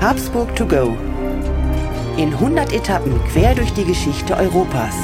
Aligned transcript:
Habsburg 0.00 0.56
to 0.56 0.64
go. 0.64 0.96
In 2.16 2.32
100 2.32 2.72
Etappen 2.72 3.20
quer 3.30 3.54
durch 3.54 3.70
die 3.74 3.84
Geschichte 3.84 4.34
Europas. 4.34 4.94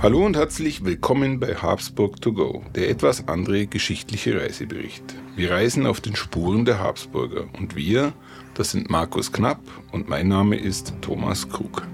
Hallo 0.00 0.24
und 0.24 0.36
herzlich 0.36 0.84
willkommen 0.84 1.40
bei 1.40 1.56
Habsburg 1.56 2.20
to 2.20 2.32
go, 2.32 2.62
der 2.76 2.90
etwas 2.90 3.26
andere 3.26 3.66
geschichtliche 3.66 4.40
Reisebericht. 4.40 5.02
Wir 5.34 5.50
reisen 5.50 5.84
auf 5.84 6.00
den 6.00 6.14
Spuren 6.14 6.64
der 6.64 6.78
Habsburger 6.78 7.46
und 7.58 7.74
wir, 7.74 8.12
das 8.54 8.70
sind 8.70 8.88
Markus 8.88 9.32
Knapp 9.32 9.58
und 9.90 10.08
mein 10.08 10.28
Name 10.28 10.54
ist 10.54 10.94
Thomas 11.00 11.48
Krug. 11.48 11.88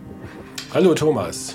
Hallo 0.75 0.93
Thomas. 0.93 1.55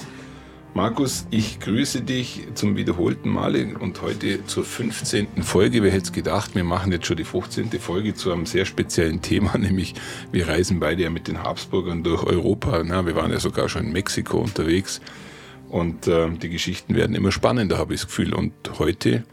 Markus, 0.75 1.25
ich 1.31 1.59
grüße 1.59 2.01
dich 2.01 2.47
zum 2.53 2.77
wiederholten 2.77 3.29
Male 3.29 3.75
und 3.79 4.01
heute 4.01 4.45
zur 4.45 4.63
15. 4.63 5.43
Folge. 5.43 5.81
Wer 5.81 5.91
hätte 5.91 6.03
es 6.03 6.11
gedacht, 6.11 6.53
wir 6.53 6.63
machen 6.63 6.91
jetzt 6.91 7.07
schon 7.07 7.17
die 7.17 7.23
15. 7.23 7.71
Folge 7.79 8.13
zu 8.13 8.31
einem 8.31 8.45
sehr 8.45 8.65
speziellen 8.65 9.21
Thema, 9.21 9.57
nämlich 9.57 9.95
wir 10.31 10.47
reisen 10.47 10.79
beide 10.79 11.03
ja 11.03 11.09
mit 11.09 11.27
den 11.27 11.41
Habsburgern 11.41 12.03
durch 12.03 12.23
Europa. 12.23 12.83
Na, 12.85 13.05
wir 13.05 13.15
waren 13.15 13.31
ja 13.31 13.39
sogar 13.39 13.67
schon 13.67 13.85
in 13.85 13.91
Mexiko 13.93 14.37
unterwegs 14.37 15.01
und 15.69 16.07
äh, 16.07 16.29
die 16.29 16.49
Geschichten 16.49 16.95
werden 16.95 17.15
immer 17.15 17.31
spannender, 17.31 17.79
habe 17.79 17.95
ich 17.95 18.01
das 18.01 18.07
Gefühl. 18.07 18.33
Und 18.33 18.53
heute 18.77 19.23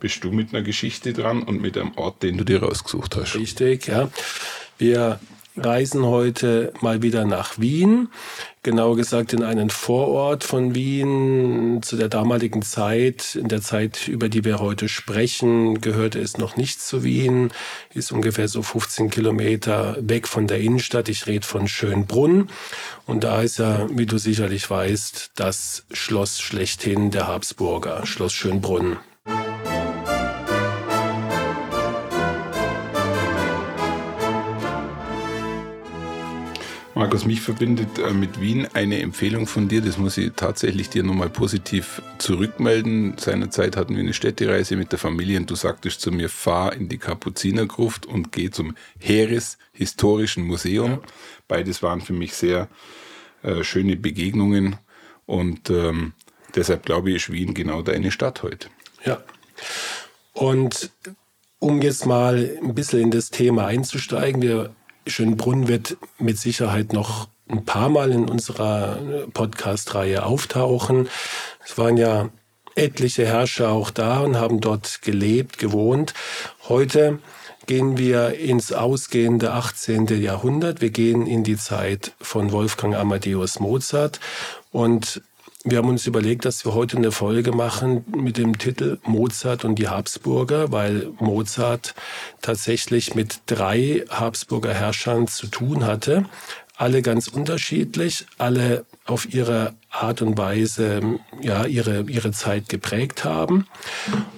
bist 0.00 0.22
du 0.22 0.32
mit 0.32 0.54
einer 0.54 0.62
Geschichte 0.62 1.14
dran 1.14 1.42
und 1.42 1.62
mit 1.62 1.78
einem 1.78 1.92
Ort, 1.96 2.22
den 2.22 2.36
du 2.36 2.44
dir 2.44 2.62
rausgesucht 2.62 3.16
hast. 3.16 3.36
Richtig, 3.36 3.86
ja. 3.86 4.10
Wir 4.76 5.18
reisen 5.56 6.04
heute 6.04 6.72
mal 6.80 7.02
wieder 7.02 7.24
nach 7.24 7.58
Wien, 7.58 8.08
genauer 8.62 8.96
gesagt 8.96 9.32
in 9.32 9.42
einen 9.42 9.70
Vorort 9.70 10.42
von 10.42 10.74
Wien. 10.74 11.80
Zu 11.82 11.96
der 11.96 12.08
damaligen 12.08 12.62
Zeit, 12.62 13.36
in 13.36 13.48
der 13.48 13.62
Zeit, 13.62 14.08
über 14.08 14.28
die 14.28 14.44
wir 14.44 14.58
heute 14.58 14.88
sprechen, 14.88 15.80
gehörte 15.80 16.20
es 16.20 16.38
noch 16.38 16.56
nicht 16.56 16.80
zu 16.80 17.04
Wien, 17.04 17.52
ist 17.92 18.10
ungefähr 18.10 18.48
so 18.48 18.62
15 18.62 19.10
Kilometer 19.10 19.96
weg 20.00 20.26
von 20.26 20.46
der 20.46 20.60
Innenstadt. 20.60 21.08
Ich 21.08 21.26
rede 21.26 21.46
von 21.46 21.68
Schönbrunn. 21.68 22.48
Und 23.06 23.22
da 23.22 23.42
ist 23.42 23.58
ja, 23.58 23.86
wie 23.90 24.06
du 24.06 24.18
sicherlich 24.18 24.68
weißt, 24.68 25.32
das 25.36 25.84
Schloss 25.92 26.40
schlechthin 26.40 27.10
der 27.10 27.28
Habsburger, 27.28 28.06
Schloss 28.06 28.32
Schönbrunn. 28.32 28.96
Markus, 37.04 37.26
mich 37.26 37.42
verbindet 37.42 37.98
äh, 37.98 38.14
mit 38.14 38.40
Wien 38.40 38.66
eine 38.72 39.02
Empfehlung 39.02 39.46
von 39.46 39.68
dir. 39.68 39.82
Das 39.82 39.98
muss 39.98 40.16
ich 40.16 40.32
tatsächlich 40.36 40.88
dir 40.88 41.02
nochmal 41.02 41.28
positiv 41.28 42.00
zurückmelden. 42.16 43.18
Seinerzeit 43.18 43.76
hatten 43.76 43.94
wir 43.94 44.02
eine 44.02 44.14
Städtereise 44.14 44.74
mit 44.76 44.90
der 44.90 44.98
Familie 44.98 45.38
und 45.38 45.50
du 45.50 45.54
sagtest 45.54 46.00
zu 46.00 46.10
mir, 46.12 46.30
fahr 46.30 46.72
in 46.72 46.88
die 46.88 46.96
Kapuzinergruft 46.96 48.06
und 48.06 48.32
geh 48.32 48.50
zum 48.50 48.74
Heereshistorischen 49.00 50.44
Museum. 50.44 50.92
Ja. 50.92 51.00
Beides 51.46 51.82
waren 51.82 52.00
für 52.00 52.14
mich 52.14 52.32
sehr 52.32 52.68
äh, 53.42 53.64
schöne 53.64 53.96
Begegnungen 53.96 54.76
und 55.26 55.68
ähm, 55.68 56.14
deshalb 56.54 56.86
glaube 56.86 57.10
ich, 57.10 57.16
ist 57.16 57.30
Wien 57.30 57.52
genau 57.52 57.82
deine 57.82 58.12
Stadt 58.12 58.42
heute. 58.42 58.68
Ja. 59.04 59.22
Und 60.32 60.90
um 61.58 61.82
jetzt 61.82 62.06
mal 62.06 62.58
ein 62.62 62.74
bisschen 62.74 63.00
in 63.00 63.10
das 63.10 63.28
Thema 63.28 63.66
einzusteigen, 63.66 64.40
wir 64.40 64.74
Schönbrunn 65.06 65.68
wird 65.68 65.96
mit 66.18 66.38
Sicherheit 66.38 66.92
noch 66.92 67.28
ein 67.48 67.64
paar 67.64 67.88
Mal 67.88 68.12
in 68.12 68.28
unserer 68.28 68.98
Podcast-Reihe 69.32 70.24
auftauchen. 70.24 71.08
Es 71.64 71.76
waren 71.76 71.96
ja 71.96 72.30
etliche 72.74 73.26
Herrscher 73.26 73.70
auch 73.70 73.90
da 73.90 74.20
und 74.20 74.36
haben 74.36 74.60
dort 74.60 75.02
gelebt, 75.02 75.58
gewohnt. 75.58 76.14
Heute 76.68 77.18
gehen 77.66 77.98
wir 77.98 78.38
ins 78.38 78.72
ausgehende 78.72 79.52
18. 79.52 80.06
Jahrhundert. 80.20 80.80
Wir 80.80 80.90
gehen 80.90 81.26
in 81.26 81.44
die 81.44 81.56
Zeit 81.56 82.12
von 82.20 82.52
Wolfgang 82.52 82.94
Amadeus 82.94 83.60
Mozart 83.60 84.20
und 84.70 85.22
wir 85.66 85.78
haben 85.78 85.88
uns 85.88 86.06
überlegt, 86.06 86.44
dass 86.44 86.66
wir 86.66 86.74
heute 86.74 86.98
eine 86.98 87.10
Folge 87.10 87.52
machen 87.52 88.04
mit 88.14 88.36
dem 88.36 88.58
Titel 88.58 88.98
Mozart 89.04 89.64
und 89.64 89.76
die 89.76 89.88
Habsburger, 89.88 90.70
weil 90.72 91.10
Mozart 91.18 91.94
tatsächlich 92.42 93.14
mit 93.14 93.40
drei 93.46 94.04
Habsburger 94.10 94.74
Herrschern 94.74 95.26
zu 95.26 95.46
tun 95.46 95.86
hatte. 95.86 96.26
Alle 96.76 97.00
ganz 97.00 97.28
unterschiedlich, 97.28 98.26
alle 98.36 98.84
auf 99.06 99.32
ihre 99.32 99.74
Art 99.88 100.20
und 100.20 100.36
Weise 100.36 101.00
ja, 101.40 101.64
ihre, 101.64 102.02
ihre 102.08 102.32
Zeit 102.32 102.68
geprägt 102.68 103.24
haben. 103.24 103.66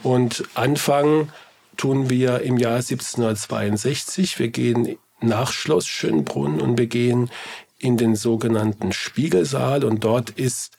Und 0.05 0.45
anfangen 0.55 1.33
tun 1.77 2.09
wir 2.09 2.43
im 2.43 2.57
Jahr 2.57 2.77
1762. 2.77 4.39
Wir 4.39 4.49
gehen 4.49 4.97
nach 5.21 5.51
Schloss 5.51 5.89
Schönbrunn 5.89 6.61
und 6.61 6.79
wir 6.79 6.87
gehen 6.87 7.31
in 7.79 7.97
den 7.97 8.17
sogenannten 8.17 8.93
Spiegelsaal 8.93 9.85
und 9.85 10.05
dort 10.05 10.31
ist 10.31 10.77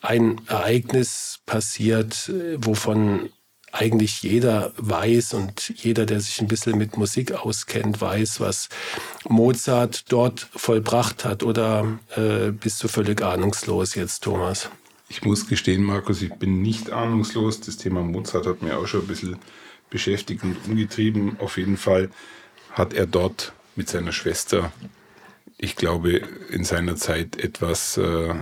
ein 0.00 0.40
Ereignis 0.46 1.40
passiert, 1.46 2.32
wovon 2.56 3.30
eigentlich 3.72 4.22
jeder 4.22 4.72
weiß 4.76 5.34
und 5.34 5.72
jeder, 5.76 6.06
der 6.06 6.20
sich 6.20 6.40
ein 6.40 6.48
bisschen 6.48 6.78
mit 6.78 6.96
Musik 6.96 7.32
auskennt, 7.32 8.00
weiß, 8.00 8.40
was 8.40 8.68
Mozart 9.28 10.10
dort 10.10 10.48
vollbracht 10.54 11.24
hat. 11.24 11.42
Oder 11.42 11.98
äh, 12.16 12.50
bist 12.50 12.82
du 12.82 12.88
völlig 12.88 13.22
ahnungslos 13.22 13.94
jetzt, 13.94 14.24
Thomas? 14.24 14.70
Ich 15.08 15.22
muss 15.22 15.46
gestehen, 15.46 15.82
Markus, 15.84 16.22
ich 16.22 16.34
bin 16.34 16.62
nicht 16.62 16.90
ahnungslos. 16.90 17.60
Das 17.60 17.76
Thema 17.76 18.02
Mozart 18.02 18.46
hat 18.46 18.62
mir 18.62 18.78
auch 18.78 18.86
schon 18.86 19.02
ein 19.02 19.06
bisschen 19.06 19.36
beschäftigt 19.90 20.42
und 20.42 20.56
umgetrieben. 20.66 21.36
Auf 21.40 21.56
jeden 21.56 21.76
Fall 21.76 22.10
hat 22.72 22.92
er 22.94 23.06
dort 23.06 23.52
mit 23.76 23.88
seiner 23.88 24.12
Schwester, 24.12 24.72
ich 25.56 25.76
glaube, 25.76 26.22
in 26.50 26.64
seiner 26.64 26.96
Zeit 26.96 27.36
etwas 27.36 27.96
äh, 27.96 28.34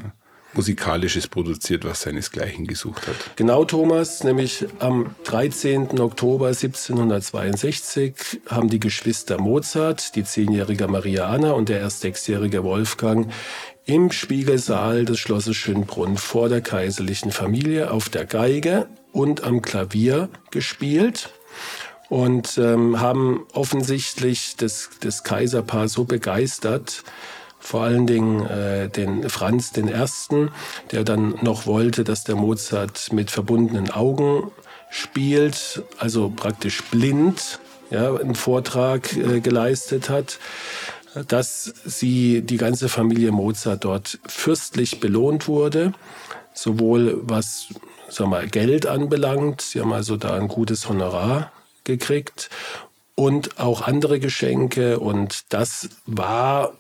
Musikalisches 0.56 1.28
produziert, 1.28 1.84
was 1.84 2.03
seinesgleichen 2.03 2.67
gesucht 2.67 3.06
hat. 3.06 3.15
Genau, 3.37 3.65
Thomas, 3.65 4.25
nämlich 4.25 4.67
am 4.78 5.15
13. 5.25 6.00
Oktober 6.00 6.49
1762 6.49 8.41
haben 8.49 8.69
die 8.69 8.81
Geschwister 8.81 9.41
Mozart, 9.41 10.16
die 10.16 10.25
zehnjährige 10.25 10.89
Mariana 10.89 11.53
und 11.53 11.69
der 11.69 11.81
erst 11.81 12.00
sechsjährige 12.00 12.65
Wolfgang 12.65 13.31
im 13.84 14.11
Spiegelsaal 14.11 15.05
des 15.05 15.21
Schlosses 15.21 15.56
Schönbrunn 15.56 16.16
vor 16.16 16.49
der 16.49 16.61
kaiserlichen 16.61 17.31
Familie 17.31 17.93
auf 17.93 18.09
der 18.09 18.25
Geige 18.25 18.89
und 19.12 19.45
am 19.45 19.62
Klavier 19.62 20.28
gespielt 20.50 21.31
und 22.09 22.59
ähm, 22.59 23.00
haben 23.00 23.47
offensichtlich 23.53 24.56
das, 24.56 24.91
das 25.00 25.25
Kaiserpaar 25.25 25.89
so 25.89 26.05
begeistert, 26.05 27.05
vor 27.66 27.82
allen 27.82 28.06
Dingen 28.06 28.47
äh, 28.47 28.88
den 28.88 29.28
Franz 29.28 29.72
den 29.72 29.88
Ersten, 29.88 30.53
der 30.93 31.03
dann 31.03 31.34
noch 31.43 31.66
wollte, 31.66 32.04
dass 32.04 32.22
der 32.22 32.37
Mozart 32.37 33.12
mit 33.12 33.32
verbundenen 33.32 33.91
Augen 33.91 34.53
spielt, 34.88 35.82
also 35.99 36.31
praktisch 36.31 36.84
blind, 36.84 37.59
ja, 37.91 38.15
einen 38.15 38.37
Vortrag 38.37 39.16
äh, 39.16 39.41
geleistet 39.41 40.09
hat, 40.09 40.38
dass 41.27 41.75
sie 41.84 42.43
die 42.43 42.56
ganze 42.56 42.88
Familie 42.88 43.32
Mozart 43.32 43.84
dort 43.84 44.21
fürstlich 44.28 45.00
belohnt 45.00 45.48
wurde, 45.48 45.93
sowohl 46.54 47.19
was 47.22 47.66
sag 48.09 48.28
mal, 48.28 48.47
Geld 48.47 48.87
anbelangt, 48.87 49.60
sie 49.60 49.81
haben 49.81 49.93
also 49.93 50.16
da 50.16 50.37
ein 50.37 50.47
gutes 50.47 50.88
Honorar 50.88 51.50
gekriegt 51.83 52.48
und 53.16 53.59
auch 53.59 53.83
andere 53.83 54.21
Geschenke 54.21 55.00
und 55.00 55.53
das 55.53 55.88
war 56.06 56.75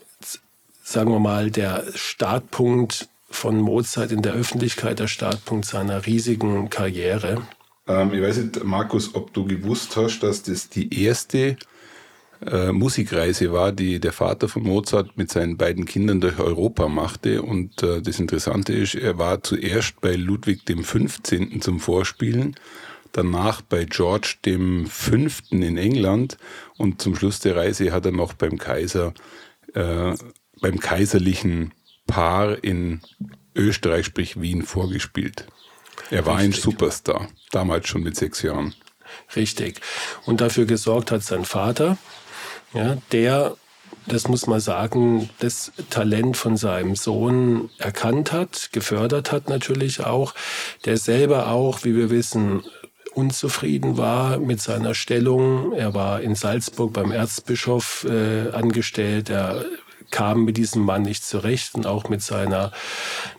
sagen 0.86 1.10
wir 1.10 1.18
mal, 1.18 1.50
der 1.50 1.84
Startpunkt 1.96 3.08
von 3.28 3.60
Mozart 3.60 4.12
in 4.12 4.22
der 4.22 4.34
Öffentlichkeit, 4.34 5.00
der 5.00 5.08
Startpunkt 5.08 5.66
seiner 5.66 6.06
riesigen 6.06 6.70
Karriere. 6.70 7.42
Ähm, 7.88 8.14
ich 8.14 8.22
weiß 8.22 8.36
nicht, 8.36 8.62
Markus, 8.62 9.12
ob 9.16 9.34
du 9.34 9.44
gewusst 9.44 9.96
hast, 9.96 10.20
dass 10.20 10.44
das 10.44 10.68
die 10.68 11.02
erste 11.02 11.56
äh, 12.46 12.70
Musikreise 12.70 13.52
war, 13.52 13.72
die 13.72 13.98
der 13.98 14.12
Vater 14.12 14.48
von 14.48 14.62
Mozart 14.62 15.16
mit 15.16 15.28
seinen 15.28 15.56
beiden 15.56 15.86
Kindern 15.86 16.20
durch 16.20 16.38
Europa 16.38 16.86
machte. 16.86 17.42
Und 17.42 17.82
äh, 17.82 18.00
das 18.00 18.20
Interessante 18.20 18.72
ist, 18.72 18.94
er 18.94 19.18
war 19.18 19.42
zuerst 19.42 20.00
bei 20.00 20.14
Ludwig 20.14 20.66
dem 20.66 20.84
15. 20.84 21.62
zum 21.62 21.80
Vorspielen, 21.80 22.54
danach 23.10 23.60
bei 23.60 23.86
George 23.86 24.36
dem 24.44 24.86
5. 24.86 25.50
in 25.50 25.78
England 25.78 26.38
und 26.76 27.02
zum 27.02 27.16
Schluss 27.16 27.40
der 27.40 27.56
Reise 27.56 27.90
hat 27.90 28.06
er 28.06 28.12
noch 28.12 28.34
beim 28.34 28.56
Kaiser 28.56 29.14
äh, 29.74 30.14
beim 30.60 30.80
kaiserlichen 30.80 31.72
Paar 32.06 32.62
in 32.62 33.00
Österreich, 33.54 34.06
sprich 34.06 34.40
Wien, 34.40 34.62
vorgespielt. 34.62 35.46
Er 36.10 36.26
war 36.26 36.38
Richtig. 36.38 36.56
ein 36.56 36.60
Superstar, 36.60 37.28
damals 37.50 37.88
schon 37.88 38.02
mit 38.02 38.16
sechs 38.16 38.42
Jahren. 38.42 38.74
Richtig. 39.34 39.80
Und 40.24 40.40
dafür 40.40 40.66
gesorgt 40.66 41.10
hat 41.10 41.22
sein 41.22 41.44
Vater, 41.44 41.98
ja, 42.74 42.98
der, 43.12 43.56
das 44.06 44.28
muss 44.28 44.46
man 44.46 44.60
sagen, 44.60 45.30
das 45.38 45.72
Talent 45.90 46.36
von 46.36 46.56
seinem 46.56 46.94
Sohn 46.94 47.70
erkannt 47.78 48.32
hat, 48.32 48.70
gefördert 48.72 49.32
hat 49.32 49.48
natürlich 49.48 50.04
auch, 50.04 50.34
der 50.84 50.96
selber 50.96 51.48
auch, 51.48 51.84
wie 51.84 51.96
wir 51.96 52.10
wissen, 52.10 52.62
unzufrieden 53.14 53.96
war 53.96 54.38
mit 54.38 54.60
seiner 54.60 54.94
Stellung. 54.94 55.72
Er 55.72 55.94
war 55.94 56.20
in 56.20 56.34
Salzburg 56.34 56.92
beim 56.92 57.10
Erzbischof 57.10 58.04
äh, 58.04 58.50
angestellt. 58.50 59.30
Er 59.30 59.64
kam 60.10 60.44
mit 60.44 60.56
diesem 60.56 60.82
Mann 60.82 61.02
nicht 61.02 61.24
zurecht 61.24 61.74
und 61.74 61.86
auch 61.86 62.08
mit 62.08 62.22
seiner, 62.22 62.72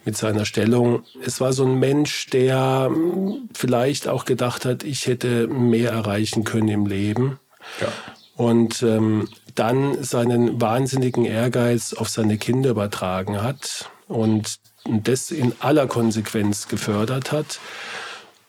mit 0.05 0.17
seiner 0.17 0.45
Stellung. 0.45 1.03
Es 1.25 1.41
war 1.41 1.53
so 1.53 1.65
ein 1.65 1.75
Mensch, 1.75 2.27
der 2.27 2.89
hm, 2.89 3.49
vielleicht 3.53 4.07
auch 4.07 4.25
gedacht 4.25 4.65
hat, 4.65 4.83
ich 4.83 5.07
hätte 5.07 5.47
mehr 5.47 5.91
erreichen 5.91 6.43
können 6.43 6.69
im 6.69 6.85
Leben. 6.85 7.39
Ja. 7.81 7.87
Und 8.35 8.83
ähm, 8.83 9.29
dann 9.55 10.03
seinen 10.03 10.61
wahnsinnigen 10.61 11.25
Ehrgeiz 11.25 11.93
auf 11.93 12.09
seine 12.09 12.37
Kinder 12.37 12.69
übertragen 12.69 13.41
hat 13.41 13.89
und 14.07 14.59
das 14.85 15.31
in 15.31 15.53
aller 15.59 15.87
Konsequenz 15.87 16.67
gefördert 16.67 17.31
hat. 17.31 17.59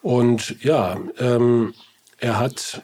Und 0.02 0.62
ja, 0.62 0.98
ähm, 1.18 1.74
er 2.18 2.38
hat 2.38 2.82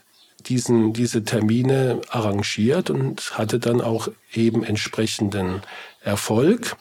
diesen, 0.49 0.93
diese 0.93 1.25
Termine 1.25 2.01
arrangiert 2.09 2.91
und 2.91 3.39
hatte 3.39 3.59
dann 3.59 3.81
auch 3.81 4.09
eben 4.33 4.65
entsprechenden 4.65 5.63
Erfolg. 6.01 6.77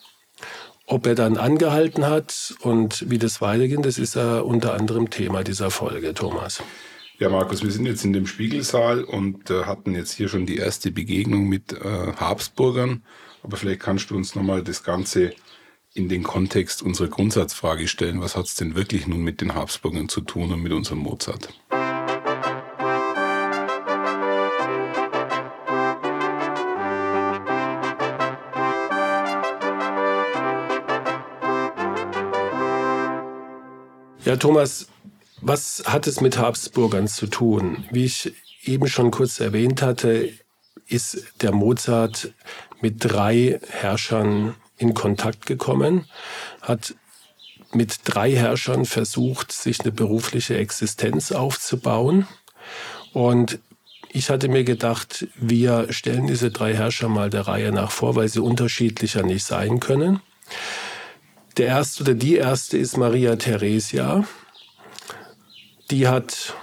Ob 0.86 1.08
er 1.08 1.16
dann 1.16 1.38
angehalten 1.38 2.06
hat 2.06 2.56
und 2.62 3.10
wie 3.10 3.18
das 3.18 3.42
weitergeht, 3.42 3.86
das 3.86 3.98
ist 3.98 4.16
ja 4.16 4.40
unter 4.40 4.74
anderem 4.74 5.10
Thema 5.10 5.44
dieser 5.44 5.72
Folge, 5.72 6.14
Thomas. 6.14 6.62
Ja, 7.20 7.30
Markus, 7.30 7.64
wir 7.64 7.72
sind 7.72 7.86
jetzt 7.86 8.04
in 8.04 8.12
dem 8.12 8.28
Spiegelsaal 8.28 9.04
und 9.04 9.50
äh, 9.50 9.64
hatten 9.64 9.96
jetzt 9.96 10.12
hier 10.12 10.28
schon 10.28 10.46
die 10.46 10.58
erste 10.58 10.92
Begegnung 10.92 11.48
mit 11.48 11.72
äh, 11.72 12.14
Habsburgern. 12.18 13.04
Aber 13.44 13.56
vielleicht 13.56 13.82
kannst 13.82 14.10
du 14.10 14.16
uns 14.16 14.36
nochmal 14.36 14.64
das 14.64 14.84
Ganze 14.84 15.34
in 15.94 16.10
den 16.10 16.24
Kontext 16.24 16.82
unserer 16.82 17.08
Grundsatzfrage 17.08 17.88
stellen. 17.88 18.20
Was 18.20 18.36
hat 18.36 18.46
es 18.46 18.56
denn 18.56 18.76
wirklich 18.76 19.08
nun 19.08 19.22
mit 19.22 19.42
den 19.42 19.54
Habsburgern 19.54 20.10
zu 20.10 20.22
tun 20.22 20.52
und 20.52 20.62
mit 20.62 20.74
unserem 20.74 21.00
Mozart? 21.00 21.50
Ja, 34.26 34.38
Thomas, 34.38 34.88
was 35.42 35.84
hat 35.86 36.08
es 36.08 36.22
mit 36.22 36.38
Habsburgern 36.38 37.10
zu 37.10 37.28
tun? 37.28 37.84
Wie 37.92 38.06
ich 38.06 38.34
eben 38.64 38.88
schon 38.88 39.12
kurz 39.12 39.42
erwähnt 39.42 39.82
hatte, 39.82 40.32
ist 40.88 41.26
der 41.42 41.52
Mozart 41.52 42.34
mit 42.80 43.04
drei 43.04 43.60
Herrschern 43.70 44.56
in 44.78 44.94
Kontakt 44.94 45.46
gekommen, 45.46 46.06
hat 46.62 46.96
mit 47.74 48.00
drei 48.06 48.34
Herrschern 48.34 48.86
versucht, 48.86 49.52
sich 49.52 49.82
eine 49.82 49.92
berufliche 49.92 50.56
Existenz 50.56 51.34
aufzubauen. 51.34 52.26
Und 53.12 53.60
ich 54.10 54.30
hatte 54.30 54.48
mir 54.48 54.64
gedacht, 54.64 55.28
wir 55.36 55.92
stellen 55.92 56.28
diese 56.28 56.50
drei 56.50 56.74
Herrscher 56.74 57.10
mal 57.10 57.30
der 57.30 57.42
Reihe 57.42 57.74
nach 57.74 57.92
vor, 57.92 58.16
weil 58.16 58.30
sie 58.30 58.42
unterschiedlicher 58.42 59.24
nicht 59.24 59.44
sein 59.44 59.82
können. 59.82 60.22
Der 61.58 61.68
erste 61.68 62.04
oder 62.04 62.14
die 62.14 62.36
erste 62.36 62.78
ist 62.78 62.98
Maria 62.98 63.36
Theresia 63.36 64.26
die 65.94 66.08
hat 66.08 66.56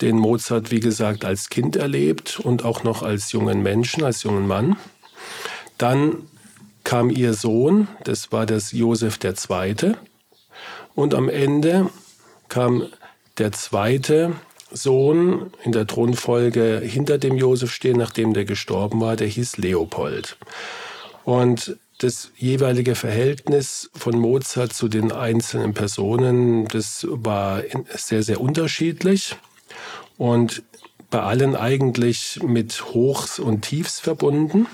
den 0.00 0.16
Mozart, 0.18 0.70
wie 0.70 0.80
gesagt, 0.80 1.24
als 1.24 1.50
Kind 1.50 1.76
erlebt 1.76 2.40
und 2.40 2.64
auch 2.64 2.82
noch 2.82 3.02
als 3.02 3.30
jungen 3.32 3.62
Menschen, 3.62 4.02
als 4.04 4.22
jungen 4.22 4.46
Mann. 4.46 4.76
Dann 5.78 6.28
kam 6.82 7.10
ihr 7.10 7.34
Sohn, 7.34 7.88
das 8.04 8.32
war 8.32 8.46
das 8.46 8.72
Josef 8.72 9.18
II. 9.22 9.94
Und 10.94 11.14
am 11.14 11.28
Ende 11.28 11.90
kam 12.48 12.86
der 13.38 13.52
zweite 13.52 14.32
Sohn 14.70 15.50
in 15.62 15.72
der 15.72 15.86
Thronfolge 15.86 16.80
hinter 16.82 17.18
dem 17.18 17.36
Josef 17.36 17.72
stehen, 17.72 17.98
nachdem 17.98 18.32
der 18.32 18.46
gestorben 18.46 19.00
war, 19.00 19.16
der 19.16 19.28
hieß 19.28 19.58
Leopold. 19.58 20.36
Und 21.24 21.76
das 21.98 22.30
jeweilige 22.36 22.94
Verhältnis 22.94 23.90
von 23.94 24.18
Mozart 24.18 24.72
zu 24.72 24.88
den 24.88 25.12
einzelnen 25.12 25.74
Personen, 25.74 26.66
das 26.66 27.06
war 27.08 27.62
sehr, 27.94 28.22
sehr 28.22 28.40
unterschiedlich 28.40 29.36
und 30.16 30.62
bei 31.10 31.20
allen 31.20 31.54
eigentlich 31.54 32.40
mit 32.42 32.86
Hochs 32.86 33.38
und 33.38 33.62
Tiefs 33.62 34.00
verbunden. 34.00 34.66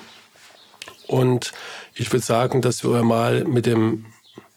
Und 1.07 1.53
ich 1.95 2.11
würde 2.13 2.25
sagen, 2.25 2.63
dass 2.63 2.85
wir 2.85 3.03
mal 3.03 3.45
mit, 3.45 3.67
dem, 3.67 4.07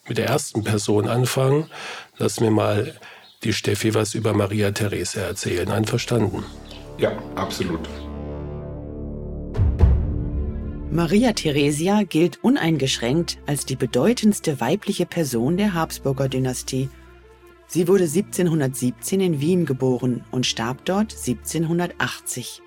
mit 0.08 0.18
der 0.18 0.28
ersten 0.28 0.64
Person 0.64 1.08
anfangen. 1.08 1.70
Lass 2.18 2.40
mir 2.40 2.52
mal 2.52 2.98
die 3.44 3.54
Steffi 3.54 3.94
was 3.94 4.14
über 4.14 4.34
Maria 4.34 4.72
Therese 4.72 5.22
erzählen. 5.22 5.70
Einverstanden? 5.72 6.46
Ja, 6.98 7.12
absolut. 7.36 7.90
Maria 10.94 11.34
Theresia 11.34 12.04
gilt 12.04 12.44
uneingeschränkt 12.44 13.40
als 13.48 13.66
die 13.66 13.76
bedeutendste 13.76 14.62
weibliche 14.62 15.08
Person 15.08 15.58
der 15.58 15.74
Habsburger 15.74 16.30
Dynastie. 16.30 16.88
Sie 17.66 17.88
wurde 17.88 18.04
1717 18.04 19.20
in 19.20 19.42
Wien 19.42 19.66
geboren 19.66 20.24
und 20.30 20.46
starb 20.46 20.86
dort 20.86 21.12
1780. 21.14 22.62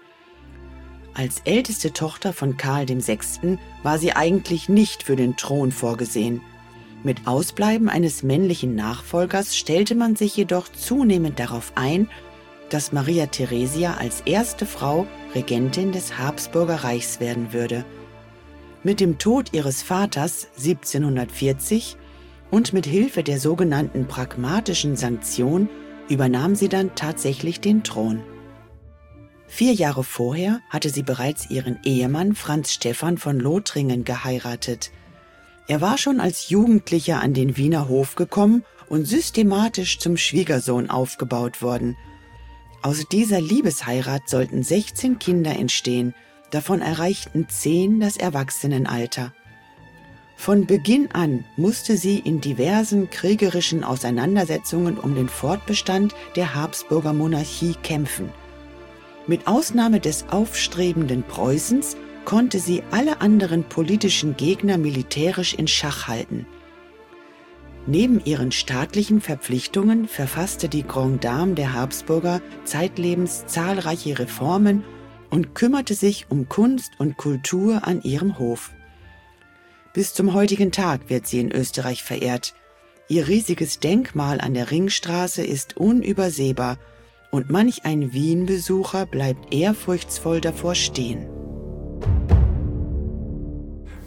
Als 1.14 1.40
älteste 1.44 1.93
Tochter 1.93 2.32
von 2.32 2.56
Karl 2.56 2.88
VI. 2.88 3.58
war 3.84 3.96
sie 4.00 4.11
eigentlich 4.11 4.69
nicht 4.69 5.05
für 5.05 5.14
den 5.14 5.37
Thron 5.37 5.70
vorgesehen. 5.70 6.40
Mit 7.05 7.28
Ausbleiben 7.28 7.88
eines 7.88 8.25
männlichen 8.25 8.75
Nachfolgers 8.75 9.56
stellte 9.56 9.94
man 9.94 10.17
sich 10.17 10.37
jedoch 10.37 10.67
zunehmend 10.67 11.38
darauf 11.38 11.70
ein, 11.76 12.08
dass 12.70 12.90
Maria 12.90 13.26
Theresia 13.26 13.94
als 13.99 14.23
erste 14.23 14.67
Frau 14.67 15.06
Regentin 15.32 15.93
des 15.93 16.19
Habsburger 16.19 16.82
Reichs 16.82 17.20
werden 17.20 17.52
würde– 17.52 17.84
mit 18.87 19.00
dem 19.00 19.19
Tod 19.19 19.53
ihres 19.53 19.83
Vaters 19.83 20.47
1740 20.59 21.97
und 22.53 22.73
mit 22.73 22.87
Hilfe 22.87 23.25
der 23.25 23.41
sogenannten 23.41 24.06
pragmatischen 24.06 24.94
Sanktion 24.94 25.69
übernahm 26.09 26.55
sie 26.55 26.69
dann 26.69 26.94
tatsächlich 26.94 27.61
den 27.61 27.83
Thron. 27.83 28.23
Vier 29.49 29.73
Jahre 29.73 30.05
vorher 30.05 30.61
hatte 30.71 30.91
sie 30.91 31.03
bereits 31.03 31.50
ihren 31.50 31.81
Ehemann 31.83 32.37
Franz 32.37 32.73
Stephan 32.73 33.19
von 33.19 33.41
Lothringen 33.41 34.05
geheiratet. 34.05 34.93
Er 35.67 35.81
war 35.81 35.99
schon 35.99 36.21
als 36.21 36.49
Jugendlicher 36.49 37.21
an 37.21 37.35
den 37.35 37.56
Wiener 37.56 37.88
Hof 37.88 38.15
gekommen 38.15 38.62
und 38.88 39.05
systematisch 39.05 39.99
zum 39.99 40.16
Schwiegersohn 40.16 40.90
aufgebaut 40.90 41.61
worden. 41.61 41.97
Aus 42.83 43.02
dieser 43.11 43.40
Liebesheirat 43.40 44.28
sollten 44.28 44.62
16 44.62 45.19
Kinder 45.19 45.57
entstehen– 45.57 46.14
davon 46.50 46.81
erreichten 46.81 47.49
zehn 47.49 48.00
das 48.00 48.17
Erwachsenenalter. 48.17 49.33
Von 50.37 50.67
Beginn 50.67 51.09
an 51.12 51.45
musste 51.57 51.97
sie 51.97 52.19
in 52.19 52.41
diversen 52.41 53.11
kriegerischen 53.11 53.83
Auseinandersetzungen 53.83 54.99
um 54.99 55.15
den 55.15 55.29
Fortbestand 55.29 56.15
der 56.37 56.55
Habsburger 56.55 57.15
Monarchie 57.15 57.75
kämpfen. 57.83 58.29
Mit 59.26 59.49
Ausnahme 59.49 59.99
des 59.99 60.29
aufstrebenden 60.29 61.23
Preußens 61.25 61.97
konnte 62.25 62.59
sie 62.59 62.83
alle 62.91 63.21
anderen 63.21 63.65
politischen 63.65 64.37
Gegner 64.37 64.79
militärisch 64.79 65.55
in 65.55 65.67
Schach 65.67 66.07
halten. 66.07 66.47
Neben 67.87 68.25
ihren 68.25 68.53
staatlichen 68.53 69.21
Verpflichtungen 69.21 70.07
verfasste 70.09 70.69
die 70.69 70.83
Grand 70.83 71.25
Dame 71.25 71.55
der 71.55 71.73
Habsburger 71.73 72.41
zeitlebens 72.65 73.47
zahlreiche 73.47 74.19
Reformen 74.19 74.85
und 75.30 75.54
kümmerte 75.54 75.95
sich 75.95 76.26
um 76.28 76.49
Kunst 76.49 76.92
und 76.99 77.16
Kultur 77.16 77.87
an 77.87 78.02
ihrem 78.02 78.38
Hof. 78.38 78.73
Bis 79.95 80.12
zum 80.14 80.35
heutigen 80.35 80.73
Tag 80.73 81.09
wird 81.09 81.26
sie 81.26 81.40
in 81.40 81.52
Österreich 81.52 82.02
verehrt. 82.02 82.54
Ihr 83.09 83.28
riesiges 83.28 83.80
Denkmal 83.80 84.40
an 84.40 84.54
der 84.54 84.71
Ringstraße 84.71 85.42
ist 85.42 85.76
unübersehbar 85.76 86.78
und 87.30 87.50
manch 87.50 87.85
ein 87.85 88.12
Wien-Besucher 88.12 89.06
bleibt 89.06 89.54
ehrfurchtsvoll 89.54 90.40
davor 90.40 90.75
stehen. 90.75 91.28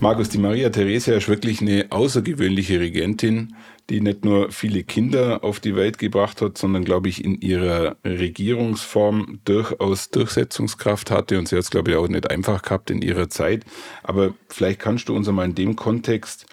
Markus, 0.02 0.30
die 0.30 0.38
Maria 0.38 0.70
Theresia 0.70 1.16
ist 1.16 1.28
wirklich 1.28 1.62
eine 1.62 1.88
außergewöhnliche 1.90 2.80
Regentin, 2.80 3.56
die 3.90 4.02
nicht 4.02 4.24
nur 4.24 4.52
viele 4.52 4.84
Kinder 4.84 5.44
auf 5.44 5.60
die 5.60 5.76
Welt 5.76 5.98
gebracht 5.98 6.42
hat, 6.42 6.58
sondern, 6.58 6.86
glaube 6.86 7.10
ich, 7.10 7.24
in 7.24 7.42
ihrer 7.42 7.98
Regierungsform 8.06 9.40
durchaus 9.46 10.10
Durchsetzungskraft 10.10 11.12
hatte. 11.12 11.40
Und 11.40 11.48
sie 11.48 11.56
hat 11.56 11.64
es, 11.64 11.72
glaube 11.72 11.92
ich, 11.92 11.98
auch 11.98 12.08
nicht 12.08 12.30
einfach 12.30 12.62
gehabt 12.62 12.92
in 12.92 13.02
ihrer 13.02 13.30
Zeit. 13.30 13.66
Aber 14.04 14.34
vielleicht 14.48 14.80
kannst 14.80 15.10
du 15.10 15.16
uns 15.16 15.28
einmal 15.28 15.46
in 15.46 15.56
dem 15.56 15.76
Kontext 15.76 16.46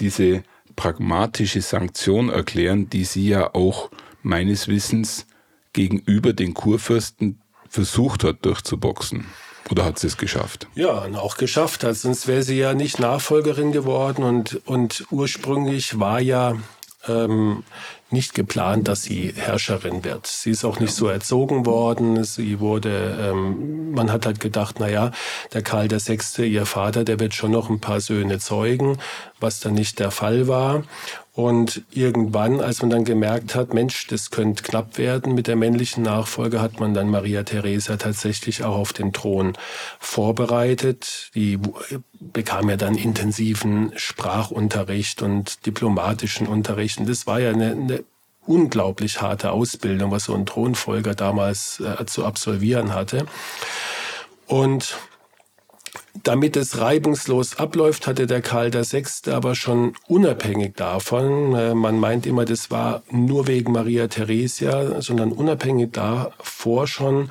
diese 0.00 0.42
pragmatische 0.76 1.60
Sanktion 1.60 2.30
erklären, 2.30 2.88
die 2.88 3.04
sie 3.04 3.28
ja 3.28 3.54
auch 3.54 3.90
meines 4.22 4.68
Wissens 4.68 5.26
gegenüber 5.72 6.32
den 6.32 6.54
Kurfürsten 6.54 7.40
versucht 7.68 8.24
hat 8.24 8.44
durchzuboxen. 8.44 9.26
Oder 9.70 9.84
hat 9.84 9.98
sie 9.98 10.06
es 10.06 10.16
geschafft? 10.16 10.66
Ja, 10.74 11.06
auch 11.16 11.36
geschafft 11.36 11.84
hat. 11.84 11.96
Sonst 11.96 12.26
wäre 12.26 12.42
sie 12.42 12.56
ja 12.56 12.72
nicht 12.72 12.98
Nachfolgerin 12.98 13.72
geworden. 13.72 14.24
Und, 14.24 14.66
und 14.66 15.04
ursprünglich 15.10 16.00
war 16.00 16.20
ja 16.20 16.56
ähm, 17.08 17.64
nicht 18.10 18.34
geplant, 18.34 18.88
dass 18.88 19.02
sie 19.02 19.32
Herrscherin 19.36 20.02
wird. 20.04 20.26
Sie 20.26 20.50
ist 20.50 20.64
auch 20.64 20.80
nicht 20.80 20.94
so 20.94 21.08
erzogen 21.08 21.66
worden. 21.66 22.24
Sie 22.24 22.58
wurde, 22.60 23.18
ähm, 23.20 23.92
man 23.92 24.10
hat 24.10 24.24
halt 24.24 24.40
gedacht, 24.40 24.76
na 24.78 24.88
ja, 24.88 25.10
der 25.52 25.62
Karl 25.62 25.90
VI., 25.90 26.44
ihr 26.44 26.66
Vater, 26.66 27.04
der 27.04 27.20
wird 27.20 27.34
schon 27.34 27.50
noch 27.50 27.68
ein 27.68 27.80
paar 27.80 28.00
Söhne 28.00 28.38
zeugen, 28.38 28.98
was 29.40 29.60
dann 29.60 29.74
nicht 29.74 29.98
der 29.98 30.10
Fall 30.10 30.48
war. 30.48 30.84
Und 31.38 31.82
irgendwann, 31.92 32.60
als 32.60 32.82
man 32.82 32.90
dann 32.90 33.04
gemerkt 33.04 33.54
hat, 33.54 33.72
Mensch, 33.72 34.08
das 34.08 34.32
könnte 34.32 34.64
knapp 34.64 34.98
werden 34.98 35.36
mit 35.36 35.46
der 35.46 35.54
männlichen 35.54 36.02
Nachfolge, 36.02 36.60
hat 36.60 36.80
man 36.80 36.94
dann 36.94 37.08
Maria 37.08 37.44
Theresa 37.44 37.96
tatsächlich 37.96 38.64
auch 38.64 38.74
auf 38.74 38.92
den 38.92 39.12
Thron 39.12 39.52
vorbereitet. 40.00 41.30
Die 41.36 41.60
bekam 42.18 42.68
ja 42.68 42.76
dann 42.76 42.96
intensiven 42.96 43.92
Sprachunterricht 43.94 45.22
und 45.22 45.64
diplomatischen 45.64 46.48
Unterricht. 46.48 46.98
Und 46.98 47.08
das 47.08 47.28
war 47.28 47.38
ja 47.38 47.50
eine, 47.50 47.70
eine 47.70 48.04
unglaublich 48.44 49.22
harte 49.22 49.52
Ausbildung, 49.52 50.10
was 50.10 50.24
so 50.24 50.34
ein 50.34 50.44
Thronfolger 50.44 51.14
damals 51.14 51.78
äh, 51.78 52.04
zu 52.06 52.26
absolvieren 52.26 52.94
hatte. 52.94 53.26
Und 54.48 54.98
damit 56.22 56.56
es 56.56 56.78
reibungslos 56.78 57.58
abläuft, 57.58 58.06
hatte 58.06 58.26
der 58.26 58.42
Karl 58.42 58.72
VI. 58.72 59.30
aber 59.30 59.54
schon 59.54 59.94
unabhängig 60.06 60.74
davon, 60.74 61.54
äh, 61.54 61.74
man 61.74 61.98
meint 61.98 62.26
immer, 62.26 62.44
das 62.44 62.70
war 62.70 63.02
nur 63.10 63.46
wegen 63.46 63.72
Maria 63.72 64.08
Theresia, 64.08 65.00
sondern 65.00 65.32
unabhängig 65.32 65.92
davor 65.92 66.86
schon 66.86 67.30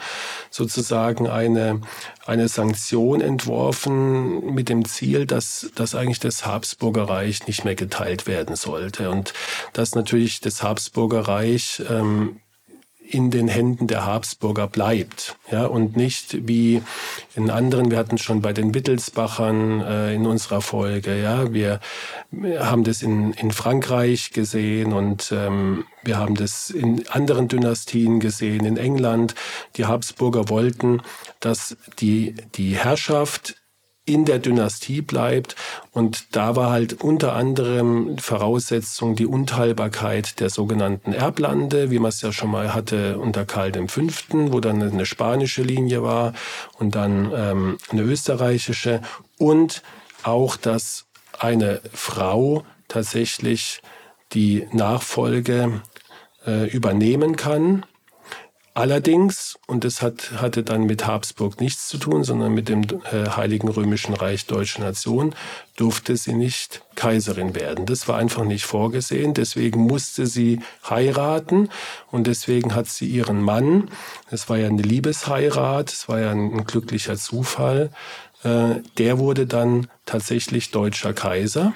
sozusagen 0.50 1.28
eine, 1.28 1.82
eine 2.26 2.48
Sanktion 2.48 3.22
entworfen 3.22 4.54
mit 4.54 4.70
dem 4.70 4.86
Ziel, 4.86 5.26
dass, 5.26 5.72
dass 5.76 5.96
eigentlich 5.96 6.20
das 6.20 6.46
Habsburger 6.46 7.04
Reich 7.04 7.48
nicht 7.48 7.66
mehr 7.66 7.76
geteilt 7.76 8.28
werden 8.28 8.56
sollte 8.56 9.10
und 9.10 9.34
dass 9.74 9.96
natürlich 9.96 10.42
das 10.42 10.64
Habsburger 10.64 11.22
Reich 11.22 11.82
ähm, 11.90 12.40
in 13.10 13.32
den 13.32 13.48
Händen 13.48 13.88
der 13.88 14.06
Habsburger 14.06 14.68
bleibt. 14.68 15.38
Ja, 15.52 15.66
und 15.66 15.96
nicht 15.96 16.48
wie 16.48 16.82
in 17.36 17.50
anderen, 17.50 17.90
wir 17.90 17.98
hatten 17.98 18.18
schon 18.18 18.42
bei 18.42 18.54
den 18.54 18.74
Wittelsbachern 18.74 19.82
äh, 19.82 20.14
in 20.14 20.26
unserer 20.26 20.62
Folge, 20.62 21.22
ja, 21.22 21.54
wir 21.54 21.80
haben 22.60 22.84
das 22.84 23.02
in, 23.02 23.34
in 23.34 23.52
Frankreich 23.52 24.32
gesehen 24.32 24.94
und 24.94 25.32
ähm, 25.32 25.86
wir 26.04 26.18
haben 26.18 26.36
das 26.36 26.70
in 26.70 27.08
anderen 27.08 27.48
Dynastien 27.48 28.20
gesehen, 28.20 28.66
in 28.66 28.78
England. 28.78 29.36
Die 29.76 29.86
Habsburger 29.86 30.50
wollten, 30.50 31.02
dass 31.40 31.78
die, 32.00 32.36
die 32.56 32.76
Herrschaft 32.76 33.56
in 34.08 34.26
der 34.26 34.40
Dynastie 34.40 35.02
bleibt. 35.02 35.56
Und 35.92 36.36
da 36.36 36.56
war 36.56 36.72
halt 36.72 37.02
unter 37.04 37.34
anderem 37.34 38.18
Voraussetzung 38.18 39.16
die 39.16 39.26
Unteilbarkeit 39.26 40.40
der 40.40 40.50
sogenannten 40.50 41.14
Erblande, 41.14 41.92
wie 41.92 42.00
man 42.00 42.10
es 42.10 42.22
ja 42.22 42.32
schon 42.32 42.50
mal 42.50 42.74
hatte 42.74 43.20
unter 43.20 43.46
Karl 43.46 43.74
V., 43.88 44.02
wo 44.52 44.60
dann 44.60 44.82
eine 44.82 45.06
spanische 45.06 45.62
Linie 45.62 46.02
war 46.04 46.34
und 46.80 46.96
dann 46.96 47.32
ähm, 47.36 47.78
eine 47.90 48.02
österreichische. 48.02 49.02
Und 49.38 49.84
auch, 50.24 50.56
dass 50.56 51.06
eine 51.38 51.82
Frau 51.94 52.64
tatsächlich 52.88 53.82
die 54.34 54.68
Nachfolge 54.72 55.82
äh, 56.46 56.70
übernehmen 56.70 57.36
kann 57.36 57.86
Allerdings, 58.78 59.58
und 59.66 59.84
das 59.84 60.04
hat, 60.04 60.34
hatte 60.40 60.62
dann 60.62 60.84
mit 60.84 61.08
Habsburg 61.08 61.60
nichts 61.60 61.88
zu 61.88 61.98
tun, 61.98 62.24
sondern 62.24 62.54
mit 62.54 62.70
dem 62.70 62.84
äh, 63.12 63.28
Heiligen 63.36 63.70
Römischen 63.70 64.14
Reich 64.14 64.46
Deutsche 64.46 64.82
Nation, 64.82 65.34
durfte 65.78 66.16
sie 66.16 66.34
nicht 66.34 66.84
Kaiserin 66.94 67.56
werden. 67.56 67.88
Das 67.88 68.08
war 68.08 68.20
einfach 68.20 68.44
nicht 68.44 68.68
vorgesehen. 68.68 69.34
Deswegen 69.34 69.80
musste 69.80 70.28
sie 70.28 70.60
heiraten 70.88 71.70
und 72.12 72.28
deswegen 72.28 72.76
hat 72.76 72.88
sie 72.88 73.08
ihren 73.08 73.42
Mann, 73.42 73.90
das 74.30 74.48
war 74.48 74.58
ja 74.60 74.68
eine 74.68 74.84
Liebesheirat, 74.84 75.92
es 75.92 76.08
war 76.08 76.20
ja 76.20 76.30
ein, 76.30 76.54
ein, 76.54 76.66
glücklicher 76.66 77.18
Zufall, 77.18 77.90
äh, 78.44 78.76
der 79.00 79.18
wurde 79.18 79.48
dann 79.48 79.88
tatsächlich 80.06 80.70
deutscher 80.70 81.14
Kaiser, 81.14 81.74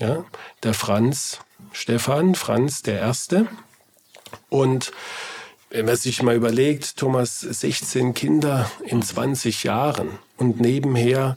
ja, 0.00 0.24
der 0.64 0.74
Franz 0.74 1.38
Stephan, 1.70 2.34
Franz 2.34 2.82
der 2.82 2.98
Erste. 2.98 3.46
Und 4.48 4.90
wenn 5.70 5.86
man 5.86 5.96
sich 5.96 6.22
mal 6.22 6.34
überlegt, 6.34 6.96
Thomas, 6.96 7.40
16 7.40 8.12
Kinder 8.14 8.70
in 8.84 9.02
20 9.02 9.64
Jahren 9.64 10.18
und 10.36 10.60
nebenher 10.60 11.36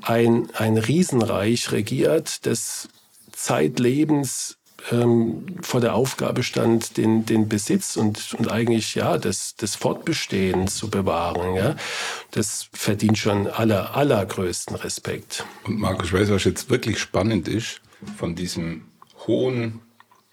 ein, 0.00 0.48
ein 0.54 0.78
Riesenreich 0.78 1.72
regiert, 1.72 2.46
das 2.46 2.88
zeitlebens 3.32 4.58
ähm, 4.92 5.44
vor 5.60 5.80
der 5.80 5.94
Aufgabe 5.94 6.44
stand, 6.44 6.96
den, 6.96 7.26
den 7.26 7.48
Besitz 7.48 7.96
und, 7.96 8.34
und 8.34 8.50
eigentlich 8.50 8.94
ja 8.94 9.18
das, 9.18 9.56
das 9.56 9.74
Fortbestehen 9.74 10.68
zu 10.68 10.88
bewahren. 10.88 11.54
Ja? 11.54 11.76
Das 12.30 12.68
verdient 12.72 13.18
schon 13.18 13.48
aller, 13.48 13.96
allergrößten 13.96 14.76
Respekt. 14.76 15.44
Und 15.64 15.78
Markus, 15.78 16.06
ich 16.06 16.12
weiß, 16.12 16.30
was 16.30 16.44
jetzt 16.44 16.70
wirklich 16.70 17.00
spannend 17.00 17.48
ist, 17.48 17.80
von 18.16 18.36
diesem 18.36 18.84
hohen 19.26 19.80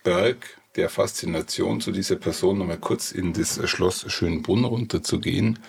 Berg 0.03 0.57
der 0.75 0.89
Faszination 0.89 1.81
zu 1.81 1.91
dieser 1.91 2.15
Person 2.15 2.57
nochmal 2.57 2.77
kurz 2.77 3.11
in 3.11 3.33
das 3.33 3.59
Schloss 3.69 4.05
Schönbrunn 4.11 4.65
runterzugehen. 4.65 5.59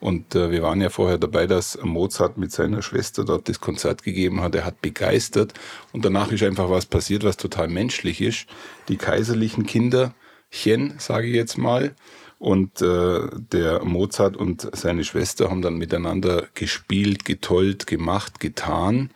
Und 0.00 0.34
äh, 0.34 0.50
wir 0.50 0.62
waren 0.62 0.80
ja 0.80 0.90
vorher 0.90 1.18
dabei, 1.18 1.46
dass 1.46 1.78
Mozart 1.82 2.36
mit 2.36 2.52
seiner 2.52 2.82
Schwester 2.82 3.24
dort 3.24 3.48
das 3.48 3.60
Konzert 3.60 4.02
gegeben 4.02 4.42
hat. 4.42 4.54
Er 4.54 4.64
hat 4.64 4.82
begeistert 4.82 5.54
und 5.92 6.04
danach 6.04 6.30
ist 6.30 6.42
einfach 6.42 6.68
was 6.68 6.86
passiert, 6.86 7.24
was 7.24 7.36
total 7.36 7.68
menschlich 7.68 8.20
ist. 8.20 8.46
Die 8.88 8.96
kaiserlichen 8.96 9.66
Kinderchen, 9.66 10.94
sage 10.98 11.28
ich 11.28 11.34
jetzt 11.34 11.56
mal, 11.56 11.94
und 12.38 12.82
äh, 12.82 13.20
der 13.32 13.82
Mozart 13.84 14.36
und 14.36 14.68
seine 14.76 15.04
Schwester 15.04 15.48
haben 15.48 15.62
dann 15.62 15.76
miteinander 15.76 16.48
gespielt, 16.54 17.24
getollt, 17.24 17.86
gemacht, 17.86 18.40
getan. 18.40 19.10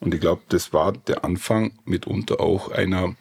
Und 0.00 0.12
ich 0.12 0.20
glaube, 0.20 0.42
das 0.48 0.72
war 0.74 0.92
der 0.92 1.24
Anfang 1.24 1.72
mitunter 1.86 2.40
auch 2.40 2.70
einer 2.70 3.14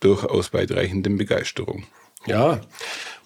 durchaus 0.00 0.52
weitreichenden 0.52 1.16
Begeisterung. 1.16 1.84
Ja, 2.26 2.60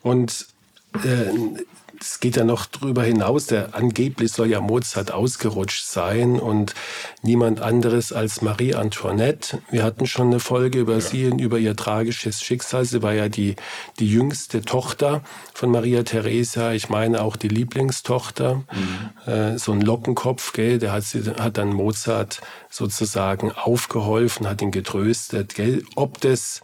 und 0.03 0.47
äh, 0.95 1.65
es 2.01 2.19
geht 2.19 2.37
ja 2.37 2.45
noch 2.45 2.67
darüber 2.67 3.03
hinaus, 3.03 3.47
der 3.47 3.75
angeblich 3.75 4.33
soll 4.33 4.49
ja 4.49 4.61
Mozart 4.61 5.13
ausgerutscht 5.13 5.85
sein 5.85 6.41
und 6.41 6.75
niemand 7.23 7.61
anderes 7.61 8.13
als 8.13 8.41
Marie 8.41 8.75
Antoinette. 8.75 9.61
Wir 9.71 9.85
hatten 9.85 10.07
schon 10.07 10.29
eine 10.29 10.41
Folge 10.41 10.81
über 10.81 10.95
ja. 10.95 11.01
sie 11.01 11.27
und 11.27 11.41
über 11.41 11.59
ihr 11.59 11.77
tragisches 11.77 12.41
Schicksal. 12.43 12.87
Sie 12.87 13.03
war 13.03 13.13
ja 13.13 13.29
die, 13.29 13.55
die 13.99 14.11
jüngste 14.11 14.63
Tochter 14.63 15.23
von 15.53 15.71
Maria 15.71 16.03
Theresia, 16.03 16.73
ich 16.73 16.89
meine 16.89 17.23
auch 17.23 17.37
die 17.37 17.49
Lieblingstochter. 17.49 18.65
Mhm. 18.73 19.33
Äh, 19.33 19.59
so 19.59 19.73
ein 19.73 19.83
Lockenkopf, 19.83 20.55
gell, 20.55 20.79
der 20.79 20.93
hat, 20.93 21.05
sie, 21.05 21.23
hat 21.39 21.59
dann 21.59 21.69
Mozart 21.69 22.41
sozusagen 22.71 23.53
aufgeholfen, 23.53 24.49
hat 24.49 24.63
ihn 24.63 24.71
getröstet. 24.71 25.55
Gell. 25.55 25.85
Ob 25.97 26.21
das 26.21 26.63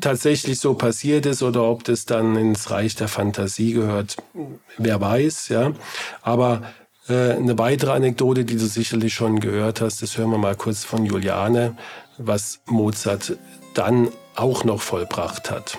tatsächlich 0.00 0.58
so 0.58 0.74
passiert 0.74 1.26
ist 1.26 1.42
oder 1.42 1.64
ob 1.64 1.84
das 1.84 2.04
dann 2.04 2.36
ins 2.36 2.70
Reich 2.70 2.94
der 2.94 3.08
Fantasie 3.08 3.72
gehört, 3.72 4.16
wer 4.78 5.00
weiß, 5.00 5.48
ja. 5.48 5.72
Aber 6.22 6.62
äh, 7.08 7.32
eine 7.32 7.58
weitere 7.58 7.92
Anekdote, 7.92 8.44
die 8.44 8.56
du 8.56 8.66
sicherlich 8.66 9.14
schon 9.14 9.40
gehört 9.40 9.80
hast, 9.80 10.02
das 10.02 10.16
hören 10.16 10.30
wir 10.30 10.38
mal 10.38 10.56
kurz 10.56 10.84
von 10.84 11.04
Juliane, 11.04 11.76
was 12.18 12.60
Mozart 12.66 13.36
dann 13.74 14.08
auch 14.34 14.64
noch 14.64 14.80
vollbracht 14.80 15.50
hat. 15.50 15.78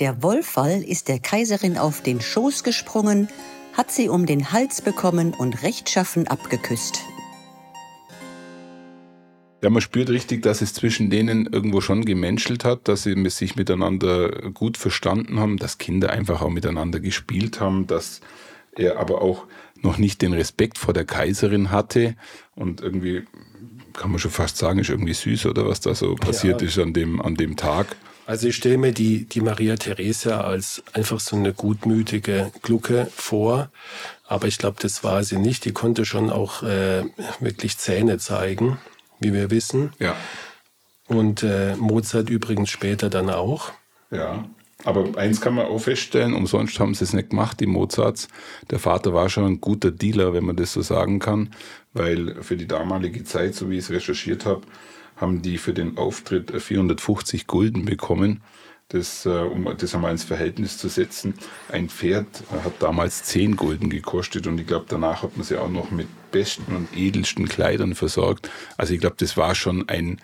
Der 0.00 0.22
Wollfall 0.22 0.82
ist 0.82 1.08
der 1.08 1.20
Kaiserin 1.20 1.78
auf 1.78 2.00
den 2.00 2.20
Schoß 2.20 2.64
gesprungen, 2.64 3.28
hat 3.76 3.90
sie 3.90 4.08
um 4.08 4.26
den 4.26 4.52
Hals 4.52 4.82
bekommen 4.82 5.34
und 5.34 5.62
rechtschaffen 5.62 6.26
abgeküsst. 6.26 7.00
Ja, 9.62 9.70
man 9.70 9.80
spürt 9.80 10.10
richtig, 10.10 10.42
dass 10.42 10.60
es 10.60 10.74
zwischen 10.74 11.08
denen 11.08 11.46
irgendwo 11.46 11.80
schon 11.80 12.04
gemenschelt 12.04 12.64
hat, 12.64 12.88
dass 12.88 13.04
sie 13.04 13.14
sich 13.30 13.54
miteinander 13.54 14.50
gut 14.50 14.76
verstanden 14.76 15.38
haben, 15.38 15.56
dass 15.56 15.78
Kinder 15.78 16.10
einfach 16.10 16.42
auch 16.42 16.50
miteinander 16.50 16.98
gespielt 16.98 17.60
haben, 17.60 17.86
dass 17.86 18.20
er 18.76 18.98
aber 18.98 19.22
auch 19.22 19.46
noch 19.80 19.98
nicht 19.98 20.20
den 20.20 20.32
Respekt 20.32 20.78
vor 20.78 20.92
der 20.92 21.04
Kaiserin 21.04 21.70
hatte 21.70 22.16
und 22.56 22.80
irgendwie 22.80 23.22
kann 23.92 24.10
man 24.10 24.18
schon 24.18 24.32
fast 24.32 24.56
sagen, 24.56 24.80
ist 24.80 24.90
irgendwie 24.90 25.14
süß 25.14 25.46
oder 25.46 25.66
was 25.68 25.80
da 25.80 25.94
so 25.94 26.16
passiert 26.16 26.60
ja. 26.60 26.66
ist 26.66 26.78
an 26.78 26.92
dem, 26.92 27.22
an 27.22 27.36
dem 27.36 27.56
Tag. 27.56 27.94
Also 28.26 28.48
ich 28.48 28.56
stelle 28.56 28.78
mir 28.78 28.92
die, 28.92 29.26
die 29.26 29.40
Maria 29.40 29.76
Theresia 29.76 30.40
als 30.40 30.82
einfach 30.92 31.20
so 31.20 31.36
eine 31.36 31.52
gutmütige 31.52 32.50
Glucke 32.62 33.08
vor, 33.14 33.70
aber 34.26 34.48
ich 34.48 34.58
glaube, 34.58 34.78
das 34.80 35.04
war 35.04 35.22
sie 35.22 35.38
nicht. 35.38 35.64
Die 35.64 35.72
konnte 35.72 36.04
schon 36.04 36.30
auch 36.30 36.62
äh, 36.62 37.04
wirklich 37.40 37.78
Zähne 37.78 38.18
zeigen 38.18 38.78
wie 39.22 39.32
wir 39.32 39.50
wissen. 39.50 39.92
Ja. 39.98 40.16
Und 41.08 41.42
äh, 41.42 41.76
Mozart 41.76 42.30
übrigens 42.30 42.70
später 42.70 43.10
dann 43.10 43.30
auch. 43.30 43.72
Ja. 44.10 44.44
Aber 44.84 45.16
eins 45.16 45.40
kann 45.40 45.54
man 45.54 45.66
auch 45.66 45.78
feststellen, 45.78 46.34
umsonst 46.34 46.80
haben 46.80 46.94
sie 46.94 47.04
es 47.04 47.12
nicht 47.12 47.30
gemacht, 47.30 47.60
die 47.60 47.66
Mozarts. 47.66 48.28
Der 48.70 48.78
Vater 48.78 49.14
war 49.14 49.28
schon 49.28 49.44
ein 49.44 49.60
guter 49.60 49.90
Dealer, 49.90 50.34
wenn 50.34 50.44
man 50.44 50.56
das 50.56 50.72
so 50.72 50.82
sagen 50.82 51.20
kann, 51.20 51.50
weil 51.92 52.42
für 52.42 52.56
die 52.56 52.66
damalige 52.66 53.22
Zeit, 53.22 53.54
so 53.54 53.70
wie 53.70 53.74
ich 53.78 53.84
es 53.84 53.90
recherchiert 53.90 54.44
habe, 54.44 54.62
haben 55.16 55.40
die 55.40 55.58
für 55.58 55.72
den 55.72 55.98
Auftritt 55.98 56.50
450 56.50 57.46
Gulden 57.46 57.84
bekommen. 57.84 58.42
Das, 58.92 59.24
äh, 59.24 59.30
um 59.30 59.74
das 59.76 59.94
einmal 59.94 60.12
ins 60.12 60.24
Verhältnis 60.24 60.76
zu 60.76 60.88
setzen, 60.88 61.34
ein 61.70 61.88
Pferd 61.88 62.26
hat 62.64 62.74
damals 62.80 63.22
10 63.24 63.56
Gulden 63.56 63.88
gekostet 63.88 64.46
und 64.46 64.60
ich 64.60 64.66
glaube, 64.66 64.84
danach 64.88 65.22
hat 65.22 65.36
man 65.36 65.44
sie 65.44 65.56
auch 65.56 65.70
noch 65.70 65.90
mit 65.90 66.08
besten 66.30 66.76
und 66.76 66.88
edelsten 66.94 67.48
Kleidern 67.48 67.94
versorgt. 67.94 68.50
Also 68.76 68.92
ich 68.92 69.00
glaube, 69.00 69.16
das 69.18 69.36
war 69.36 69.54
schon 69.54 69.88
ein 69.88 70.20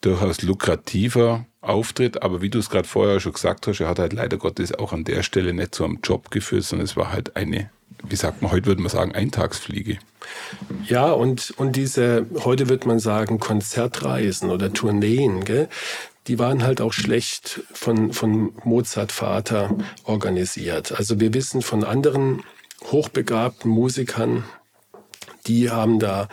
durchaus 0.00 0.42
lukrativer 0.42 1.46
Auftritt, 1.60 2.22
aber 2.22 2.40
wie 2.40 2.50
du 2.50 2.58
es 2.58 2.70
gerade 2.70 2.88
vorher 2.88 3.20
schon 3.20 3.32
gesagt 3.32 3.66
hast, 3.66 3.80
er 3.80 3.88
hat 3.88 3.98
halt 3.98 4.12
leider 4.12 4.36
Gottes 4.36 4.72
auch 4.72 4.92
an 4.92 5.04
der 5.04 5.22
Stelle 5.22 5.52
nicht 5.52 5.74
zu 5.74 5.84
einem 5.84 6.00
Job 6.02 6.30
geführt, 6.30 6.64
sondern 6.64 6.86
es 6.86 6.96
war 6.96 7.12
halt 7.12 7.36
eine, 7.36 7.70
wie 8.04 8.16
sagt 8.16 8.42
man, 8.42 8.50
heute 8.52 8.66
würde 8.66 8.80
man 8.80 8.90
sagen, 8.90 9.12
Eintagsfliege. 9.12 9.98
Ja, 10.86 11.12
und, 11.12 11.52
und 11.56 11.76
diese, 11.76 12.26
heute 12.44 12.68
würde 12.68 12.86
man 12.86 12.98
sagen, 12.98 13.38
Konzertreisen 13.38 14.50
oder 14.50 14.72
Tourneen, 14.72 15.44
gell? 15.44 15.68
Die 16.28 16.38
waren 16.38 16.62
halt 16.62 16.80
auch 16.80 16.92
schlecht 16.92 17.62
von, 17.72 18.12
von 18.12 18.52
Mozart 18.62 19.12
Vater 19.12 19.74
organisiert. 20.04 20.92
Also 20.92 21.18
wir 21.18 21.32
wissen 21.32 21.62
von 21.62 21.84
anderen 21.84 22.44
hochbegabten 22.84 23.70
Musikern, 23.70 24.44
die 25.46 25.70
haben 25.70 25.98
da 25.98 26.28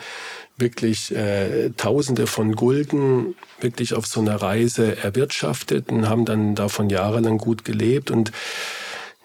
wirklich 0.58 1.14
äh, 1.14 1.70
Tausende 1.76 2.26
von 2.26 2.54
Gulden 2.54 3.34
wirklich 3.60 3.94
auf 3.94 4.06
so 4.06 4.20
einer 4.20 4.36
Reise 4.36 4.96
erwirtschaftet 4.96 5.90
und 5.90 6.08
haben 6.08 6.24
dann 6.24 6.54
davon 6.54 6.90
jahrelang 6.90 7.38
gut 7.38 7.64
gelebt. 7.64 8.10
Und 8.10 8.32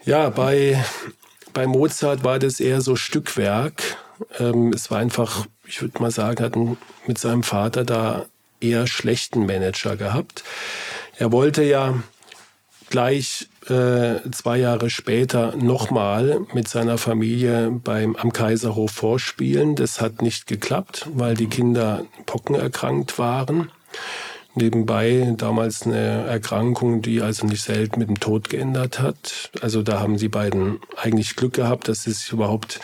ja, 0.05 0.29
bei, 0.29 0.83
bei 1.53 1.67
Mozart 1.67 2.23
war 2.23 2.39
das 2.39 2.59
eher 2.59 2.81
so 2.81 2.95
Stückwerk. 2.95 3.97
Ähm, 4.39 4.71
es 4.73 4.89
war 4.91 4.99
einfach, 4.99 5.45
ich 5.65 5.81
würde 5.81 6.01
mal 6.01 6.11
sagen, 6.11 6.43
hat 6.43 6.55
mit 7.07 7.17
seinem 7.17 7.43
Vater 7.43 7.83
da 7.83 8.25
eher 8.61 8.87
schlechten 8.87 9.45
Manager 9.45 9.95
gehabt. 9.95 10.43
Er 11.17 11.31
wollte 11.31 11.63
ja 11.63 12.01
gleich 12.89 13.47
äh, 13.67 14.29
zwei 14.31 14.57
Jahre 14.57 14.89
später 14.89 15.55
nochmal 15.55 16.41
mit 16.53 16.67
seiner 16.67 16.97
Familie 16.97 17.71
beim, 17.71 18.15
am 18.15 18.33
Kaiserhof 18.33 18.91
vorspielen. 18.91 19.75
Das 19.75 20.01
hat 20.01 20.21
nicht 20.21 20.47
geklappt, 20.47 21.07
weil 21.13 21.35
die 21.35 21.47
Kinder 21.47 22.05
pockenerkrankt 22.25 23.17
waren. 23.17 23.71
Nebenbei 24.53 25.33
damals 25.37 25.83
eine 25.83 26.25
Erkrankung, 26.27 27.01
die 27.01 27.21
also 27.21 27.45
nicht 27.47 27.63
selten 27.63 27.99
mit 27.99 28.09
dem 28.09 28.19
Tod 28.19 28.49
geändert 28.49 28.99
hat. 28.99 29.49
Also 29.61 29.81
da 29.81 30.01
haben 30.01 30.17
die 30.17 30.27
beiden 30.27 30.79
eigentlich 30.97 31.37
Glück 31.37 31.53
gehabt, 31.53 31.87
dass 31.87 32.03
sie 32.03 32.11
sich 32.11 32.33
überhaupt 32.33 32.81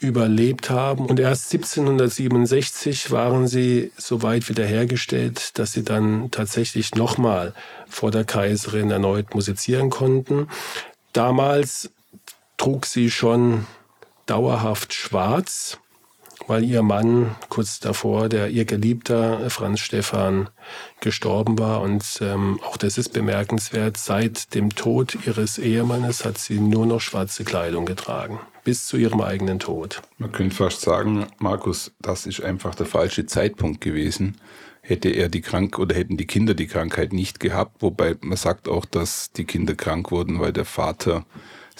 überlebt 0.00 0.70
haben. 0.70 1.06
Und 1.06 1.20
erst 1.20 1.52
1767 1.52 3.10
waren 3.10 3.46
sie 3.46 3.92
so 3.96 4.22
weit 4.22 4.48
wiederhergestellt, 4.48 5.58
dass 5.58 5.72
sie 5.72 5.84
dann 5.84 6.30
tatsächlich 6.30 6.94
nochmal 6.94 7.54
vor 7.88 8.10
der 8.10 8.24
Kaiserin 8.24 8.90
erneut 8.90 9.34
musizieren 9.34 9.90
konnten. 9.90 10.48
Damals 11.12 11.90
trug 12.56 12.86
sie 12.86 13.10
schon 13.10 13.66
dauerhaft 14.26 14.94
schwarz, 14.94 15.78
weil 16.50 16.64
ihr 16.64 16.82
Mann 16.82 17.36
kurz 17.48 17.78
davor, 17.78 18.28
der 18.28 18.48
ihr 18.48 18.64
Geliebter 18.64 19.48
Franz 19.50 19.78
Stephan, 19.78 20.50
gestorben 21.00 21.60
war. 21.60 21.80
Und 21.80 22.18
ähm, 22.20 22.58
auch 22.66 22.76
das 22.76 22.98
ist 22.98 23.12
bemerkenswert. 23.12 23.96
Seit 23.96 24.52
dem 24.52 24.70
Tod 24.70 25.16
ihres 25.24 25.58
Ehemannes 25.58 26.24
hat 26.24 26.38
sie 26.38 26.58
nur 26.58 26.86
noch 26.86 27.00
schwarze 27.00 27.44
Kleidung 27.44 27.86
getragen 27.86 28.40
bis 28.64 28.86
zu 28.88 28.96
ihrem 28.96 29.20
eigenen 29.20 29.60
Tod. 29.60 30.02
Man 30.18 30.32
könnte 30.32 30.56
fast 30.56 30.80
sagen, 30.80 31.28
Markus, 31.38 31.92
das 32.00 32.26
ist 32.26 32.42
einfach 32.42 32.74
der 32.74 32.86
falsche 32.86 33.26
Zeitpunkt 33.26 33.80
gewesen. 33.80 34.36
Hätte 34.82 35.08
er 35.08 35.28
die 35.28 35.42
Krank 35.42 35.78
oder 35.78 35.94
hätten 35.94 36.16
die 36.16 36.26
Kinder 36.26 36.54
die 36.54 36.66
Krankheit 36.66 37.12
nicht 37.12 37.38
gehabt, 37.38 37.80
wobei 37.80 38.16
man 38.22 38.36
sagt 38.36 38.68
auch, 38.68 38.84
dass 38.84 39.30
die 39.30 39.44
Kinder 39.44 39.76
krank 39.76 40.10
wurden, 40.10 40.40
weil 40.40 40.52
der 40.52 40.64
Vater 40.64 41.24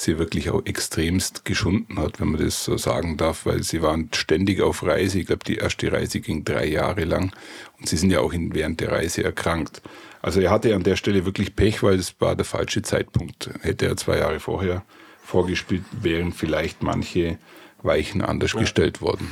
sie 0.03 0.19
wirklich 0.19 0.51
auch 0.51 0.65
extremst 0.65 1.45
geschunden 1.45 1.99
hat, 1.99 2.21
wenn 2.21 2.29
man 2.33 2.45
das 2.45 2.65
so 2.65 2.77
sagen 2.77 3.17
darf, 3.17 3.47
weil 3.47 3.63
sie 3.63 3.83
waren 3.83 4.09
ständig 4.13 4.61
auf 4.61 4.83
Reise. 4.83 5.19
Ich 5.21 5.27
glaube, 5.27 5.45
die 5.45 5.57
erste 5.57 5.93
Reise 5.93 6.21
ging 6.21 6.45
drei 6.45 6.67
Jahre 6.67 7.05
lang 7.05 7.33
und 7.79 7.89
sie 7.89 7.97
sind 7.97 8.11
ja 8.11 8.21
auch 8.21 8.33
während 8.35 8.81
der 8.81 8.93
Reise 8.93 9.25
erkrankt. 9.25 9.83
Also 10.23 10.41
er 10.41 10.51
hatte 10.51 10.75
an 10.75 10.83
der 10.83 10.97
Stelle 10.97 11.25
wirklich 11.25 11.57
Pech, 11.57 11.83
weil 11.83 11.99
es 11.99 12.15
war 12.21 12.37
der 12.37 12.45
falsche 12.45 12.83
Zeitpunkt. 12.83 13.51
Hätte 13.63 13.87
er 13.87 13.97
zwei 13.97 14.19
Jahre 14.19 14.41
vorher 14.41 14.83
vorgespielt, 15.23 15.85
wären 15.93 16.33
vielleicht 16.33 16.83
manche 16.83 17.39
Weichen 17.83 18.23
anders 18.23 18.53
ja. 18.53 18.61
gestellt 18.61 19.01
worden. 19.01 19.31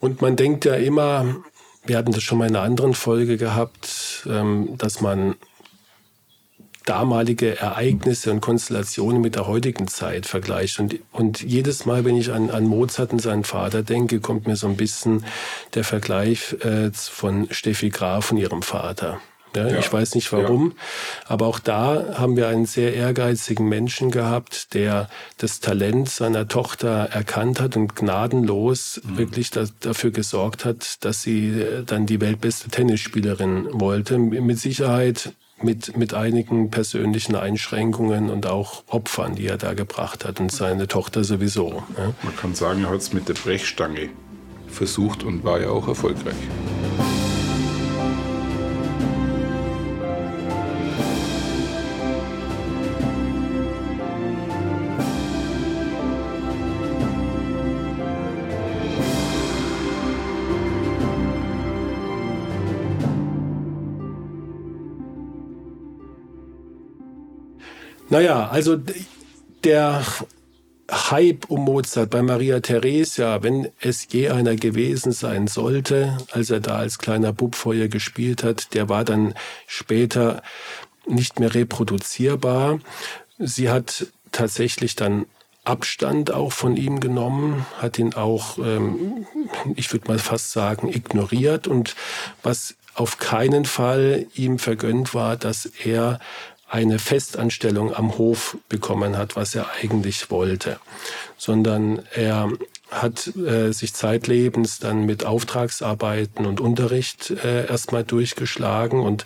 Und 0.00 0.22
man 0.22 0.34
denkt 0.36 0.64
ja 0.64 0.74
immer, 0.74 1.36
wir 1.84 1.98
hatten 1.98 2.12
das 2.12 2.22
schon 2.22 2.38
mal 2.38 2.48
in 2.48 2.56
einer 2.56 2.64
anderen 2.64 2.94
Folge 2.94 3.36
gehabt, 3.36 4.26
ähm, 4.28 4.76
dass 4.78 5.00
man 5.00 5.36
damalige 6.90 7.56
Ereignisse 7.56 8.32
und 8.32 8.40
Konstellationen 8.40 9.22
mit 9.22 9.36
der 9.36 9.46
heutigen 9.46 9.86
Zeit 9.86 10.26
vergleicht. 10.26 10.80
Und, 10.80 10.96
und 11.12 11.40
jedes 11.40 11.86
Mal, 11.86 12.04
wenn 12.04 12.16
ich 12.16 12.32
an, 12.32 12.50
an 12.50 12.64
Mozart 12.64 13.12
und 13.12 13.22
seinen 13.22 13.44
Vater 13.44 13.84
denke, 13.84 14.18
kommt 14.18 14.48
mir 14.48 14.56
so 14.56 14.66
ein 14.66 14.76
bisschen 14.76 15.24
der 15.74 15.84
Vergleich 15.84 16.56
äh, 16.64 16.90
von 16.92 17.46
Steffi 17.52 17.90
Graf 17.90 18.32
und 18.32 18.38
ihrem 18.38 18.62
Vater. 18.62 19.20
Ja, 19.54 19.68
ja. 19.68 19.78
Ich 19.78 19.92
weiß 19.92 20.16
nicht 20.16 20.32
warum, 20.32 20.74
ja. 20.76 20.82
aber 21.26 21.46
auch 21.46 21.58
da 21.58 22.18
haben 22.18 22.36
wir 22.36 22.48
einen 22.48 22.66
sehr 22.66 22.94
ehrgeizigen 22.94 23.68
Menschen 23.68 24.10
gehabt, 24.10 24.74
der 24.74 25.08
das 25.38 25.58
Talent 25.58 26.08
seiner 26.08 26.46
Tochter 26.46 27.08
erkannt 27.10 27.60
hat 27.60 27.76
und 27.76 27.96
gnadenlos 27.96 29.00
mhm. 29.02 29.18
wirklich 29.18 29.50
da, 29.50 29.64
dafür 29.80 30.10
gesorgt 30.10 30.64
hat, 30.64 31.04
dass 31.04 31.22
sie 31.22 31.50
äh, 31.50 31.84
dann 31.84 32.06
die 32.06 32.20
weltbeste 32.20 32.68
Tennisspielerin 32.68 33.68
wollte. 33.72 34.18
Mit 34.18 34.58
Sicherheit 34.58 35.32
mit, 35.62 35.96
mit 35.96 36.14
einigen 36.14 36.70
persönlichen 36.70 37.36
Einschränkungen 37.36 38.30
und 38.30 38.46
auch 38.46 38.82
Opfern, 38.88 39.34
die 39.34 39.46
er 39.46 39.56
da 39.56 39.74
gebracht 39.74 40.24
hat 40.24 40.40
und 40.40 40.52
seine 40.52 40.88
Tochter 40.88 41.24
sowieso. 41.24 41.82
Man 42.22 42.36
kann 42.36 42.54
sagen, 42.54 42.84
er 42.84 42.90
hat 42.90 43.00
es 43.00 43.12
mit 43.12 43.28
der 43.28 43.34
Brechstange 43.34 44.10
versucht 44.68 45.22
und 45.24 45.44
war 45.44 45.60
ja 45.60 45.70
auch 45.70 45.88
erfolgreich. 45.88 46.34
Naja, 68.10 68.48
also 68.48 68.76
der 69.62 70.04
Hype 70.90 71.48
um 71.48 71.64
Mozart 71.64 72.10
bei 72.10 72.22
Maria 72.22 72.58
Theresia, 72.58 73.44
wenn 73.44 73.68
es 73.80 74.08
je 74.10 74.30
einer 74.30 74.56
gewesen 74.56 75.12
sein 75.12 75.46
sollte, 75.46 76.18
als 76.32 76.50
er 76.50 76.58
da 76.58 76.76
als 76.76 76.98
kleiner 76.98 77.32
Bub 77.32 77.54
vor 77.54 77.72
ihr 77.72 77.88
gespielt 77.88 78.42
hat, 78.42 78.74
der 78.74 78.88
war 78.88 79.04
dann 79.04 79.34
später 79.68 80.42
nicht 81.06 81.38
mehr 81.38 81.54
reproduzierbar. 81.54 82.80
Sie 83.38 83.70
hat 83.70 84.08
tatsächlich 84.32 84.96
dann 84.96 85.26
Abstand 85.62 86.32
auch 86.32 86.52
von 86.52 86.76
ihm 86.76 86.98
genommen, 86.98 87.64
hat 87.78 87.98
ihn 87.98 88.14
auch, 88.14 88.58
ähm, 88.58 89.26
ich 89.76 89.92
würde 89.92 90.08
mal 90.08 90.18
fast 90.18 90.50
sagen, 90.50 90.88
ignoriert 90.88 91.68
und 91.68 91.94
was 92.42 92.74
auf 92.94 93.18
keinen 93.18 93.66
Fall 93.66 94.26
ihm 94.34 94.58
vergönnt 94.58 95.14
war, 95.14 95.36
dass 95.36 95.66
er 95.66 96.18
eine 96.70 97.00
Festanstellung 97.00 97.92
am 97.92 98.16
Hof 98.16 98.56
bekommen 98.68 99.18
hat, 99.18 99.34
was 99.34 99.56
er 99.56 99.66
eigentlich 99.82 100.30
wollte, 100.30 100.78
sondern 101.36 102.02
er 102.14 102.52
hat 102.90 103.26
äh, 103.36 103.72
sich 103.72 103.92
zeitlebens 103.92 104.78
dann 104.78 105.04
mit 105.04 105.24
Auftragsarbeiten 105.24 106.46
und 106.46 106.60
Unterricht 106.60 107.30
äh, 107.30 107.66
erstmal 107.66 108.04
durchgeschlagen 108.04 109.00
und 109.00 109.24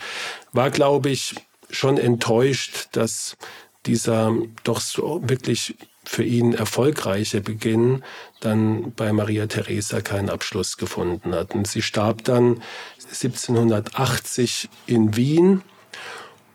war, 0.53 0.71
glaube 0.71 1.11
ich, 1.11 1.35
schon 1.71 1.99
enttäuscht, 1.99 2.89
dass 2.93 3.37
dieser 3.85 4.35
doch 4.65 4.81
so 4.81 5.21
wirklich 5.25 5.75
für 6.05 6.25
ihn 6.25 6.55
erfolgreiche 6.55 7.41
Beginn 7.41 8.03
dann 8.41 8.93
bei 8.93 9.13
Maria 9.13 9.47
Theresa 9.47 10.01
keinen 10.01 10.31
Abschluss 10.31 10.77
gefunden 10.77 11.35
hat. 11.35 11.55
Und 11.55 11.67
sie 11.67 11.83
starb 11.83 12.25
dann 12.25 12.63
1780 13.03 14.69
in 14.87 15.17
Wien 15.17 15.63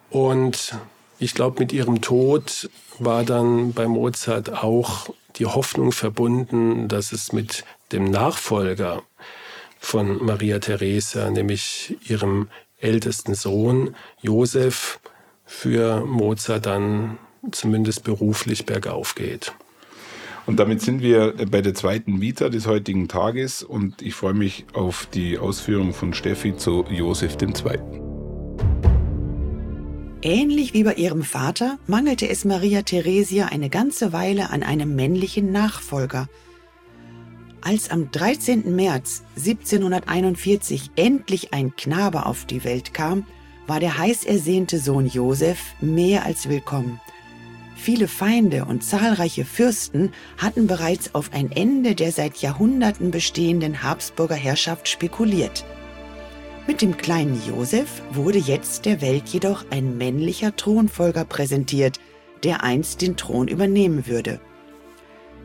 und 0.09 0.75
ich 1.19 1.33
glaube, 1.33 1.59
mit 1.59 1.73
ihrem 1.73 2.01
Tod 2.01 2.69
war 2.97 3.23
dann 3.23 3.73
bei 3.73 3.87
Mozart 3.87 4.63
auch 4.63 5.09
die 5.35 5.45
Hoffnung 5.45 5.91
verbunden, 5.91 6.87
dass 6.87 7.11
es 7.11 7.33
mit 7.33 7.65
dem 7.91 8.05
Nachfolger 8.05 9.03
von 9.79 10.23
Maria 10.23 10.59
Theresa, 10.59 11.29
nämlich 11.29 11.97
ihrem 12.07 12.49
ältesten 12.77 13.35
Sohn 13.35 13.95
Josef, 14.21 14.99
für 15.45 16.05
Mozart 16.05 16.65
dann 16.65 17.17
zumindest 17.51 18.03
beruflich 18.03 18.65
bergauf 18.65 19.15
geht. 19.15 19.53
Und 20.45 20.59
damit 20.59 20.81
sind 20.81 21.01
wir 21.01 21.33
bei 21.49 21.61
der 21.61 21.73
zweiten 21.73 22.21
Vita 22.21 22.49
des 22.49 22.65
heutigen 22.65 23.07
Tages 23.07 23.63
und 23.63 24.01
ich 24.01 24.15
freue 24.15 24.33
mich 24.33 24.65
auf 24.73 25.07
die 25.13 25.37
Ausführung 25.37 25.93
von 25.93 26.13
Steffi 26.13 26.55
zu 26.55 26.85
Josef 26.89 27.37
II. 27.41 28.08
Ähnlich 30.21 30.73
wie 30.73 30.83
bei 30.83 30.95
ihrem 30.95 31.23
Vater 31.23 31.79
mangelte 31.87 32.27
es 32.27 32.43
Maria 32.43 32.81
Theresia 32.81 33.45
eine 33.45 33.69
ganze 33.69 34.11
Weile 34.11 34.49
an 34.49 34.63
einem 34.63 34.93
männlichen 34.93 35.53
Nachfolger. 35.53 36.27
Als 37.61 37.89
am 37.89 38.11
13. 38.11 38.75
März 38.75 39.23
1741 39.37 40.91
endlich 40.97 41.53
ein 41.53 41.73
Knabe 41.77 42.25
auf 42.25 42.43
die 42.43 42.65
Welt 42.65 42.93
kam, 42.93 43.25
war 43.65 43.79
der 43.79 43.97
heiß 43.97 44.25
ersehnte 44.25 44.79
Sohn 44.79 45.07
Josef 45.07 45.59
mehr 45.79 46.25
als 46.25 46.49
willkommen. 46.49 46.99
Viele 47.77 48.09
Feinde 48.09 48.65
und 48.65 48.83
zahlreiche 48.83 49.45
Fürsten 49.45 50.11
hatten 50.37 50.67
bereits 50.67 51.15
auf 51.15 51.31
ein 51.31 51.49
Ende 51.49 51.95
der 51.95 52.11
seit 52.11 52.37
Jahrhunderten 52.37 53.11
bestehenden 53.11 53.83
Habsburger 53.83 54.35
Herrschaft 54.35 54.89
spekuliert. 54.89 55.63
Mit 56.69 56.83
dem 56.83 56.97
kleinen 56.97 57.41
Josef 57.47 58.03
wurde 58.11 58.37
jetzt 58.37 58.85
der 58.85 59.01
Welt 59.01 59.27
jedoch 59.29 59.65
ein 59.71 59.97
männlicher 59.97 60.55
Thronfolger 60.55 61.25
präsentiert, 61.25 61.99
der 62.43 62.63
einst 62.63 63.01
den 63.01 63.17
Thron 63.17 63.47
übernehmen 63.47 64.05
würde. 64.05 64.39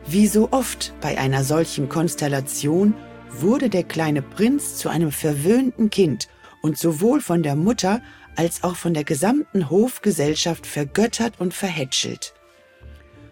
Wie 0.05 0.27
so 0.27 0.49
oft 0.51 0.93
bei 1.01 1.17
einer 1.17 1.43
solchen 1.43 1.89
Konstellation 1.89 2.93
wurde 3.31 3.69
der 3.69 3.81
kleine 3.81 4.21
Prinz 4.21 4.75
zu 4.75 4.87
einem 4.87 5.11
verwöhnten 5.11 5.89
Kind 5.89 6.27
und 6.61 6.77
sowohl 6.77 7.21
von 7.21 7.41
der 7.41 7.55
Mutter 7.55 8.03
als 8.35 8.63
auch 8.63 8.75
von 8.75 8.93
der 8.93 9.03
gesamten 9.03 9.71
Hofgesellschaft 9.71 10.67
vergöttert 10.67 11.39
und 11.39 11.55
verhätschelt. 11.55 12.35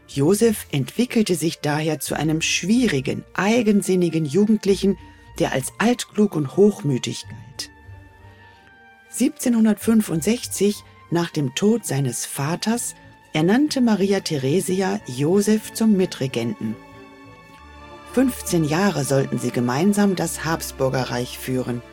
Josef 0.07 0.65
entwickelte 0.71 1.35
sich 1.35 1.59
daher 1.59 1.99
zu 1.99 2.15
einem 2.15 2.41
schwierigen, 2.41 3.23
eigensinnigen 3.35 4.25
Jugendlichen, 4.25 4.97
der 5.37 5.51
als 5.51 5.71
altklug 5.77 6.35
und 6.35 6.57
hochmütig 6.57 7.25
galt. 7.29 7.42
1765, 9.13 10.83
nach 11.11 11.29
dem 11.29 11.53
Tod 11.53 11.85
seines 11.85 12.25
Vaters, 12.25 12.95
ernannte 13.31 13.79
Maria 13.79 14.21
Theresia 14.21 14.99
Josef 15.05 15.71
zum 15.73 15.95
Mitregenten. 15.95 16.75
15 18.13 18.63
Jahre 18.63 19.03
sollten 19.03 19.37
sie 19.37 19.51
gemeinsam 19.51 20.15
das 20.15 20.45
Habsburgerreich 20.45 21.37
führen. 21.37 21.83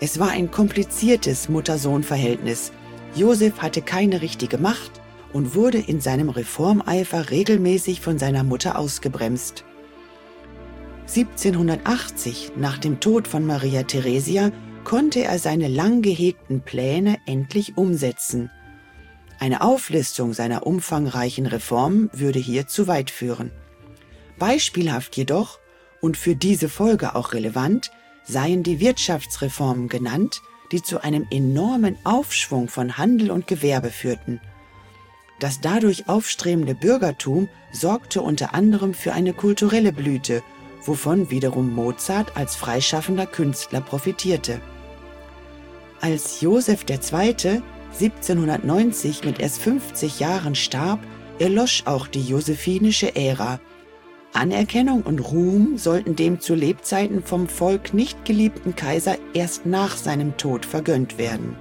Es 0.00 0.18
war 0.18 0.30
ein 0.30 0.50
kompliziertes 0.50 1.48
Mutter-Sohn-Verhältnis. 1.48 2.72
Josef 3.14 3.58
hatte 3.58 3.80
keine 3.80 4.20
richtige 4.20 4.58
Macht 4.58 5.00
und 5.32 5.54
wurde 5.54 5.78
in 5.78 6.02
seinem 6.02 6.28
Reformeifer 6.28 7.30
regelmäßig 7.30 8.02
von 8.02 8.18
seiner 8.18 8.44
Mutter 8.44 8.78
ausgebremst. 8.78 9.64
1780, 11.08 12.52
nach 12.56 12.76
dem 12.76 13.00
Tod 13.00 13.28
von 13.28 13.46
Maria 13.46 13.82
Theresia, 13.84 14.50
konnte 14.84 15.24
er 15.24 15.38
seine 15.38 15.68
lang 15.68 16.02
gehegten 16.02 16.60
Pläne 16.60 17.18
endlich 17.26 17.76
umsetzen. 17.76 18.50
Eine 19.40 19.62
Auflistung 19.62 20.32
seiner 20.32 20.66
umfangreichen 20.66 21.46
Reformen 21.46 22.10
würde 22.12 22.38
hier 22.38 22.66
zu 22.66 22.86
weit 22.86 23.10
führen. 23.10 23.50
Beispielhaft 24.38 25.16
jedoch 25.16 25.58
und 26.00 26.16
für 26.16 26.36
diese 26.36 26.68
Folge 26.68 27.14
auch 27.14 27.32
relevant 27.32 27.90
seien 28.24 28.62
die 28.62 28.80
Wirtschaftsreformen 28.80 29.88
genannt, 29.88 30.40
die 30.72 30.82
zu 30.82 31.02
einem 31.02 31.26
enormen 31.30 31.96
Aufschwung 32.04 32.68
von 32.68 32.96
Handel 32.96 33.30
und 33.30 33.46
Gewerbe 33.46 33.90
führten. 33.90 34.40
Das 35.40 35.60
dadurch 35.60 36.08
aufstrebende 36.08 36.74
Bürgertum 36.74 37.48
sorgte 37.72 38.22
unter 38.22 38.54
anderem 38.54 38.94
für 38.94 39.12
eine 39.12 39.32
kulturelle 39.34 39.92
Blüte, 39.92 40.42
wovon 40.84 41.30
wiederum 41.30 41.74
Mozart 41.74 42.36
als 42.36 42.56
freischaffender 42.56 43.26
Künstler 43.26 43.80
profitierte. 43.80 44.60
Als 46.04 46.42
Joseph 46.42 46.84
II. 46.86 47.62
1790 47.98 49.24
mit 49.24 49.40
erst 49.40 49.58
50 49.62 50.20
Jahren 50.20 50.54
starb, 50.54 51.00
erlosch 51.38 51.84
auch 51.86 52.08
die 52.08 52.20
josephinische 52.20 53.16
Ära. 53.16 53.58
Anerkennung 54.34 55.00
und 55.00 55.20
Ruhm 55.20 55.78
sollten 55.78 56.14
dem 56.14 56.40
zu 56.40 56.54
Lebzeiten 56.54 57.22
vom 57.22 57.48
Volk 57.48 57.94
nicht 57.94 58.26
geliebten 58.26 58.76
Kaiser 58.76 59.16
erst 59.32 59.64
nach 59.64 59.96
seinem 59.96 60.36
Tod 60.36 60.66
vergönnt 60.66 61.16
werden. 61.16 61.56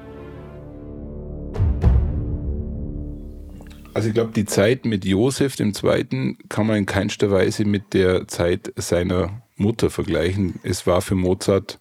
Also 3.93 4.10
ich 4.10 4.13
glaube, 4.13 4.34
die 4.34 4.43
Zeit 4.43 4.84
mit 4.84 5.06
Joseph 5.06 5.58
II. 5.58 6.36
kann 6.49 6.67
man 6.67 6.75
in 6.79 6.86
keinster 6.86 7.32
Weise 7.32 7.63
mit 7.63 7.93
der 7.93 8.27
Zeit 8.27 8.73
seiner 8.75 9.41
Mutter 9.56 9.89
vergleichen. 9.89 10.60
Es 10.63 10.86
war 10.86 11.01
für 11.01 11.15
Mozart 11.15 11.79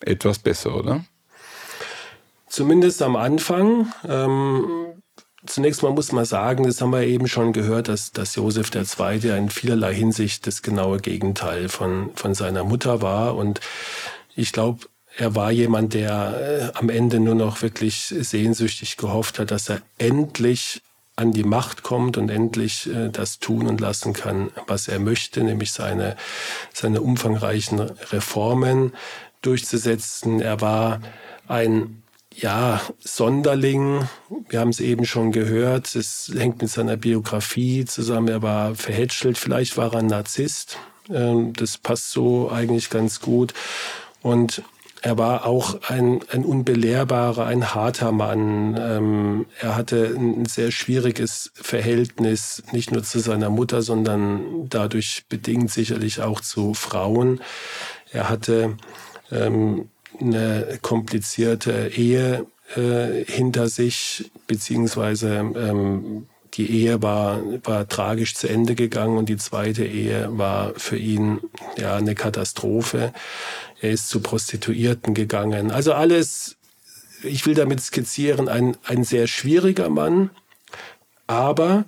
etwas 0.00 0.38
besser, 0.38 0.76
oder? 0.76 1.02
Zumindest 2.54 3.02
am 3.02 3.16
Anfang. 3.16 3.92
Ähm, 4.08 5.02
zunächst 5.44 5.82
mal 5.82 5.90
muss 5.90 6.12
man 6.12 6.24
sagen, 6.24 6.62
das 6.62 6.80
haben 6.80 6.92
wir 6.92 7.02
eben 7.02 7.26
schon 7.26 7.52
gehört, 7.52 7.88
dass, 7.88 8.12
dass 8.12 8.36
Josef 8.36 8.70
II. 8.72 9.36
in 9.36 9.50
vielerlei 9.50 9.92
Hinsicht 9.92 10.46
das 10.46 10.62
genaue 10.62 10.98
Gegenteil 10.98 11.68
von, 11.68 12.12
von 12.14 12.32
seiner 12.32 12.62
Mutter 12.62 13.02
war. 13.02 13.34
Und 13.34 13.58
ich 14.36 14.52
glaube, 14.52 14.86
er 15.16 15.34
war 15.34 15.50
jemand, 15.50 15.94
der 15.94 16.70
äh, 16.72 16.78
am 16.78 16.90
Ende 16.90 17.18
nur 17.18 17.34
noch 17.34 17.60
wirklich 17.60 18.14
sehnsüchtig 18.16 18.98
gehofft 18.98 19.40
hat, 19.40 19.50
dass 19.50 19.68
er 19.68 19.82
endlich 19.98 20.80
an 21.16 21.32
die 21.32 21.42
Macht 21.42 21.82
kommt 21.82 22.16
und 22.18 22.28
endlich 22.28 22.88
äh, 22.88 23.08
das 23.08 23.40
tun 23.40 23.66
und 23.66 23.80
lassen 23.80 24.12
kann, 24.12 24.52
was 24.68 24.86
er 24.86 25.00
möchte, 25.00 25.42
nämlich 25.42 25.72
seine, 25.72 26.14
seine 26.72 27.00
umfangreichen 27.00 27.80
Reformen 27.80 28.92
durchzusetzen. 29.42 30.40
Er 30.40 30.60
war 30.60 31.00
ein 31.48 32.03
ja, 32.36 32.80
Sonderling, 33.00 34.08
wir 34.48 34.60
haben 34.60 34.70
es 34.70 34.80
eben 34.80 35.04
schon 35.04 35.32
gehört, 35.32 35.94
es 35.94 36.30
hängt 36.36 36.60
mit 36.62 36.70
seiner 36.70 36.96
Biografie 36.96 37.84
zusammen, 37.84 38.28
er 38.28 38.42
war 38.42 38.74
verhätschelt, 38.74 39.38
vielleicht 39.38 39.76
war 39.76 39.92
er 39.92 40.00
ein 40.00 40.06
Narzisst, 40.06 40.78
ähm, 41.10 41.52
das 41.54 41.78
passt 41.78 42.10
so 42.10 42.50
eigentlich 42.50 42.90
ganz 42.90 43.20
gut. 43.20 43.54
Und 44.22 44.62
er 45.02 45.18
war 45.18 45.44
auch 45.44 45.82
ein, 45.90 46.20
ein 46.32 46.46
unbelehrbarer, 46.46 47.44
ein 47.44 47.74
harter 47.74 48.10
Mann. 48.10 48.74
Ähm, 48.80 49.46
er 49.60 49.76
hatte 49.76 50.06
ein 50.16 50.46
sehr 50.46 50.70
schwieriges 50.70 51.52
Verhältnis, 51.52 52.62
nicht 52.72 52.90
nur 52.90 53.02
zu 53.02 53.18
seiner 53.18 53.50
Mutter, 53.50 53.82
sondern 53.82 54.66
dadurch 54.70 55.24
bedingt 55.28 55.70
sicherlich 55.70 56.22
auch 56.22 56.40
zu 56.40 56.72
Frauen. 56.72 57.42
Er 58.12 58.30
hatte 58.30 58.78
ähm, 59.30 59.90
eine 60.20 60.78
komplizierte 60.82 61.90
Ehe 61.94 62.46
äh, 62.76 63.24
hinter 63.24 63.68
sich, 63.68 64.30
beziehungsweise 64.46 65.28
ähm, 65.28 66.26
die 66.54 66.70
Ehe 66.70 67.02
war, 67.02 67.42
war 67.64 67.88
tragisch 67.88 68.34
zu 68.34 68.48
Ende 68.48 68.74
gegangen 68.74 69.18
und 69.18 69.28
die 69.28 69.36
zweite 69.36 69.84
Ehe 69.84 70.28
war 70.38 70.72
für 70.76 70.96
ihn 70.96 71.40
ja 71.76 71.96
eine 71.96 72.14
Katastrophe. 72.14 73.12
Er 73.80 73.90
ist 73.90 74.08
zu 74.08 74.20
Prostituierten 74.20 75.14
gegangen. 75.14 75.70
Also 75.70 75.92
alles, 75.92 76.56
ich 77.22 77.44
will 77.46 77.54
damit 77.54 77.80
skizzieren, 77.80 78.48
ein, 78.48 78.76
ein 78.84 79.04
sehr 79.04 79.26
schwieriger 79.26 79.88
Mann, 79.88 80.30
aber 81.26 81.84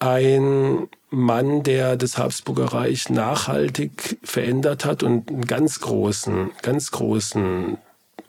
ein 0.00 0.88
Mann, 1.10 1.62
der 1.62 1.96
das 1.96 2.18
Habsburger 2.18 2.66
Reich 2.66 3.10
nachhaltig 3.10 4.18
verändert 4.22 4.84
hat 4.84 5.02
und 5.02 5.28
einen 5.28 5.46
ganz 5.46 5.80
großen, 5.80 6.50
ganz 6.62 6.90
großen 6.90 7.78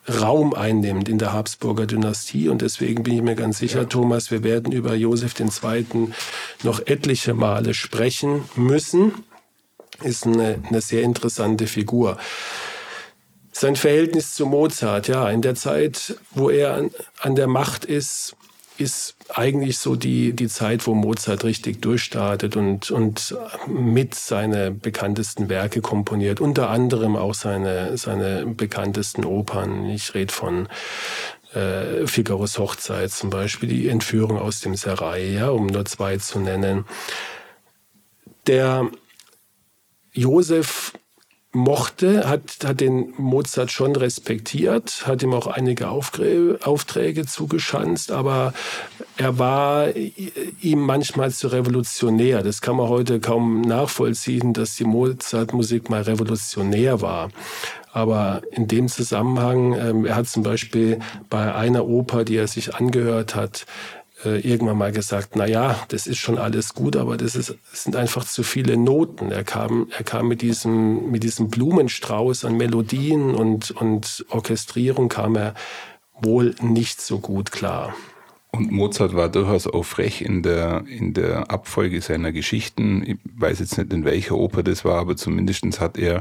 Raum 0.09 0.53
einnimmt 0.53 1.07
in 1.07 1.17
der 1.17 1.31
Habsburger 1.31 1.85
Dynastie. 1.85 2.49
Und 2.49 2.61
deswegen 2.61 3.03
bin 3.03 3.15
ich 3.15 3.21
mir 3.21 3.35
ganz 3.35 3.59
sicher, 3.59 3.81
ja. 3.81 3.85
Thomas, 3.85 4.31
wir 4.31 4.43
werden 4.43 4.73
über 4.73 4.95
Josef 4.95 5.33
II. 5.39 6.11
noch 6.63 6.85
etliche 6.85 7.33
Male 7.33 7.73
sprechen 7.73 8.43
müssen. 8.55 9.23
Ist 10.03 10.25
eine, 10.25 10.61
eine 10.67 10.81
sehr 10.81 11.03
interessante 11.03 11.67
Figur. 11.67 12.17
Sein 13.51 13.75
Verhältnis 13.75 14.33
zu 14.33 14.47
Mozart, 14.47 15.07
ja, 15.07 15.29
in 15.29 15.41
der 15.41 15.55
Zeit, 15.55 16.15
wo 16.31 16.49
er 16.49 16.73
an, 16.73 16.91
an 17.19 17.35
der 17.35 17.47
Macht 17.47 17.85
ist, 17.85 18.35
ist 18.81 19.15
eigentlich 19.29 19.77
so 19.77 19.95
die, 19.95 20.33
die 20.33 20.47
Zeit, 20.47 20.87
wo 20.87 20.93
Mozart 20.93 21.43
richtig 21.43 21.81
durchstartet 21.81 22.55
und, 22.55 22.91
und 22.91 23.35
mit 23.67 24.15
seine 24.15 24.71
bekanntesten 24.71 25.47
Werke 25.47 25.81
komponiert, 25.81 26.41
unter 26.41 26.69
anderem 26.69 27.15
auch 27.15 27.33
seine, 27.33 27.97
seine 27.97 28.45
bekanntesten 28.45 29.23
Opern. 29.23 29.85
Ich 29.89 30.13
rede 30.13 30.33
von 30.33 30.67
äh, 31.53 32.07
Figaros 32.07 32.57
Hochzeit 32.57 33.11
zum 33.11 33.29
Beispiel, 33.29 33.69
die 33.69 33.87
Entführung 33.87 34.37
aus 34.37 34.59
dem 34.61 34.75
Serai, 34.75 35.23
ja, 35.25 35.49
um 35.49 35.67
nur 35.67 35.85
zwei 35.85 36.17
zu 36.17 36.39
nennen. 36.39 36.85
Der 38.47 38.89
Josef 40.13 40.93
mochte, 41.53 42.29
hat, 42.29 42.41
hat 42.63 42.79
den 42.79 43.13
Mozart 43.17 43.71
schon 43.71 43.95
respektiert, 43.95 45.03
hat 45.05 45.21
ihm 45.21 45.33
auch 45.33 45.47
einige 45.47 45.89
Aufgrä 45.89 46.55
Aufträge 46.63 47.25
zugeschanzt, 47.25 48.11
aber 48.11 48.53
er 49.17 49.37
war 49.37 49.89
ihm 49.95 50.79
manchmal 50.79 51.31
zu 51.31 51.49
revolutionär. 51.49 52.41
Das 52.41 52.61
kann 52.61 52.77
man 52.77 52.87
heute 52.87 53.19
kaum 53.19 53.61
nachvollziehen, 53.61 54.53
dass 54.53 54.75
die 54.75 54.85
Mozart-Musik 54.85 55.89
mal 55.89 56.03
revolutionär 56.03 57.01
war. 57.01 57.29
Aber 57.93 58.41
in 58.51 58.67
dem 58.67 58.87
Zusammenhang, 58.87 59.73
ähm, 59.73 60.05
er 60.05 60.15
hat 60.15 60.27
zum 60.27 60.43
Beispiel 60.43 60.99
bei 61.29 61.53
einer 61.53 61.85
Oper, 61.85 62.23
die 62.23 62.37
er 62.37 62.47
sich 62.47 62.73
angehört 62.73 63.35
hat, 63.35 63.65
äh, 64.25 64.39
irgendwann 64.39 64.77
mal 64.77 64.91
gesagt, 64.91 65.35
na 65.35 65.47
ja, 65.47 65.79
das 65.89 66.07
ist 66.07 66.17
schon 66.17 66.37
alles 66.37 66.73
gut, 66.73 66.95
aber 66.95 67.17
das, 67.17 67.35
ist, 67.35 67.55
das 67.71 67.83
sind 67.83 67.95
einfach 67.95 68.25
zu 68.25 68.43
viele 68.43 68.77
Noten. 68.77 69.31
Er 69.31 69.43
kam, 69.43 69.87
er 69.97 70.03
kam 70.03 70.27
mit 70.27 70.41
diesem, 70.41 71.11
mit 71.11 71.23
diesem 71.23 71.49
Blumenstrauß 71.49 72.45
an 72.45 72.57
Melodien 72.57 73.35
und, 73.35 73.71
und 73.71 74.25
Orchestrierung 74.29 75.09
kam 75.09 75.35
er 75.35 75.53
wohl 76.21 76.55
nicht 76.61 77.01
so 77.01 77.19
gut 77.19 77.51
klar. 77.51 77.95
Und 78.51 78.71
Mozart 78.71 79.15
war 79.15 79.29
durchaus 79.29 79.65
auch 79.65 79.83
frech 79.83 80.21
in 80.21 80.43
der, 80.43 80.83
in 80.87 81.13
der 81.13 81.49
Abfolge 81.49 82.01
seiner 82.01 82.33
Geschichten. 82.33 83.01
Ich 83.05 83.17
weiß 83.23 83.59
jetzt 83.59 83.77
nicht, 83.77 83.93
in 83.93 84.03
welcher 84.03 84.35
Oper 84.35 84.61
das 84.61 84.83
war, 84.83 84.99
aber 84.99 85.15
zumindest 85.15 85.79
hat 85.79 85.97
er 85.97 86.19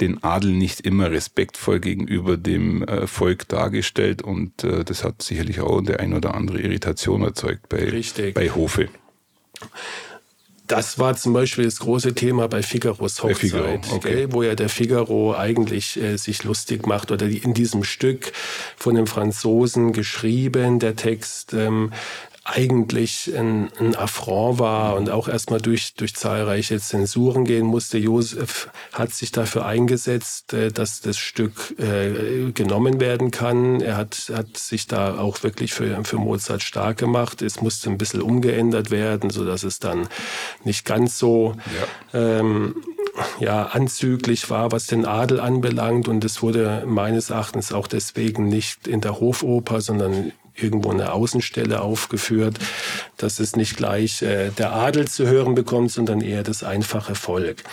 den 0.00 0.22
Adel 0.22 0.52
nicht 0.52 0.80
immer 0.80 1.10
respektvoll 1.10 1.80
gegenüber 1.80 2.36
dem 2.36 2.82
äh, 2.82 3.06
Volk 3.06 3.48
dargestellt 3.48 4.22
und 4.22 4.64
äh, 4.64 4.84
das 4.84 5.04
hat 5.04 5.22
sicherlich 5.22 5.60
auch 5.60 5.80
der 5.80 6.00
ein 6.00 6.14
oder 6.14 6.34
andere 6.34 6.60
Irritation 6.60 7.22
erzeugt 7.22 7.68
bei, 7.68 7.84
Richtig. 7.84 8.34
bei 8.34 8.50
Hofe. 8.50 8.88
Das 10.66 10.98
war 10.98 11.14
zum 11.14 11.34
Beispiel 11.34 11.64
das 11.64 11.78
große 11.78 12.14
Thema 12.14 12.48
bei 12.48 12.62
Figaros 12.62 13.22
Hochzeit, 13.22 13.36
Figaro, 13.36 13.80
okay. 13.90 14.28
wo 14.30 14.42
ja 14.42 14.54
der 14.54 14.70
Figaro 14.70 15.34
eigentlich 15.34 16.00
äh, 16.00 16.16
sich 16.16 16.42
lustig 16.44 16.86
macht 16.86 17.10
oder 17.10 17.26
in 17.26 17.52
diesem 17.52 17.84
Stück 17.84 18.32
von 18.76 18.94
dem 18.94 19.06
Franzosen 19.06 19.92
geschrieben, 19.92 20.78
der 20.78 20.96
Text, 20.96 21.52
ähm, 21.52 21.92
eigentlich 22.44 23.34
ein, 23.34 23.70
ein 23.80 23.96
Affront 23.96 24.58
war 24.58 24.96
und 24.96 25.08
auch 25.08 25.28
erstmal 25.28 25.62
durch, 25.62 25.94
durch 25.94 26.14
zahlreiche 26.14 26.78
Zensuren 26.78 27.46
gehen 27.46 27.64
musste. 27.64 27.96
Josef 27.96 28.68
hat 28.92 29.14
sich 29.14 29.32
dafür 29.32 29.64
eingesetzt, 29.64 30.52
äh, 30.52 30.70
dass 30.70 31.00
das 31.00 31.16
Stück 31.16 31.74
äh, 31.78 32.52
genommen 32.52 33.00
werden 33.00 33.30
kann. 33.30 33.80
Er 33.80 33.96
hat, 33.96 34.30
hat 34.34 34.58
sich 34.58 34.86
da 34.86 35.18
auch 35.18 35.42
wirklich 35.42 35.72
für, 35.72 36.04
für 36.04 36.18
Mozart 36.18 36.62
stark 36.62 36.98
gemacht. 36.98 37.40
Es 37.40 37.62
musste 37.62 37.88
ein 37.88 37.96
bisschen 37.96 38.20
umgeändert 38.20 38.90
werden, 38.90 39.30
so 39.30 39.46
dass 39.46 39.62
es 39.62 39.78
dann 39.78 40.06
nicht 40.64 40.84
ganz 40.84 41.18
so 41.18 41.54
ja. 42.12 42.20
Ähm, 42.20 42.76
ja, 43.38 43.66
anzüglich 43.66 44.50
war, 44.50 44.70
was 44.70 44.86
den 44.86 45.06
Adel 45.06 45.40
anbelangt. 45.40 46.08
Und 46.08 46.24
es 46.24 46.42
wurde 46.42 46.84
meines 46.86 47.30
Erachtens 47.30 47.72
auch 47.72 47.86
deswegen 47.86 48.48
nicht 48.48 48.86
in 48.86 49.00
der 49.00 49.18
Hofoper, 49.20 49.80
sondern 49.80 50.32
irgendwo 50.54 50.90
eine 50.90 51.12
Außenstelle 51.12 51.80
aufgeführt, 51.80 52.58
dass 53.16 53.40
es 53.40 53.56
nicht 53.56 53.76
gleich 53.76 54.22
äh, 54.22 54.50
der 54.50 54.72
Adel 54.72 55.08
zu 55.08 55.26
hören 55.26 55.54
bekommt, 55.54 55.90
sondern 55.90 56.20
eher 56.20 56.42
das 56.42 56.62
einfache 56.62 57.14
Volk. 57.14 57.64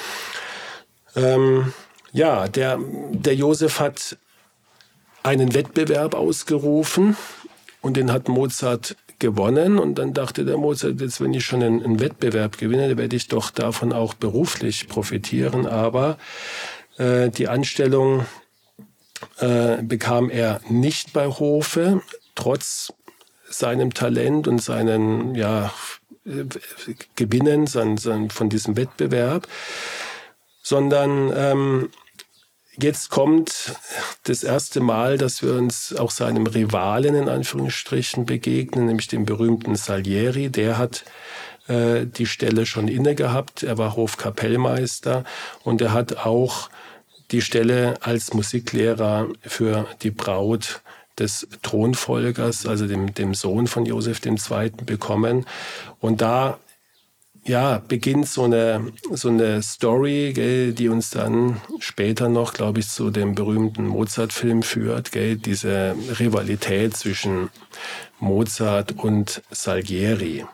Ähm, 1.16 1.74
ja, 2.12 2.48
der, 2.48 2.80
der 3.12 3.36
Josef 3.36 3.80
hat 3.80 4.18
einen 5.24 5.54
Wettbewerb 5.54 6.16
ausgerufen 6.16 7.16
und 7.82 7.98
den 7.98 8.12
hat 8.12 8.28
Mozart 8.28 8.96
gewonnen. 9.20 9.80
Und 9.80 9.96
dann 9.96 10.14
dachte 10.14 10.44
der 10.44 10.58
Mozart, 10.58 11.00
jetzt 11.00 11.22
wenn 11.22 11.34
ich 11.34 11.46
schon 11.46 11.64
einen, 11.64 11.84
einen 11.84 12.00
Wettbewerb 12.00 12.58
gewinne, 12.58 12.98
werde 12.98 13.16
ich 13.16 13.28
doch 13.28 13.52
davon 13.52 13.94
auch 13.94 14.14
beruflich 14.14 14.88
profitieren. 14.90 15.66
Aber 15.66 16.18
äh, 16.98 17.30
die 17.30 17.48
Anstellung 17.48 18.26
äh, 19.38 19.78
bekam 19.82 20.30
er 20.30 20.60
nicht 20.68 21.14
bei 21.14 21.28
Hofe 21.28 22.02
trotz 22.36 22.94
seinem 23.50 23.94
Talent 23.94 24.48
und 24.48 24.62
seinen 24.62 25.36
ja, 25.36 25.72
Gewinnen 27.16 27.68
sein, 27.68 27.98
sein, 27.98 28.30
von 28.30 28.50
diesem 28.50 28.78
Wettbewerb, 28.78 29.48
sondern 30.62 31.32
ähm, 31.36 31.90
jetzt 32.78 33.10
kommt 33.10 33.76
das 34.24 34.44
erste 34.44 34.80
Mal, 34.80 35.18
dass 35.18 35.42
wir 35.42 35.54
uns 35.54 35.96
auch 35.96 36.12
seinem 36.12 36.48
Rivalen 36.48 37.16
in 37.16 37.30
Anführungsstrichen 37.30 38.26
begegnen, 38.26 38.86
nämlich 38.86 39.08
dem 39.08 39.26
berühmten 39.26 39.76
Salieri. 39.76 40.50
Der 40.50 40.78
hat 40.78 41.04
äh, 41.68 42.06
die 42.06 42.28
Stelle 42.28 42.66
schon 42.66 42.88
inne 42.88 43.16
gehabt. 43.16 43.64
Er 43.64 43.78
war 43.78 43.96
Hofkapellmeister 43.96 45.24
und 45.64 45.82
er 45.82 45.94
hat 45.94 46.18
auch 46.18 46.70
die 47.32 47.42
Stelle 47.42 47.96
als 48.02 48.34
Musiklehrer 48.34 49.30
für 49.42 49.88
die 50.02 50.12
Braut 50.12 50.82
des 51.22 51.48
Thronfolgers, 51.62 52.66
also 52.66 52.88
dem, 52.88 53.14
dem 53.14 53.34
Sohn 53.34 53.68
von 53.68 53.86
Josef 53.86 54.20
II., 54.26 54.72
bekommen. 54.86 55.46
Und 56.00 56.22
da 56.22 56.60
ja, 57.44 57.82
beginnt 57.88 58.28
so 58.28 58.44
eine, 58.44 58.92
so 59.12 59.30
eine 59.30 59.64
Story, 59.64 60.32
gell, 60.34 60.74
die 60.74 60.90
uns 60.90 61.10
dann 61.10 61.60
später 61.80 62.30
noch, 62.30 62.54
glaube 62.54 62.80
ich, 62.80 62.90
zu 62.90 63.10
dem 63.10 63.34
berühmten 63.34 63.88
Mozart-Film 63.88 64.62
führt. 64.62 65.12
Gell, 65.12 65.38
diese 65.38 65.96
Rivalität 66.20 66.96
zwischen 66.96 67.50
Mozart 68.20 68.92
und 69.04 69.42
Salieri. 69.50 70.46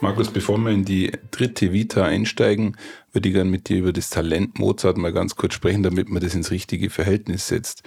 Markus, 0.00 0.30
bevor 0.30 0.58
wir 0.58 0.72
in 0.72 0.84
die 0.84 1.10
dritte 1.30 1.72
Vita 1.72 2.04
einsteigen, 2.04 2.76
würde 3.12 3.28
ich 3.28 3.34
gerne 3.34 3.50
mit 3.50 3.68
dir 3.68 3.78
über 3.78 3.92
das 3.92 4.10
Talent 4.10 4.58
Mozart 4.58 4.98
mal 4.98 5.12
ganz 5.12 5.36
kurz 5.36 5.54
sprechen, 5.54 5.82
damit 5.82 6.10
man 6.10 6.22
das 6.22 6.34
ins 6.34 6.50
richtige 6.50 6.90
Verhältnis 6.90 7.48
setzt. 7.48 7.82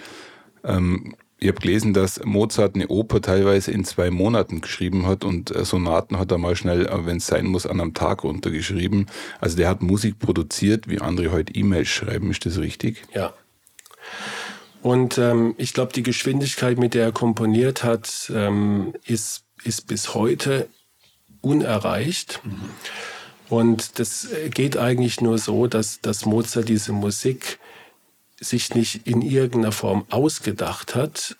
Ähm, 0.64 1.14
ich 1.38 1.48
habe 1.48 1.60
gelesen, 1.60 1.94
dass 1.94 2.22
Mozart 2.24 2.74
eine 2.74 2.88
Oper 2.88 3.22
teilweise 3.22 3.70
in 3.70 3.84
zwei 3.84 4.10
Monaten 4.10 4.60
geschrieben 4.60 5.06
hat 5.06 5.24
und 5.24 5.54
äh, 5.54 5.64
Sonaten 5.64 6.18
hat 6.18 6.30
er 6.32 6.38
mal 6.38 6.56
schnell, 6.56 6.86
äh, 6.86 7.06
wenn 7.06 7.16
es 7.18 7.26
sein 7.26 7.46
muss, 7.46 7.64
an 7.64 7.80
einem 7.80 7.94
Tag 7.94 8.24
runtergeschrieben. 8.24 9.06
Also 9.40 9.56
der 9.56 9.68
hat 9.68 9.80
Musik 9.80 10.18
produziert, 10.18 10.88
wie 10.88 11.00
andere 11.00 11.30
heute 11.30 11.54
E-Mails 11.54 11.88
schreiben. 11.88 12.30
Ist 12.30 12.44
das 12.44 12.58
richtig? 12.58 13.04
Ja. 13.14 13.32
Und 14.82 15.16
ähm, 15.16 15.54
ich 15.58 15.72
glaube, 15.72 15.92
die 15.92 16.02
Geschwindigkeit, 16.02 16.78
mit 16.78 16.94
der 16.94 17.04
er 17.04 17.12
komponiert 17.12 17.84
hat, 17.84 18.30
ähm, 18.34 18.94
ist, 19.06 19.44
ist 19.64 19.86
bis 19.86 20.14
heute 20.14 20.68
unerreicht. 21.40 22.40
Mhm. 22.44 22.70
Und 23.48 23.98
das 23.98 24.28
geht 24.54 24.76
eigentlich 24.76 25.20
nur 25.20 25.38
so, 25.38 25.66
dass, 25.66 26.00
dass 26.00 26.24
Mozart 26.24 26.68
diese 26.68 26.92
Musik 26.92 27.58
sich 28.40 28.74
nicht 28.74 29.06
in 29.06 29.22
irgendeiner 29.22 29.72
Form 29.72 30.06
ausgedacht 30.08 30.94
hat. 30.94 31.36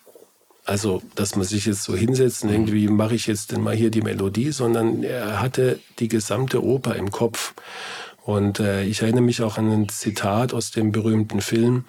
Also, 0.65 1.01
dass 1.15 1.35
man 1.35 1.45
sich 1.45 1.65
jetzt 1.65 1.83
so 1.83 1.95
hinsetzt 1.95 2.43
und 2.43 2.49
denkt, 2.49 2.71
wie 2.71 2.87
mache 2.87 3.15
ich 3.15 3.27
jetzt 3.27 3.51
denn 3.51 3.61
mal 3.61 3.75
hier 3.75 3.89
die 3.89 4.01
Melodie, 4.01 4.51
sondern 4.51 5.03
er 5.03 5.39
hatte 5.39 5.79
die 5.99 6.07
gesamte 6.07 6.63
Oper 6.63 6.95
im 6.95 7.11
Kopf. 7.11 7.53
Und 8.23 8.59
äh, 8.59 8.83
ich 8.83 9.01
erinnere 9.01 9.23
mich 9.23 9.41
auch 9.41 9.57
an 9.57 9.71
ein 9.71 9.89
Zitat 9.89 10.53
aus 10.53 10.69
dem 10.69 10.91
berühmten 10.91 11.41
Film, 11.41 11.85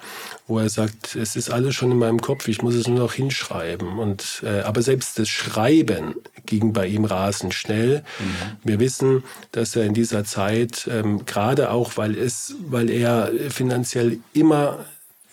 wo 0.47 0.57
er 0.57 0.69
sagt, 0.69 1.15
es 1.15 1.35
ist 1.35 1.51
alles 1.51 1.75
schon 1.75 1.91
in 1.91 1.99
meinem 1.99 2.21
Kopf, 2.21 2.47
ich 2.47 2.63
muss 2.63 2.73
es 2.73 2.87
nur 2.87 2.99
noch 2.99 3.13
hinschreiben. 3.13 3.99
Und, 3.99 4.41
äh, 4.43 4.61
aber 4.61 4.81
selbst 4.81 5.19
das 5.19 5.29
Schreiben 5.29 6.15
ging 6.45 6.73
bei 6.73 6.87
ihm 6.87 7.05
rasend 7.05 7.53
schnell. 7.53 8.03
Mhm. 8.19 8.57
Wir 8.63 8.79
wissen, 8.79 9.23
dass 9.51 9.75
er 9.75 9.85
in 9.85 9.93
dieser 9.93 10.23
Zeit, 10.23 10.89
ähm, 10.91 11.25
gerade 11.25 11.69
auch, 11.69 11.97
weil, 11.97 12.17
es, 12.17 12.55
weil 12.67 12.89
er 12.89 13.31
finanziell 13.49 14.17
immer 14.33 14.79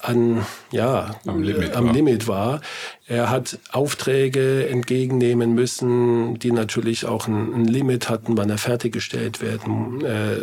an, 0.02 0.46
ja, 0.70 1.16
am, 1.26 1.42
Limit, 1.42 1.74
am 1.74 1.86
war. 1.86 1.92
Limit 1.92 2.28
war. 2.28 2.60
Er 3.06 3.28
hat 3.28 3.58
Aufträge 3.72 4.68
entgegennehmen 4.68 5.54
müssen, 5.54 6.38
die 6.38 6.52
natürlich 6.52 7.06
auch 7.06 7.26
ein, 7.26 7.54
ein 7.54 7.64
Limit 7.64 8.08
hatten, 8.08 8.36
wann 8.36 8.50
er 8.50 8.58
fertiggestellt 8.58 9.40
werden 9.40 10.04
äh, 10.04 10.36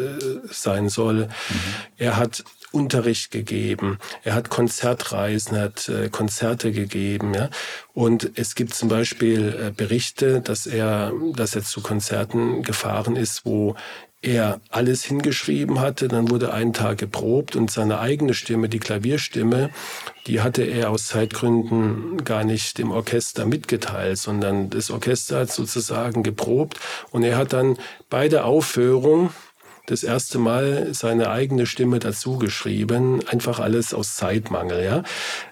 sein 0.52 0.90
soll. 0.90 1.28
Mhm. 1.28 1.60
Er 1.98 2.18
hat 2.18 2.44
Unterricht 2.72 3.32
gegeben, 3.32 3.98
er 4.24 4.36
hat 4.36 4.50
Konzertreisen, 4.50 5.56
er 5.56 5.64
hat 5.64 5.88
äh, 5.88 6.10
Konzerte 6.10 6.74
gegeben, 6.74 7.34
ja. 7.34 7.50
Und 7.94 8.32
es 8.36 8.56
gibt 8.56 8.74
zum 8.74 8.90
Beispiel 8.90 9.58
äh, 9.68 9.72
Berichte, 9.72 10.42
dass 10.42 10.68
er, 10.68 11.14
dass 11.34 11.56
er 11.56 11.64
zu 11.64 11.82
Konzerten 11.82 12.64
gefahren 12.64 13.16
ist, 13.16 13.46
wo 13.46 13.76
er 14.22 14.62
alles 14.70 15.04
hingeschrieben 15.04 15.80
hatte, 15.80 16.08
dann 16.08 16.30
wurde 16.30 16.52
ein 16.54 16.74
Tag 16.74 16.98
geprobt 16.98 17.56
und 17.56 17.70
seine 17.70 18.00
eigene 18.00 18.34
Stimme, 18.34 18.68
die 18.68 18.80
Klavierstimme, 18.80 19.70
die 20.26 20.42
hatte 20.42 20.64
er 20.64 20.90
aus 20.90 21.08
Zeitgründen 21.08 22.24
gar 22.26 22.44
nicht 22.44 22.78
dem 22.80 22.92
Orchester 22.92 23.46
mitgeteilt, 23.46 24.18
sondern 24.18 24.70
das 24.70 24.90
Orchester 24.90 25.42
hat 25.42 25.52
sozusagen 25.52 26.24
geprobt. 26.24 26.80
Und 27.12 27.24
er 27.24 27.38
hat 27.38 27.54
dann 27.54 27.78
bei 28.10 28.28
der 28.28 28.46
Aufführung 28.46 29.30
das 29.86 30.04
erste 30.04 30.38
Mal 30.38 30.94
seine 30.94 31.30
eigene 31.30 31.66
Stimme 31.66 32.00
dazu 32.00 32.38
geschrieben, 32.38 33.26
einfach 33.28 33.60
alles 33.60 33.94
aus 33.94 34.16
Zeitmangel, 34.16 34.84
ja. 34.84 35.04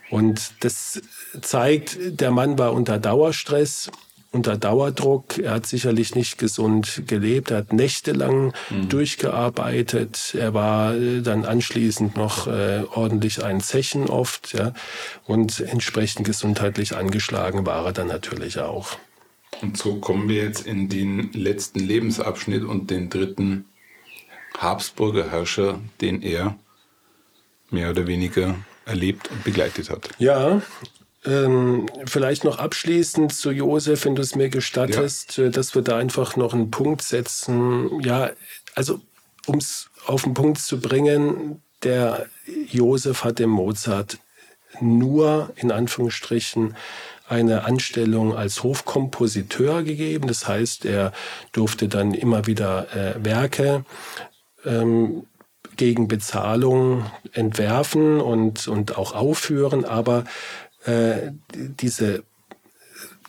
Und 0.10 0.52
das 0.60 1.02
zeigt, 1.42 1.98
der 2.20 2.32
Mann 2.32 2.60
war 2.60 2.74
unter 2.74 3.00
Dauerstress 3.00 3.90
unter 4.36 4.58
Dauerdruck. 4.58 5.40
Er 5.40 5.52
hat 5.56 5.66
sicherlich 5.66 6.14
nicht 6.14 6.38
gesund 6.38 7.04
gelebt. 7.08 7.52
Er 7.52 7.58
hat 7.58 7.74
nächtelang 7.74 8.54
mhm. 8.70 8.90
durchgearbeitet. 8.90 10.36
Er 10.38 10.54
war 10.54 10.94
äh, 10.94 11.22
dann 11.22 11.46
anschließend 11.46 12.16
noch 12.18 12.48
äh, 12.48 12.84
ordentlich 12.94 13.44
ein 13.44 13.62
Zechen 13.62 14.08
oft. 14.10 14.54
Ja. 14.54 14.74
Und 15.26 15.62
entsprechend 15.62 16.26
gesundheitlich 16.26 16.96
angeschlagen 16.96 17.66
war 17.66 17.86
er 17.86 17.94
dann 17.94 18.08
natürlich 18.08 18.60
auch. 18.60 18.98
Und 19.62 19.78
so 19.78 19.96
kommen 19.96 20.28
wir 20.28 20.44
jetzt 20.44 20.68
in 20.68 20.90
den 20.90 21.32
letzten 21.32 21.80
Lebensabschnitt 21.80 22.64
und 22.64 22.92
den 22.92 23.10
dritten 23.10 23.66
Habsburger 24.58 25.32
Herrscher, 25.32 25.80
den 26.02 26.22
er 26.22 26.58
mehr 27.72 27.90
oder 27.90 28.06
weniger 28.06 28.56
erlebt 28.86 29.32
und 29.32 29.44
begleitet 29.44 29.90
hat. 29.90 30.10
Ja, 30.20 30.62
ähm, 31.26 31.88
vielleicht 32.06 32.44
noch 32.44 32.60
abschließend 32.60 33.34
zu 33.34 33.52
Josef, 33.52 34.06
wenn 34.06 34.16
du 34.16 34.22
es 34.22 34.36
mir 34.36 34.50
gestattest, 34.50 35.38
ja. 35.38 35.46
Äh, 35.46 35.50
dass 35.50 35.76
wir 35.76 35.82
da 35.82 35.98
einfach 35.98 36.36
noch 36.36 36.54
einen 36.54 36.72
Punkt 36.72 37.02
setzen. 37.02 38.02
Ja, 38.02 38.32
also 38.76 39.00
um 39.46 39.58
es 39.58 39.90
auf 40.06 40.24
den 40.24 40.34
Punkt 40.34 40.60
zu 40.60 40.80
bringen, 40.80 41.62
der 41.84 42.28
Josef 42.68 43.24
hat 43.24 43.40
dem 43.40 43.50
Mozart 43.50 44.18
nur 44.82 45.52
in 45.56 45.72
Anführungsstrichen 45.72 46.76
eine 47.28 47.66
Anstellung 47.66 48.36
als 48.36 48.64
Hofkompositeur 48.64 49.84
gegeben. 49.84 50.28
Das 50.28 50.48
heißt, 50.48 50.86
er 50.86 51.12
durfte 51.54 51.88
dann 51.88 52.14
immer 52.14 52.46
wieder 52.46 52.88
äh, 52.96 53.24
Werke 53.24 53.84
ähm, 54.64 55.26
gegen 55.76 56.08
Bezahlung 56.08 57.06
entwerfen 57.34 58.22
und, 58.22 58.68
und 58.68 58.98
auch 58.98 59.14
aufführen, 59.14 59.86
aber 59.86 60.24
äh, 60.86 61.32
diese 61.54 62.24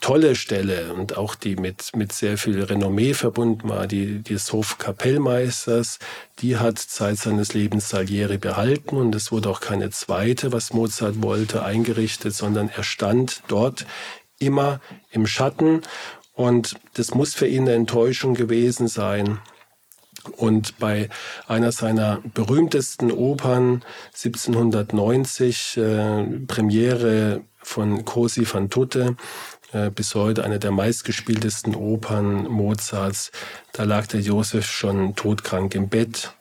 tolle 0.00 0.36
Stelle 0.36 0.92
und 0.92 1.16
auch 1.16 1.34
die 1.34 1.56
mit, 1.56 1.96
mit 1.96 2.12
sehr 2.12 2.38
viel 2.38 2.62
Renommee 2.62 3.14
verbunden 3.14 3.68
war, 3.68 3.86
die, 3.86 4.22
des 4.22 4.52
Hofkapellmeisters, 4.52 5.98
die 6.38 6.58
hat 6.58 6.78
Zeit 6.78 7.18
seines 7.18 7.54
Lebens 7.54 7.88
Salieri 7.88 8.38
behalten 8.38 8.96
und 8.96 9.14
es 9.14 9.32
wurde 9.32 9.48
auch 9.48 9.60
keine 9.60 9.90
zweite, 9.90 10.52
was 10.52 10.72
Mozart 10.72 11.22
wollte, 11.22 11.64
eingerichtet, 11.64 12.34
sondern 12.34 12.68
er 12.68 12.82
stand 12.82 13.42
dort 13.48 13.86
immer 14.38 14.80
im 15.10 15.26
Schatten 15.26 15.80
und 16.34 16.76
das 16.94 17.14
muss 17.14 17.34
für 17.34 17.46
ihn 17.46 17.62
eine 17.62 17.72
Enttäuschung 17.72 18.34
gewesen 18.34 18.88
sein. 18.88 19.38
Und 20.36 20.78
bei 20.78 21.08
einer 21.46 21.72
seiner 21.72 22.20
berühmtesten 22.34 23.10
Opern 23.10 23.84
1790, 24.14 25.76
äh, 25.76 26.24
Premiere 26.46 27.42
von 27.58 28.04
Cosi 28.04 28.46
van 28.50 28.70
Tutte, 28.70 29.16
äh, 29.72 29.90
bis 29.90 30.14
heute 30.14 30.44
eine 30.44 30.58
der 30.58 30.70
meistgespieltesten 30.70 31.74
Opern 31.74 32.44
Mozarts, 32.44 33.32
da 33.72 33.82
lag 33.82 34.06
der 34.06 34.20
Josef 34.20 34.66
schon 34.66 35.16
todkrank 35.16 35.74
im 35.74 35.88
Bett. 35.88 36.32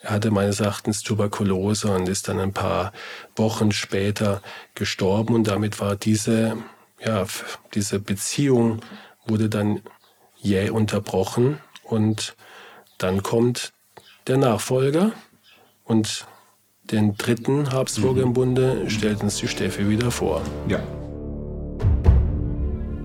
Er 0.00 0.10
hatte 0.10 0.32
meines 0.32 0.58
Erachtens 0.58 1.02
Tuberkulose 1.02 1.94
und 1.94 2.08
ist 2.08 2.26
dann 2.28 2.40
ein 2.40 2.52
paar 2.52 2.92
Wochen 3.36 3.70
später 3.70 4.42
gestorben 4.74 5.34
und 5.34 5.46
damit 5.46 5.80
war 5.80 5.94
diese, 5.94 6.56
ja, 7.04 7.24
diese 7.74 8.00
Beziehung 8.00 8.80
wurde 9.26 9.48
dann 9.48 9.80
jäh 10.36 10.70
unterbrochen 10.70 11.60
und 11.84 12.34
dann 13.02 13.22
kommt 13.22 13.72
der 14.26 14.36
Nachfolger 14.36 15.12
und 15.84 16.26
den 16.84 17.16
dritten 17.16 17.72
Habsburger 17.72 18.22
mhm. 18.22 18.28
im 18.28 18.32
Bunde 18.32 18.90
stellt 18.90 19.22
uns 19.22 19.36
die 19.36 19.48
Steffi 19.48 19.88
wieder 19.88 20.10
vor. 20.10 20.42
Ja. 20.68 20.80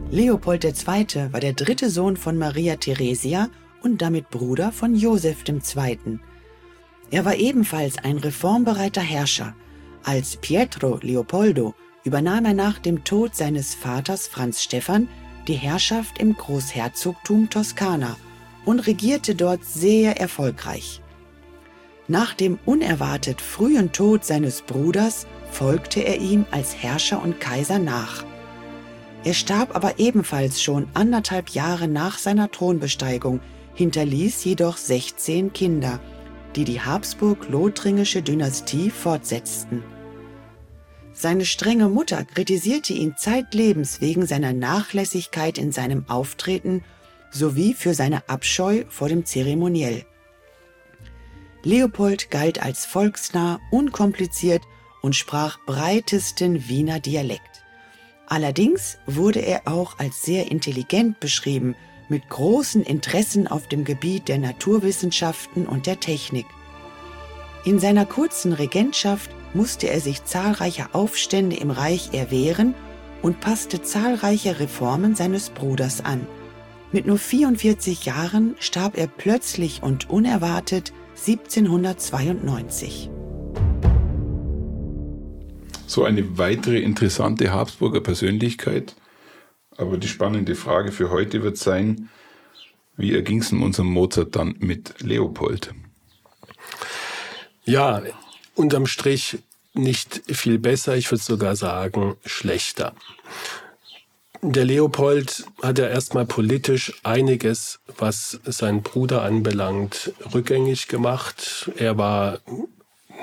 Leopold 0.09 0.63
II. 0.63 1.31
war 1.31 1.39
der 1.39 1.53
dritte 1.53 1.89
Sohn 1.89 2.15
von 2.15 2.37
Maria 2.37 2.75
Theresia 2.75 3.49
und 3.81 4.01
damit 4.01 4.29
Bruder 4.29 4.71
von 4.71 4.95
Joseph 4.95 5.43
II. 5.47 6.19
Er 7.09 7.25
war 7.25 7.35
ebenfalls 7.35 7.97
ein 7.97 8.17
reformbereiter 8.17 9.01
Herrscher. 9.01 9.55
Als 10.03 10.37
Pietro 10.37 10.99
Leopoldo 11.01 11.73
übernahm 12.03 12.45
er 12.45 12.53
nach 12.53 12.79
dem 12.79 13.03
Tod 13.03 13.35
seines 13.35 13.75
Vaters 13.75 14.27
Franz 14.27 14.61
Stephan 14.61 15.07
die 15.47 15.55
Herrschaft 15.55 16.19
im 16.19 16.35
Großherzogtum 16.35 17.49
Toskana 17.49 18.17
und 18.67 18.81
regierte 18.81 19.33
dort 19.33 19.63
sehr 19.63 20.19
erfolgreich. 20.19 21.01
Nach 22.09 22.33
dem 22.33 22.59
unerwartet 22.65 23.41
frühen 23.41 23.93
Tod 23.93 24.25
seines 24.25 24.61
Bruders 24.61 25.25
folgte 25.49 26.01
er 26.01 26.19
ihm 26.19 26.45
als 26.51 26.75
Herrscher 26.75 27.21
und 27.21 27.39
Kaiser 27.39 27.79
nach. 27.79 28.25
Er 29.23 29.33
starb 29.33 29.73
aber 29.73 29.99
ebenfalls 29.99 30.61
schon 30.61 30.87
anderthalb 30.93 31.49
Jahre 31.49 31.87
nach 31.87 32.17
seiner 32.17 32.51
Thronbesteigung, 32.51 33.39
hinterließ 33.73 34.43
jedoch 34.43 34.75
16 34.75 35.53
Kinder, 35.53 36.01
die 36.57 36.65
die 36.65 36.81
Habsburg-Lothringische 36.81 38.21
Dynastie 38.21 38.89
fortsetzten. 38.89 39.81
Seine 41.13 41.45
strenge 41.45 41.87
Mutter 41.87 42.25
kritisierte 42.25 42.93
ihn 42.93 43.15
zeitlebens 43.17 44.01
wegen 44.01 44.25
seiner 44.25 44.51
Nachlässigkeit 44.51 45.57
in 45.57 45.71
seinem 45.71 46.03
Auftreten 46.09 46.83
sowie 47.37 47.73
für 47.73 47.93
seine 47.93 48.27
Abscheu 48.27 48.83
vor 48.89 49.09
dem 49.09 49.25
Zeremoniell. 49.25 50.05
Leopold 51.63 52.31
galt 52.31 52.61
als 52.61 52.85
volksnah, 52.85 53.59
unkompliziert 53.71 54.63
und 55.01 55.15
sprach 55.15 55.59
breitesten 55.65 56.67
Wiener 56.67 56.99
Dialekt. 56.99 57.63
Allerdings 58.27 58.97
wurde 59.05 59.39
er 59.39 59.61
auch 59.67 59.99
als 59.99 60.21
sehr 60.21 60.51
intelligent 60.51 61.19
beschrieben, 61.19 61.75
mit 62.09 62.29
großen 62.29 62.83
Interessen 62.83 63.47
auf 63.47 63.67
dem 63.67 63.83
Gebiet 63.83 64.27
der 64.27 64.37
Naturwissenschaften 64.37 65.65
und 65.65 65.87
der 65.87 65.99
Technik. 65.99 66.45
In 67.65 67.79
seiner 67.79 68.05
kurzen 68.05 68.53
Regentschaft 68.53 69.29
musste 69.53 69.89
er 69.89 69.99
sich 69.99 70.23
zahlreicher 70.23 70.89
Aufstände 70.93 71.57
im 71.57 71.71
Reich 71.71 72.13
erwehren 72.13 72.75
und 73.21 73.41
passte 73.41 73.81
zahlreiche 73.81 74.59
Reformen 74.59 75.15
seines 75.15 75.49
Bruders 75.49 76.03
an. 76.03 76.27
Mit 76.91 77.05
nur 77.05 77.17
44 77.17 78.05
Jahren 78.05 78.55
starb 78.59 78.97
er 78.97 79.07
plötzlich 79.07 79.83
und 79.83 80.09
unerwartet 80.09 80.93
1792. 81.17 83.09
So 85.85 86.05
eine 86.05 86.37
weitere 86.37 86.79
interessante 86.79 87.51
Habsburger 87.51 87.99
Persönlichkeit. 88.01 88.95
Aber 89.75 89.97
die 89.97 90.07
spannende 90.07 90.55
Frage 90.55 90.91
für 90.93 91.09
heute 91.11 91.43
wird 91.43 91.57
sein, 91.57 92.09
wie 92.95 93.13
erging 93.13 93.41
es 93.41 93.51
in 93.51 93.61
unserem 93.61 93.91
Mozart 93.91 94.35
dann 94.35 94.55
mit 94.59 95.01
Leopold? 95.01 95.73
Ja, 97.65 98.01
unterm 98.55 98.87
Strich 98.87 99.39
nicht 99.73 100.23
viel 100.27 100.57
besser, 100.57 100.95
ich 100.95 101.11
würde 101.11 101.23
sogar 101.23 101.55
sagen 101.55 102.15
schlechter. 102.25 102.93
Der 104.41 104.65
Leopold 104.65 105.45
hat 105.63 105.79
ja 105.79 105.87
erstmal 105.87 106.25
politisch 106.25 106.93
einiges, 107.03 107.79
was 107.97 108.39
seinen 108.45 108.83
Bruder 108.83 109.23
anbelangt, 109.23 110.13
rückgängig 110.33 110.87
gemacht. 110.87 111.71
Er 111.77 111.97
war 111.97 112.39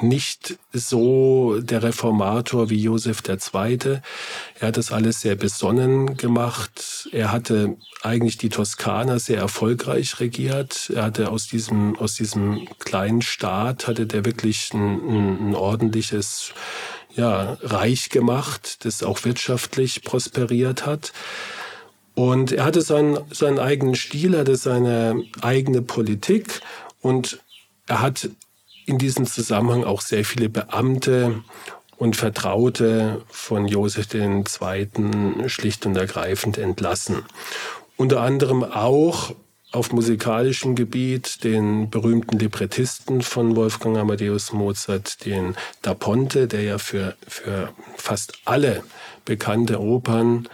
nicht 0.03 0.59
so 0.73 1.61
der 1.61 1.83
Reformator 1.83 2.69
wie 2.71 2.83
Josef 2.83 3.23
II. 3.29 4.01
Er 4.59 4.69
hat 4.69 4.77
das 4.77 4.91
alles 4.91 5.21
sehr 5.21 5.37
besonnen 5.37 6.17
gemacht. 6.17 7.09
Er 7.13 7.31
hatte 7.31 7.77
eigentlich 8.03 8.37
die 8.37 8.49
Toskana 8.49 9.19
sehr 9.19 9.39
erfolgreich 9.39 10.21
regiert. 10.21 10.91
Er 10.95 11.05
hatte 11.05 11.31
aus 11.31 11.47
diesem, 11.47 11.97
aus 11.97 12.15
diesem 12.17 12.69
kleinen 12.81 13.23
Staat, 13.23 13.87
hatte 13.87 14.07
der 14.07 14.25
wirklich 14.25 14.73
ein, 14.75 14.81
ein, 14.81 15.51
ein 15.51 15.55
ordentliches 15.55 16.53
ja, 17.17 17.57
reich 17.63 18.11
gemacht, 18.11 18.85
das 18.85 19.03
auch 19.03 19.25
wirtschaftlich 19.25 20.03
prosperiert 20.03 20.87
hat. 20.87 21.13
Und 22.15 22.53
er 22.53 22.65
hatte 22.65 22.83
seinen, 22.83 23.19
seinen 23.33 23.59
eigenen 23.59 23.97
Stil, 23.97 24.39
hatte 24.39 24.57
seine 24.57 25.23
eigene 25.41 25.83
Politik 25.83 26.61
und 27.01 27.41
er 27.87 28.01
hat 28.01 28.29
in 28.87 28.99
diesem 28.99 29.27
Zusammenhang 29.27 29.85
auch 29.85 30.01
sehr 30.01 30.25
viele 30.25 30.49
Beamte 30.49 31.43
und 31.97 32.17
Vertraute 32.17 33.23
von 33.29 33.67
Josef 33.67 34.13
II. 34.15 34.45
schlicht 35.47 35.87
und 35.87 35.97
ergreifend 35.97 36.59
entlassen. 36.59 37.25
Unter 37.97 38.21
anderem 38.21 38.65
auch 38.65 39.35
auf 39.75 39.93
musikalischem 39.93 40.77
Gebiet 40.77 41.43
den 41.43 41.91
berühmten 41.91 42.39
Librettisten 42.39 43.23
von 43.23 43.57
Wolfgang 43.57 43.97
Amadeus 43.99 44.53
Mozart, 44.53 45.25
den 45.25 45.57
Da 45.83 45.95
Ponte, 45.95 46.47
der 46.47 46.63
ja 46.63 46.79
für, 46.79 47.17
für 47.27 47.73
fast 47.97 48.35
alle 48.45 48.85
bekannte 49.25 49.81
Opern 49.81 50.49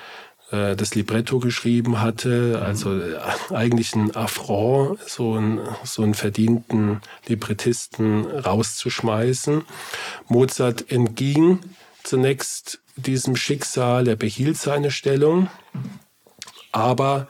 äh, 0.50 0.74
das 0.74 0.94
Libretto 0.94 1.38
geschrieben 1.38 2.00
hatte. 2.00 2.62
Also 2.64 2.98
äh, 2.98 3.16
eigentlich 3.50 3.94
ein 3.94 4.16
Affront, 4.16 4.98
so 5.06 5.34
einen, 5.34 5.60
so 5.84 6.02
einen 6.02 6.14
verdienten 6.14 7.00
Librettisten 7.26 8.26
rauszuschmeißen. 8.26 9.62
Mozart 10.28 10.90
entging 10.90 11.58
zunächst 12.02 12.80
diesem 12.96 13.36
Schicksal, 13.36 14.08
er 14.08 14.16
behielt 14.16 14.56
seine 14.56 14.90
Stellung 14.90 15.48
Aber 16.72 17.28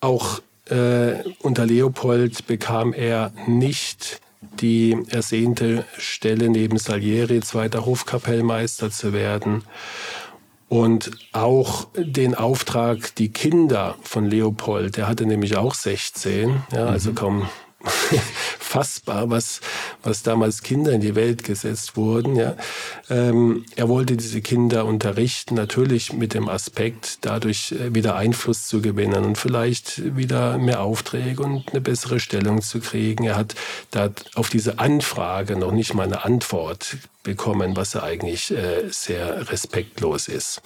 auch 0.00 0.40
äh, 0.70 1.22
unter 1.42 1.66
Leopold 1.66 2.46
bekam 2.46 2.92
er 2.92 3.32
nicht 3.46 4.20
die 4.60 4.96
ersehnte 5.08 5.84
Stelle 5.98 6.48
neben 6.48 6.78
Salieri, 6.78 7.40
zweiter 7.40 7.86
Hofkapellmeister 7.86 8.90
zu 8.90 9.12
werden. 9.12 9.64
Und 10.68 11.10
auch 11.32 11.88
den 11.96 12.34
Auftrag, 12.34 13.14
die 13.16 13.30
Kinder 13.30 13.96
von 14.02 14.26
Leopold, 14.26 14.96
der 14.96 15.08
hatte 15.08 15.24
nämlich 15.24 15.56
auch 15.56 15.74
16, 15.74 16.62
ja, 16.72 16.86
also 16.86 17.10
mhm. 17.10 17.14
kaum 17.14 17.48
fassbar, 18.58 19.30
was, 19.30 19.60
was 20.02 20.22
damals 20.22 20.62
Kinder 20.62 20.92
in 20.92 21.00
die 21.00 21.14
Welt 21.14 21.44
gesetzt 21.44 21.96
wurden. 21.96 22.34
Ja. 22.36 22.56
Ähm, 23.08 23.64
er 23.76 23.88
wollte 23.88 24.16
diese 24.16 24.40
Kinder 24.40 24.84
unterrichten, 24.84 25.54
natürlich 25.54 26.12
mit 26.12 26.34
dem 26.34 26.48
Aspekt, 26.48 27.18
dadurch 27.20 27.72
äh, 27.72 27.94
wieder 27.94 28.16
Einfluss 28.16 28.66
zu 28.66 28.82
gewinnen 28.82 29.24
und 29.24 29.38
vielleicht 29.38 30.16
wieder 30.16 30.58
mehr 30.58 30.82
Aufträge 30.82 31.42
und 31.42 31.70
eine 31.70 31.80
bessere 31.80 32.18
Stellung 32.18 32.60
zu 32.60 32.80
kriegen. 32.80 33.24
Er 33.24 33.36
hat 33.36 33.54
da 33.92 34.10
auf 34.34 34.50
diese 34.50 34.78
Anfrage 34.80 35.56
noch 35.56 35.72
nicht 35.72 35.94
mal 35.94 36.04
eine 36.04 36.24
Antwort 36.24 36.96
bekommen, 37.22 37.76
was 37.76 37.94
er 37.94 38.02
eigentlich 38.02 38.50
äh, 38.50 38.88
sehr 38.90 39.50
respektlos 39.50 40.28
ist. 40.28 40.62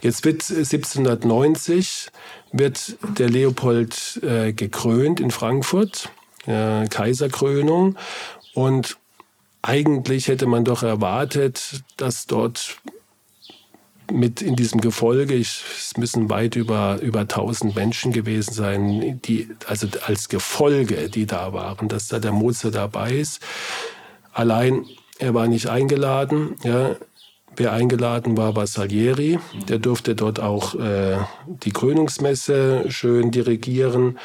Jetzt 0.00 0.24
wird 0.24 0.42
1790 0.50 2.08
wird 2.50 2.96
der 3.16 3.30
Leopold 3.30 4.20
äh, 4.22 4.52
gekrönt 4.52 5.20
in 5.20 5.30
Frankfurt 5.30 6.10
äh, 6.46 6.86
Kaiserkrönung. 6.86 7.96
Und 8.54 8.96
eigentlich 9.62 10.28
hätte 10.28 10.46
man 10.46 10.64
doch 10.64 10.82
erwartet, 10.82 11.82
dass 11.96 12.26
dort 12.26 12.78
mit 14.10 14.42
in 14.42 14.56
diesem 14.56 14.80
Gefolge, 14.80 15.34
ich, 15.34 15.62
es 15.76 15.96
müssen 15.96 16.28
weit 16.28 16.56
über, 16.56 16.98
über 17.00 17.20
1000 17.20 17.74
Menschen 17.74 18.12
gewesen 18.12 18.52
sein, 18.52 19.20
die, 19.24 19.48
also 19.66 19.86
als 20.06 20.28
Gefolge, 20.28 21.08
die 21.08 21.26
da 21.26 21.52
waren, 21.52 21.88
dass 21.88 22.08
da 22.08 22.18
der 22.18 22.32
Mozart 22.32 22.74
dabei 22.74 23.12
ist. 23.12 23.40
Allein, 24.32 24.84
er 25.18 25.34
war 25.34 25.46
nicht 25.46 25.68
eingeladen, 25.68 26.56
ja. 26.64 26.96
Wer 27.54 27.72
eingeladen 27.72 28.38
war, 28.38 28.56
war 28.56 28.66
Salieri. 28.66 29.38
Der 29.68 29.78
durfte 29.78 30.14
dort 30.14 30.40
auch 30.40 30.74
äh, 30.74 31.18
die 31.46 31.70
Krönungsmesse 31.70 32.86
schön 32.88 33.30
dirigieren. 33.30 34.18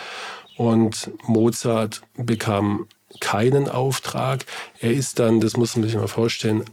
Und 0.57 1.11
Mozart 1.27 2.01
bekam 2.17 2.87
keinen 3.19 3.69
Auftrag. 3.69 4.45
Er 4.79 4.91
ist 4.91 5.19
dann, 5.19 5.39
das 5.39 5.55
muss 5.55 5.75
man 5.75 5.87
sich 5.87 5.95
mal 5.95 6.07
vorstellen, 6.07 6.65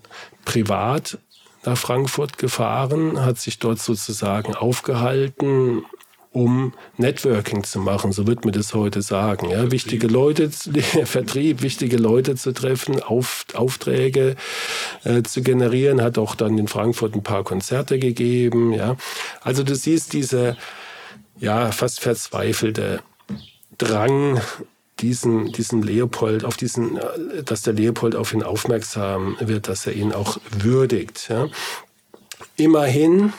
privat 0.44 1.18
nach 1.64 1.78
Frankfurt 1.78 2.38
gefahren, 2.38 3.24
hat 3.24 3.38
sich 3.38 3.58
dort 3.58 3.78
sozusagen 3.78 4.54
aufgehalten, 4.54 5.84
um 6.30 6.72
Networking 6.96 7.62
zu 7.62 7.78
machen, 7.78 8.10
so 8.10 8.26
wird 8.26 8.44
man 8.44 8.52
das 8.52 8.74
heute 8.74 9.02
sagen. 9.02 9.50
Ja, 9.50 9.70
wichtige 9.70 10.08
Leute, 10.08 10.50
Vertrieb, 11.04 11.62
wichtige 11.62 11.96
Leute 11.96 12.34
zu 12.34 12.52
treffen, 12.52 13.00
Auf, 13.00 13.46
Aufträge 13.54 14.34
äh, 15.04 15.22
zu 15.22 15.42
generieren, 15.42 16.02
hat 16.02 16.18
auch 16.18 16.34
dann 16.34 16.58
in 16.58 16.66
Frankfurt 16.66 17.14
ein 17.14 17.22
paar 17.22 17.44
Konzerte 17.44 18.00
gegeben. 18.00 18.72
Ja, 18.72 18.96
also 19.42 19.62
du 19.62 19.76
siehst 19.76 20.12
diese 20.12 20.56
ja 21.38 21.70
fast 21.70 22.00
verzweifelte 22.00 23.00
Drang, 23.78 24.40
diesen, 25.00 25.52
diesen 25.52 25.82
Leopold, 25.82 26.44
auf 26.44 26.56
diesen, 26.56 26.98
dass 27.44 27.62
der 27.62 27.72
Leopold 27.72 28.14
auf 28.14 28.32
ihn 28.32 28.42
aufmerksam 28.42 29.36
wird, 29.40 29.68
dass 29.68 29.86
er 29.86 29.92
ihn 29.92 30.12
auch 30.12 30.38
würdigt. 30.56 31.28
Ja. 31.28 31.48
Immerhin 32.56 33.32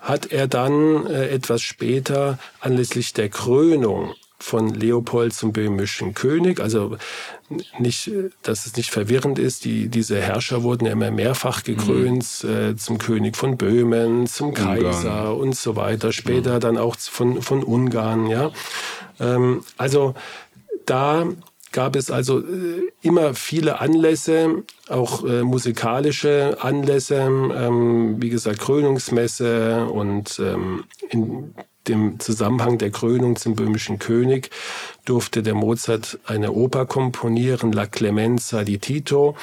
hat 0.00 0.32
er 0.32 0.48
dann 0.48 1.06
äh, 1.06 1.28
etwas 1.28 1.62
später 1.62 2.38
anlässlich 2.60 3.12
der 3.12 3.28
Krönung 3.28 4.14
von 4.40 4.74
Leopold 4.74 5.32
zum 5.32 5.52
böhmischen 5.52 6.14
König. 6.14 6.60
Also 6.60 6.96
nicht, 7.78 8.10
dass 8.42 8.66
es 8.66 8.76
nicht 8.76 8.90
verwirrend 8.90 9.38
ist. 9.38 9.64
Die, 9.64 9.88
diese 9.88 10.20
Herrscher 10.20 10.62
wurden 10.62 10.86
ja 10.86 10.92
immer 10.92 11.10
mehrfach 11.10 11.62
gekrönt 11.62 12.26
mhm. 12.42 12.50
äh, 12.50 12.76
zum 12.76 12.98
König 12.98 13.36
von 13.36 13.56
Böhmen, 13.56 14.26
zum 14.26 14.54
Kaiser 14.54 15.36
und 15.36 15.56
so 15.56 15.76
weiter. 15.76 16.12
Später 16.12 16.56
mhm. 16.56 16.60
dann 16.60 16.78
auch 16.78 16.96
von, 16.96 17.42
von 17.42 17.62
Ungarn. 17.62 18.26
Ja, 18.26 18.50
ähm, 19.18 19.62
also 19.76 20.14
da 20.86 21.26
gab 21.72 21.96
es 21.96 22.10
also 22.10 22.40
äh, 22.40 22.90
immer 23.02 23.34
viele 23.34 23.80
Anlässe, 23.80 24.64
auch 24.88 25.24
äh, 25.24 25.42
musikalische 25.42 26.58
Anlässe, 26.60 27.16
ähm, 27.16 28.16
wie 28.20 28.30
gesagt 28.30 28.60
Krönungsmesse 28.60 29.86
und 29.86 30.40
ähm, 30.40 30.84
in 31.10 31.54
dem 31.90 32.20
Zusammenhang 32.20 32.78
der 32.78 32.90
Krönung 32.90 33.36
zum 33.36 33.54
böhmischen 33.54 33.98
König 33.98 34.50
durfte 35.04 35.42
der 35.42 35.54
Mozart 35.54 36.18
eine 36.26 36.52
Oper 36.52 36.86
komponieren, 36.86 37.72
La 37.72 37.86
Clemenza 37.86 38.64
di 38.64 38.78
Tito, 38.78 39.36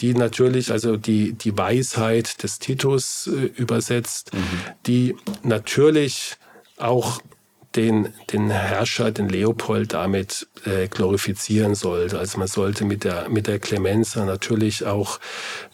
die 0.00 0.14
natürlich 0.14 0.70
also 0.70 0.96
die, 0.96 1.32
die 1.32 1.56
Weisheit 1.56 2.42
des 2.42 2.58
Titus 2.58 3.26
äh, 3.26 3.46
übersetzt, 3.60 4.32
mhm. 4.32 4.38
die 4.86 5.16
natürlich 5.42 6.36
auch 6.78 7.20
den, 7.76 8.12
den 8.32 8.50
Herrscher, 8.50 9.12
den 9.12 9.28
Leopold 9.28 9.92
damit 9.92 10.48
äh, 10.64 10.88
glorifizieren 10.88 11.74
sollte. 11.74 12.18
Also 12.18 12.38
man 12.38 12.48
sollte 12.48 12.84
mit 12.84 13.04
der, 13.04 13.28
mit 13.28 13.46
der 13.46 13.60
Clemenza 13.60 14.24
natürlich 14.24 14.86
auch 14.86 15.20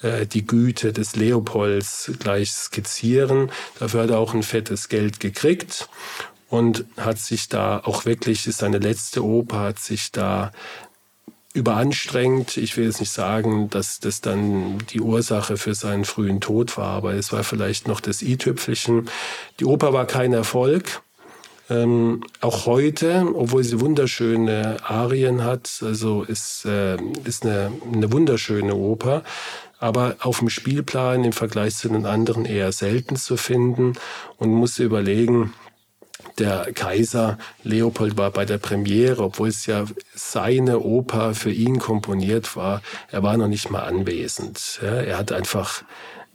äh, 0.03 0.26
die 0.26 0.47
Güte 0.47 0.92
des 0.92 1.16
Leopolds 1.16 2.12
gleich 2.18 2.51
skizzieren. 2.51 3.51
Dafür 3.78 4.03
hat 4.03 4.11
er 4.11 4.18
auch 4.18 4.34
ein 4.34 4.42
fettes 4.42 4.88
Geld 4.88 5.20
gekriegt 5.20 5.88
und 6.51 6.84
hat 6.99 7.18
sich 7.18 7.49
da 7.49 7.80
auch 7.80 8.05
wirklich, 8.05 8.47
ist 8.47 8.59
seine 8.59 8.78
letzte 8.78 9.24
Oper, 9.24 9.61
hat 9.61 9.78
sich 9.78 10.12
da 10.12 10.53
überanstrengt. 11.55 12.59
Ich 12.59 12.76
will 12.76 12.84
jetzt 12.84 13.01
nicht 13.01 13.11
sagen, 13.11 13.70
dass 13.70 13.99
das 13.99 14.20
dann 14.20 14.78
die 14.90 15.01
Ursache 15.01 15.57
für 15.57 15.74
seinen 15.74 16.05
frühen 16.05 16.42
Tod 16.42 16.76
war, 16.76 16.90
aber 16.90 17.14
es 17.14 17.32
war 17.32 17.42
vielleicht 17.42 17.88
noch 17.88 18.01
das 18.01 18.20
i-Tüpfelchen. 18.20 19.09
Die 19.59 19.64
Oper 19.64 19.94
war 19.94 20.07
kein 20.07 20.34
Erfolg. 20.34 21.01
Ähm, 21.68 22.22
auch 22.40 22.66
heute, 22.66 23.26
obwohl 23.34 23.64
sie 23.64 23.80
wunderschöne 23.80 24.76
Arien 24.84 25.42
hat, 25.42 25.80
also 25.82 26.22
ist, 26.22 26.64
äh, 26.64 26.96
ist 27.24 27.44
eine, 27.44 27.72
eine 27.92 28.12
wunderschöne 28.12 28.74
Oper, 28.74 29.24
aber 29.78 30.16
auf 30.20 30.38
dem 30.38 30.48
Spielplan 30.48 31.24
im 31.24 31.32
Vergleich 31.32 31.76
zu 31.76 31.88
den 31.88 32.06
anderen 32.06 32.44
eher 32.44 32.70
selten 32.72 33.16
zu 33.16 33.36
finden 33.36 33.94
und 34.38 34.50
musste 34.50 34.84
überlegen, 34.84 35.52
der 36.38 36.72
Kaiser 36.72 37.38
Leopold 37.62 38.16
war 38.16 38.30
bei 38.30 38.44
der 38.44 38.58
Premiere, 38.58 39.22
obwohl 39.22 39.48
es 39.48 39.66
ja 39.66 39.84
seine 40.14 40.80
Oper 40.80 41.34
für 41.34 41.50
ihn 41.50 41.78
komponiert 41.78 42.56
war, 42.56 42.82
er 43.10 43.22
war 43.22 43.36
noch 43.36 43.48
nicht 43.48 43.70
mal 43.70 43.82
anwesend. 43.82 44.80
Er 44.82 45.16
hat 45.16 45.32
einfach 45.32 45.82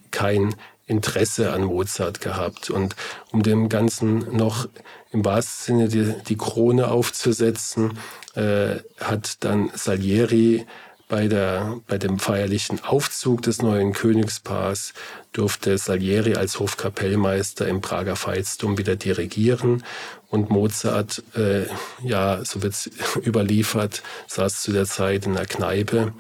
kein 0.10 0.56
Interesse 0.92 1.54
an 1.54 1.64
Mozart 1.64 2.22
gehabt. 2.22 2.70
Und 2.70 2.96
um 3.32 3.42
dem 3.42 3.70
Ganzen 3.70 4.36
noch 4.36 4.68
im 5.12 5.26
wahrsten 5.26 5.78
Sinne 5.78 5.88
die, 5.88 6.14
die 6.24 6.38
Krone 6.38 6.90
aufzusetzen, 6.90 7.98
äh, 8.36 8.76
hat 9.00 9.44
dann 9.44 9.72
Salieri 9.74 10.68
bei, 11.12 11.28
der, 11.28 11.82
bei 11.88 11.98
dem 11.98 12.20
feierlichen 12.20 12.86
Aufzug 12.86 13.42
des 13.42 13.62
neuen 13.62 13.92
Königspaars 13.92 14.94
durfte 15.34 15.78
Salieri 15.78 16.36
als 16.36 16.58
Hofkapellmeister 16.58 17.68
im 17.68 17.82
Prager 17.82 18.16
Veitsdom 18.16 18.78
wieder 18.78 18.96
dirigieren 18.96 19.84
und 20.30 20.50
Mozart, 20.50 21.22
äh, 21.36 21.66
ja, 22.02 22.46
so 22.46 22.64
wird 22.64 22.74
es 22.74 22.90
überliefert, 23.26 24.04
saß 24.28 24.62
zu 24.62 24.72
der 24.72 24.86
Zeit 24.86 25.26
in 25.26 25.34
der 25.34 25.48
Kneipe 25.48 26.14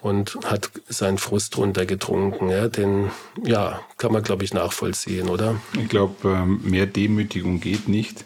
und 0.00 0.36
hat 0.44 0.72
seinen 0.88 1.18
Frust 1.18 1.56
runtergetrunken. 1.56 2.48
Ja, 2.48 2.66
den 2.66 3.12
ja, 3.44 3.80
kann 3.96 4.12
man, 4.12 4.24
glaube 4.24 4.42
ich, 4.42 4.52
nachvollziehen, 4.52 5.28
oder? 5.28 5.54
Ich 5.80 5.88
glaube, 5.88 6.28
ähm, 6.28 6.60
mehr 6.64 6.86
Demütigung 6.86 7.60
geht 7.60 7.86
nicht. 7.86 8.24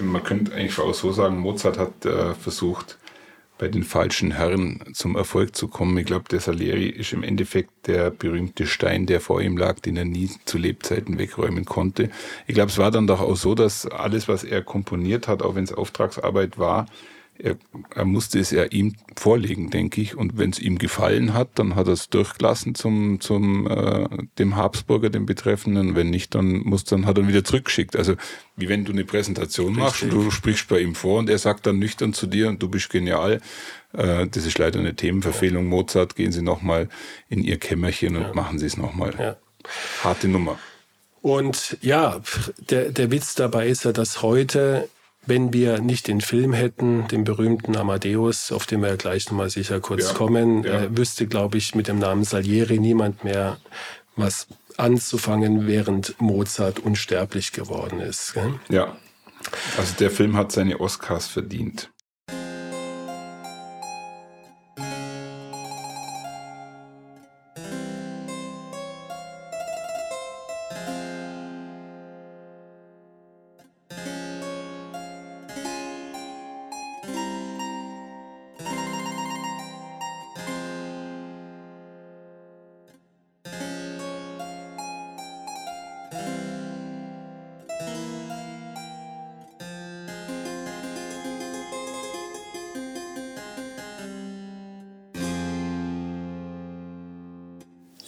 Man 0.00 0.24
könnte 0.24 0.52
eigentlich 0.52 0.80
auch 0.80 0.94
so 0.94 1.12
sagen, 1.12 1.38
Mozart 1.38 1.78
hat 1.78 2.04
äh, 2.04 2.34
versucht, 2.34 2.98
bei 3.58 3.68
den 3.68 3.84
falschen 3.84 4.32
Herren 4.32 4.82
zum 4.92 5.14
Erfolg 5.14 5.54
zu 5.54 5.68
kommen. 5.68 5.96
Ich 5.98 6.06
glaube, 6.06 6.24
der 6.30 6.40
Salieri 6.40 6.88
ist 6.88 7.12
im 7.12 7.22
Endeffekt 7.22 7.86
der 7.86 8.10
berühmte 8.10 8.66
Stein, 8.66 9.06
der 9.06 9.20
vor 9.20 9.40
ihm 9.40 9.56
lag, 9.56 9.80
den 9.80 9.96
er 9.96 10.04
nie 10.04 10.30
zu 10.44 10.58
Lebzeiten 10.58 11.18
wegräumen 11.18 11.64
konnte. 11.64 12.10
Ich 12.46 12.54
glaube, 12.54 12.70
es 12.70 12.78
war 12.78 12.90
dann 12.90 13.06
doch 13.06 13.20
auch 13.20 13.36
so, 13.36 13.54
dass 13.54 13.86
alles, 13.86 14.26
was 14.26 14.42
er 14.42 14.62
komponiert 14.62 15.28
hat, 15.28 15.42
auch 15.42 15.54
wenn 15.54 15.64
es 15.64 15.72
Auftragsarbeit 15.72 16.58
war, 16.58 16.86
er, 17.38 17.56
er 17.94 18.04
musste 18.04 18.38
es 18.38 18.50
ja 18.50 18.64
ihm 18.64 18.94
vorlegen, 19.16 19.70
denke 19.70 20.00
ich. 20.00 20.16
Und 20.16 20.38
wenn 20.38 20.50
es 20.50 20.58
ihm 20.58 20.78
gefallen 20.78 21.34
hat, 21.34 21.50
dann 21.54 21.74
hat 21.74 21.86
er 21.86 21.94
es 21.94 22.08
durchgelassen 22.08 22.74
zum, 22.74 23.20
zum 23.20 23.66
äh, 23.66 24.08
dem 24.38 24.56
Habsburger, 24.56 25.10
dem 25.10 25.26
Betreffenden. 25.26 25.96
Wenn 25.96 26.10
nicht, 26.10 26.34
dann 26.34 26.58
muss 26.58 26.84
dann 26.84 27.06
hat 27.06 27.18
er 27.18 27.24
ihn 27.24 27.28
wieder 27.28 27.44
zurückgeschickt. 27.44 27.96
Also 27.96 28.14
wie 28.56 28.68
wenn 28.68 28.84
du 28.84 28.92
eine 28.92 29.04
Präsentation 29.04 29.74
machst 29.74 30.02
und 30.02 30.12
du 30.12 30.30
sprichst 30.30 30.68
bei 30.68 30.80
ihm 30.80 30.94
vor 30.94 31.18
und 31.18 31.30
er 31.30 31.38
sagt 31.38 31.66
dann 31.66 31.78
nüchtern 31.78 32.12
zu 32.12 32.26
dir 32.26 32.48
und 32.48 32.62
du 32.62 32.68
bist 32.68 32.90
genial. 32.90 33.40
Äh, 33.92 34.26
das 34.28 34.46
ist 34.46 34.58
leider 34.58 34.78
eine 34.78 34.94
Themenverfehlung. 34.94 35.66
Mozart, 35.66 36.16
gehen 36.16 36.32
Sie 36.32 36.42
nochmal 36.42 36.88
in 37.28 37.42
Ihr 37.42 37.58
Kämmerchen 37.58 38.16
und 38.16 38.22
ja. 38.22 38.34
machen 38.34 38.58
Sie 38.58 38.66
es 38.66 38.76
nochmal. 38.76 39.14
Ja. 39.18 39.36
Harte 40.04 40.28
Nummer. 40.28 40.58
Und 41.22 41.78
ja, 41.80 42.20
der, 42.70 42.90
der 42.90 43.10
Witz 43.10 43.34
dabei 43.34 43.68
ist 43.68 43.84
ja, 43.84 43.92
dass 43.92 44.22
heute 44.22 44.88
wenn 45.26 45.52
wir 45.52 45.80
nicht 45.80 46.08
den 46.08 46.20
Film 46.20 46.52
hätten, 46.52 47.06
den 47.08 47.24
berühmten 47.24 47.76
Amadeus, 47.76 48.50
auf 48.50 48.66
den 48.66 48.80
wir 48.82 48.88
ja 48.88 48.96
gleich 48.96 49.26
nochmal 49.26 49.50
sicher 49.50 49.80
kurz 49.80 50.08
ja, 50.08 50.14
kommen, 50.14 50.64
ja. 50.64 50.82
Äh, 50.82 50.96
wüsste, 50.96 51.26
glaube 51.26 51.58
ich, 51.58 51.74
mit 51.74 51.88
dem 51.88 51.98
Namen 51.98 52.24
Salieri 52.24 52.78
niemand 52.78 53.22
mehr 53.24 53.58
was 54.16 54.48
anzufangen, 54.76 55.66
während 55.66 56.20
Mozart 56.20 56.80
unsterblich 56.80 57.52
geworden 57.52 58.00
ist. 58.00 58.34
Gell? 58.34 58.54
Ja, 58.68 58.96
also 59.76 59.94
der 59.98 60.10
Film 60.10 60.36
hat 60.36 60.52
seine 60.52 60.80
Oscars 60.80 61.26
verdient. 61.26 61.90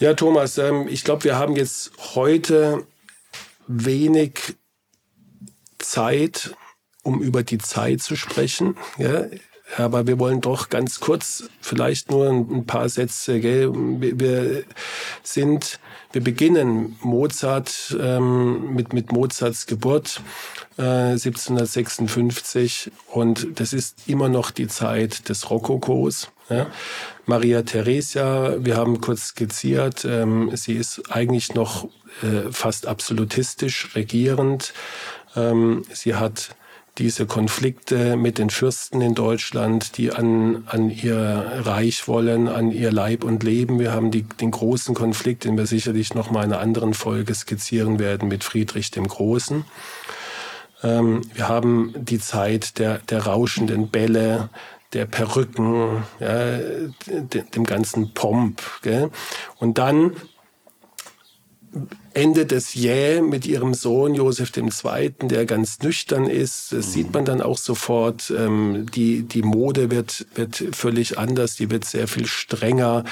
Ja, 0.05 0.13
Thomas, 0.13 0.59
ähm, 0.59 0.87
ich 0.87 1.03
glaube, 1.03 1.23
wir 1.23 1.35
haben 1.35 1.55
jetzt 1.55 1.91
heute 2.13 2.85
wenig 3.65 4.55
Zeit, 5.79 6.55
um 7.01 7.23
über 7.23 7.41
die 7.41 7.57
Zeit 7.57 8.03
zu 8.03 8.15
sprechen. 8.15 8.77
Ja? 8.99 9.25
Aber 9.77 10.05
wir 10.05 10.19
wollen 10.19 10.41
doch 10.41 10.69
ganz 10.69 10.99
kurz, 10.99 11.49
vielleicht 11.59 12.11
nur 12.11 12.29
ein 12.29 12.67
paar 12.67 12.87
Sätze. 12.87 13.39
Gell? 13.39 13.71
Wir 13.73 14.65
sind, 15.23 15.79
wir 16.15 16.23
beginnen 16.23 16.95
Mozart 17.01 17.93
ähm, 17.99 18.73
mit 18.73 18.93
mit 18.93 19.11
Mozarts 19.11 19.65
Geburt 19.65 20.21
äh, 20.77 21.11
1756 21.11 22.89
und 23.11 23.59
das 23.59 23.73
ist 23.73 24.07
immer 24.07 24.29
noch 24.29 24.51
die 24.51 24.69
Zeit 24.69 25.27
des 25.27 25.49
Rokokos. 25.49 26.31
Ja? 26.49 26.67
Maria 27.25 27.63
Theresia, 27.63 28.63
wir 28.63 28.77
haben 28.77 29.01
kurz 29.01 29.27
skizziert, 29.27 30.05
ähm, 30.05 30.55
sie 30.55 30.75
ist 30.75 31.11
eigentlich 31.11 31.53
noch 31.53 31.89
äh, 32.23 32.49
fast 32.49 32.87
absolutistisch 32.87 33.93
regierend. 33.93 34.73
Ähm, 35.35 35.83
sie 35.91 36.15
hat 36.15 36.55
diese 36.97 37.25
Konflikte 37.25 38.15
mit 38.15 38.37
den 38.37 38.49
Fürsten 38.49 39.01
in 39.01 39.15
Deutschland, 39.15 39.97
die 39.97 40.11
an, 40.11 40.63
an 40.67 40.89
ihr 40.89 41.61
Reich 41.65 42.07
wollen, 42.07 42.47
an 42.47 42.71
ihr 42.71 42.91
Leib 42.91 43.25
und 43.25 43.43
Leben. 43.43 43.79
Wir 43.79 43.91
haben 43.91 44.11
die, 44.11 44.23
den 44.23 44.51
großen 44.51 44.95
Konflikt, 44.95 45.43
den 45.43 45.57
wir 45.57 45.65
sicherlich 45.65 46.13
noch 46.13 46.31
mal 46.31 46.45
in 46.45 46.53
einer 46.53 46.61
anderen 46.61 46.93
Folge 46.93 47.35
skizzieren 47.35 47.99
werden, 47.99 48.29
mit 48.29 48.45
Friedrich 48.45 48.91
dem 48.91 49.07
Großen. 49.07 49.65
Ähm, 50.83 51.21
wir 51.33 51.49
haben 51.49 51.93
die 51.97 52.19
Zeit 52.19 52.79
der, 52.79 52.99
der 52.99 53.25
rauschenden 53.25 53.89
Bälle, 53.89 54.49
der 54.93 55.05
Perücken, 55.05 56.03
ja, 56.21 56.57
dem 57.07 57.65
ganzen 57.65 58.13
Pomp. 58.13 58.61
Gell? 58.81 59.11
Und 59.59 59.77
dann 59.77 60.13
endet 62.15 62.51
es 62.51 62.73
jäh 62.73 63.21
mit 63.21 63.45
ihrem 63.45 63.73
Sohn 63.73 64.15
Josef 64.15 64.51
II., 64.55 65.13
der 65.21 65.45
ganz 65.45 65.79
nüchtern 65.79 66.27
ist. 66.27 66.71
Das 66.71 66.87
mhm. 66.87 66.91
sieht 66.91 67.13
man 67.13 67.25
dann 67.25 67.41
auch 67.41 67.57
sofort. 67.57 68.33
Ähm, 68.35 68.87
die, 68.93 69.23
die 69.23 69.41
Mode 69.43 69.91
wird, 69.91 70.25
wird 70.33 70.63
völlig 70.71 71.19
anders, 71.19 71.55
die 71.55 71.69
wird 71.69 71.85
sehr 71.85 72.07
viel 72.07 72.25
strenger. 72.25 73.03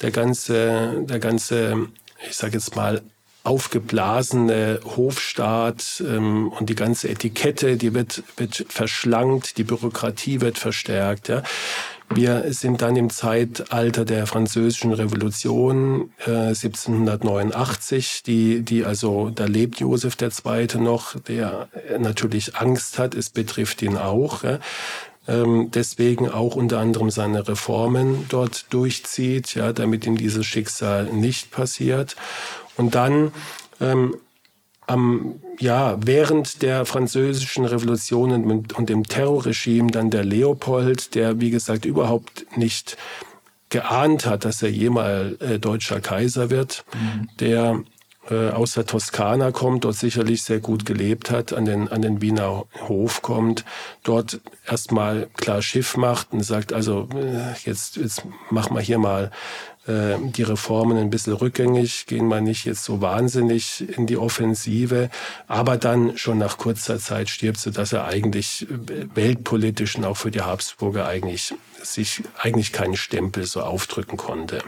Der 0.00 0.10
ganze, 0.10 1.04
der 1.08 1.18
ganze, 1.18 1.88
ich 2.28 2.36
sage 2.36 2.54
jetzt 2.54 2.74
mal, 2.74 3.02
aufgeblasene 3.44 4.80
Hofstaat 4.96 6.02
ähm, 6.04 6.48
und 6.48 6.68
die 6.68 6.74
ganze 6.74 7.08
Etikette, 7.08 7.76
die 7.76 7.94
wird, 7.94 8.24
wird 8.36 8.64
verschlankt, 8.68 9.58
die 9.58 9.64
Bürokratie 9.64 10.40
wird 10.40 10.58
verstärkt. 10.58 11.28
Ja. 11.28 11.42
Wir 12.10 12.52
sind 12.52 12.82
dann 12.82 12.96
im 12.96 13.10
Zeitalter 13.10 14.04
der 14.04 14.26
französischen 14.26 14.92
Revolution 14.92 16.12
äh, 16.26 16.48
1789, 16.48 18.22
die, 18.24 18.62
die 18.62 18.84
also, 18.84 19.30
da 19.30 19.44
lebt 19.44 19.80
Josef 19.80 20.16
II. 20.20 20.78
noch, 20.78 21.18
der 21.20 21.68
natürlich 21.98 22.56
Angst 22.56 22.98
hat, 22.98 23.14
es 23.14 23.30
betrifft 23.30 23.82
ihn 23.82 23.96
auch. 23.96 24.44
Ja 24.44 24.58
ähm, 25.28 25.70
deswegen 25.72 26.28
auch 26.28 26.54
unter 26.54 26.78
anderem 26.78 27.10
seine 27.10 27.46
Reformen 27.48 28.26
dort 28.28 28.72
durchzieht, 28.72 29.54
ja, 29.54 29.72
damit 29.72 30.06
ihm 30.06 30.16
dieses 30.16 30.46
Schicksal 30.46 31.04
nicht 31.04 31.50
passiert. 31.50 32.16
Und 32.76 32.94
dann 32.94 33.32
ähm, 33.80 34.16
am, 34.86 35.40
ja, 35.58 35.96
während 36.00 36.62
der 36.62 36.86
französischen 36.86 37.64
Revolution 37.64 38.32
und, 38.32 38.72
und 38.74 38.88
dem 38.88 39.04
Terrorregime 39.04 39.90
dann 39.90 40.10
der 40.10 40.24
Leopold, 40.24 41.14
der 41.14 41.40
wie 41.40 41.50
gesagt 41.50 41.84
überhaupt 41.84 42.46
nicht 42.56 42.96
geahnt 43.68 44.26
hat, 44.26 44.44
dass 44.44 44.62
er 44.62 44.70
jemals 44.70 45.40
äh, 45.40 45.58
deutscher 45.58 46.00
Kaiser 46.00 46.50
wird, 46.50 46.84
mhm. 46.94 47.28
der 47.40 47.80
äh, 48.30 48.50
aus 48.50 48.74
der 48.74 48.86
Toskana 48.86 49.52
kommt, 49.52 49.84
dort 49.84 49.96
sicherlich 49.96 50.42
sehr 50.42 50.60
gut 50.60 50.84
gelebt 50.84 51.30
hat, 51.30 51.52
an 51.52 51.64
den, 51.64 51.88
an 51.88 52.02
den 52.02 52.20
Wiener 52.20 52.64
Hof 52.88 53.22
kommt, 53.22 53.64
dort 54.02 54.40
erstmal 54.66 55.28
klar 55.36 55.62
Schiff 55.62 55.96
macht 55.96 56.32
und 56.32 56.42
sagt, 56.42 56.72
also 56.72 57.08
äh, 57.14 57.54
jetzt, 57.64 57.96
jetzt 57.96 58.22
machen 58.50 58.74
wir 58.74 58.80
hier 58.80 58.98
mal 58.98 59.30
äh, 59.86 60.16
die 60.20 60.42
Reformen 60.42 60.96
ein 60.98 61.10
bisschen 61.10 61.32
rückgängig, 61.32 62.06
gehen 62.06 62.28
wir 62.28 62.40
nicht 62.40 62.64
jetzt 62.64 62.84
so 62.84 63.00
wahnsinnig 63.00 63.88
in 63.96 64.06
die 64.06 64.16
Offensive, 64.16 65.10
aber 65.46 65.76
dann 65.76 66.16
schon 66.16 66.38
nach 66.38 66.58
kurzer 66.58 66.98
Zeit 66.98 67.28
stirbt, 67.28 67.58
so 67.58 67.70
dass 67.70 67.92
er 67.92 68.06
eigentlich 68.06 68.66
äh, 68.70 69.06
weltpolitisch 69.14 69.96
und 69.96 70.04
auch 70.04 70.16
für 70.16 70.30
die 70.30 70.42
Habsburger 70.42 71.06
eigentlich 71.06 71.54
sich 71.82 72.22
eigentlich 72.38 72.72
keinen 72.72 72.96
Stempel 72.96 73.44
so 73.44 73.60
aufdrücken 73.62 74.16
konnte. 74.16 74.62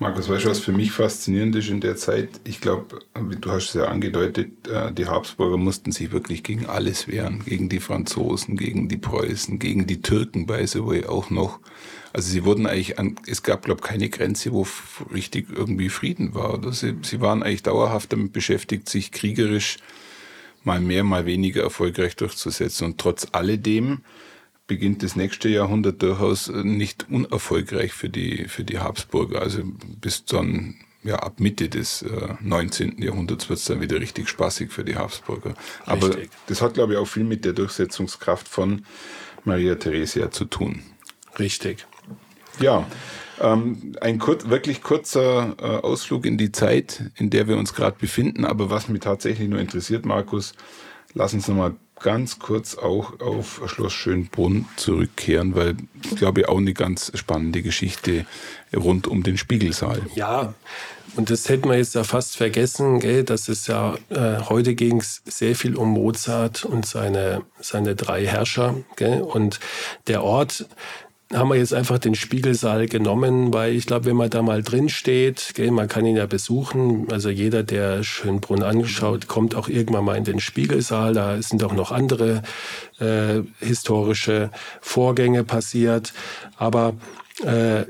Markus, 0.00 0.28
weißt 0.28 0.44
du, 0.44 0.50
was 0.50 0.58
für 0.58 0.72
mich 0.72 0.90
faszinierend 0.90 1.54
ist 1.54 1.68
in 1.68 1.80
der 1.80 1.94
Zeit? 1.94 2.28
Ich 2.42 2.60
glaube, 2.60 2.98
du 3.14 3.50
hast 3.50 3.68
es 3.68 3.74
ja 3.74 3.84
angedeutet, 3.84 4.66
äh, 4.66 4.92
die 4.92 5.06
Habsburger 5.06 5.56
mussten 5.56 5.92
sich 5.92 6.10
wirklich 6.10 6.42
gegen 6.42 6.66
alles 6.66 7.06
wehren. 7.06 7.44
Gegen 7.44 7.68
die 7.68 7.78
Franzosen, 7.78 8.56
gegen 8.56 8.88
die 8.88 8.96
Preußen, 8.96 9.60
gegen 9.60 9.86
die 9.86 10.02
Türken 10.02 10.46
bei 10.46 10.66
so 10.66 10.92
auch 11.08 11.30
noch. 11.30 11.60
Also 12.12 12.28
sie 12.28 12.44
wurden 12.44 12.66
eigentlich 12.66 12.98
an, 12.98 13.14
es 13.28 13.44
gab, 13.44 13.64
glaube 13.64 13.82
ich, 13.84 13.88
keine 13.88 14.08
Grenze, 14.08 14.52
wo 14.52 14.66
richtig 15.12 15.46
irgendwie 15.50 15.88
Frieden 15.88 16.34
war. 16.34 16.54
Oder 16.54 16.72
sie, 16.72 16.96
sie 17.02 17.20
waren 17.20 17.44
eigentlich 17.44 17.62
dauerhaft 17.62 18.12
damit 18.12 18.32
beschäftigt, 18.32 18.88
sich 18.88 19.12
kriegerisch 19.12 19.76
mal 20.64 20.80
mehr, 20.80 21.04
mal 21.04 21.24
weniger 21.24 21.62
erfolgreich 21.62 22.16
durchzusetzen. 22.16 22.86
Und 22.86 22.98
trotz 22.98 23.28
alledem 23.30 24.00
beginnt 24.66 25.02
das 25.02 25.16
nächste 25.16 25.48
Jahrhundert 25.48 26.02
durchaus 26.02 26.48
nicht 26.48 27.06
unerfolgreich 27.10 27.92
für 27.92 28.08
die, 28.08 28.46
für 28.48 28.64
die 28.64 28.78
Habsburger. 28.78 29.42
Also 29.42 29.62
bis 30.00 30.24
dann, 30.24 30.76
ja, 31.02 31.16
ab 31.16 31.38
Mitte 31.38 31.68
des 31.68 32.02
äh, 32.02 32.34
19. 32.40 33.02
Jahrhunderts 33.02 33.48
wird 33.48 33.58
es 33.58 33.66
dann 33.66 33.80
wieder 33.80 34.00
richtig 34.00 34.28
spaßig 34.28 34.72
für 34.72 34.84
die 34.84 34.96
Habsburger. 34.96 35.54
Aber 35.84 36.08
richtig. 36.08 36.30
das 36.46 36.62
hat, 36.62 36.74
glaube 36.74 36.94
ich, 36.94 36.98
auch 36.98 37.06
viel 37.06 37.24
mit 37.24 37.44
der 37.44 37.52
Durchsetzungskraft 37.52 38.48
von 38.48 38.84
Maria 39.44 39.74
Theresia 39.74 40.30
zu 40.30 40.46
tun. 40.46 40.82
Richtig. 41.38 41.86
Ja, 42.60 42.86
ähm, 43.40 43.94
ein 44.00 44.18
kur 44.18 44.38
wirklich 44.48 44.82
kurzer 44.82 45.56
äh, 45.60 45.64
Ausflug 45.64 46.24
in 46.24 46.38
die 46.38 46.52
Zeit, 46.52 47.10
in 47.16 47.30
der 47.30 47.48
wir 47.48 47.56
uns 47.56 47.74
gerade 47.74 47.96
befinden. 47.98 48.44
Aber 48.44 48.70
was 48.70 48.88
mich 48.88 49.00
tatsächlich 49.00 49.48
nur 49.48 49.58
interessiert, 49.58 50.06
Markus, 50.06 50.54
lass 51.14 51.34
uns 51.34 51.48
nochmal 51.48 51.74
ganz 52.00 52.38
kurz 52.38 52.76
auch 52.76 53.20
auf 53.20 53.62
Schloss 53.66 53.92
Schönbrunn 53.92 54.66
zurückkehren, 54.76 55.54
weil 55.54 55.76
ich 56.02 56.16
glaube 56.16 56.48
auch 56.48 56.58
eine 56.58 56.74
ganz 56.74 57.12
spannende 57.14 57.62
Geschichte 57.62 58.26
rund 58.74 59.06
um 59.06 59.22
den 59.22 59.38
Spiegelsaal. 59.38 60.02
Ja, 60.14 60.54
und 61.16 61.30
das 61.30 61.48
hätten 61.48 61.68
wir 61.68 61.76
jetzt 61.76 61.94
ja 61.94 62.02
fast 62.02 62.36
vergessen, 62.36 62.98
gell? 62.98 63.22
dass 63.22 63.48
es 63.48 63.68
ja 63.68 63.96
äh, 64.10 64.40
heute 64.48 64.74
ging 64.74 65.00
es 65.00 65.22
sehr 65.24 65.54
viel 65.54 65.76
um 65.76 65.90
Mozart 65.90 66.64
und 66.64 66.86
seine, 66.86 67.42
seine 67.60 67.94
drei 67.94 68.26
Herrscher. 68.26 68.74
Gell? 68.96 69.22
Und 69.22 69.60
der 70.08 70.24
Ort, 70.24 70.66
haben 71.34 71.48
wir 71.48 71.56
jetzt 71.56 71.74
einfach 71.74 71.98
den 71.98 72.14
Spiegelsaal 72.14 72.86
genommen, 72.86 73.52
weil 73.52 73.74
ich 73.74 73.86
glaube, 73.86 74.06
wenn 74.06 74.16
man 74.16 74.30
da 74.30 74.42
mal 74.42 74.62
drin 74.62 74.88
steht, 74.88 75.52
gell, 75.54 75.70
man 75.70 75.88
kann 75.88 76.06
ihn 76.06 76.16
ja 76.16 76.26
besuchen. 76.26 77.10
Also 77.10 77.28
jeder, 77.28 77.62
der 77.62 78.02
Schönbrunn 78.04 78.62
anschaut, 78.62 79.26
kommt 79.26 79.54
auch 79.54 79.68
irgendwann 79.68 80.04
mal 80.04 80.16
in 80.16 80.24
den 80.24 80.40
Spiegelsaal. 80.40 81.14
Da 81.14 81.40
sind 81.42 81.62
auch 81.64 81.72
noch 81.72 81.92
andere 81.92 82.42
äh, 83.00 83.42
historische 83.58 84.50
Vorgänge 84.80 85.44
passiert. 85.44 86.12
Aber 86.56 86.94
äh, 87.44 87.84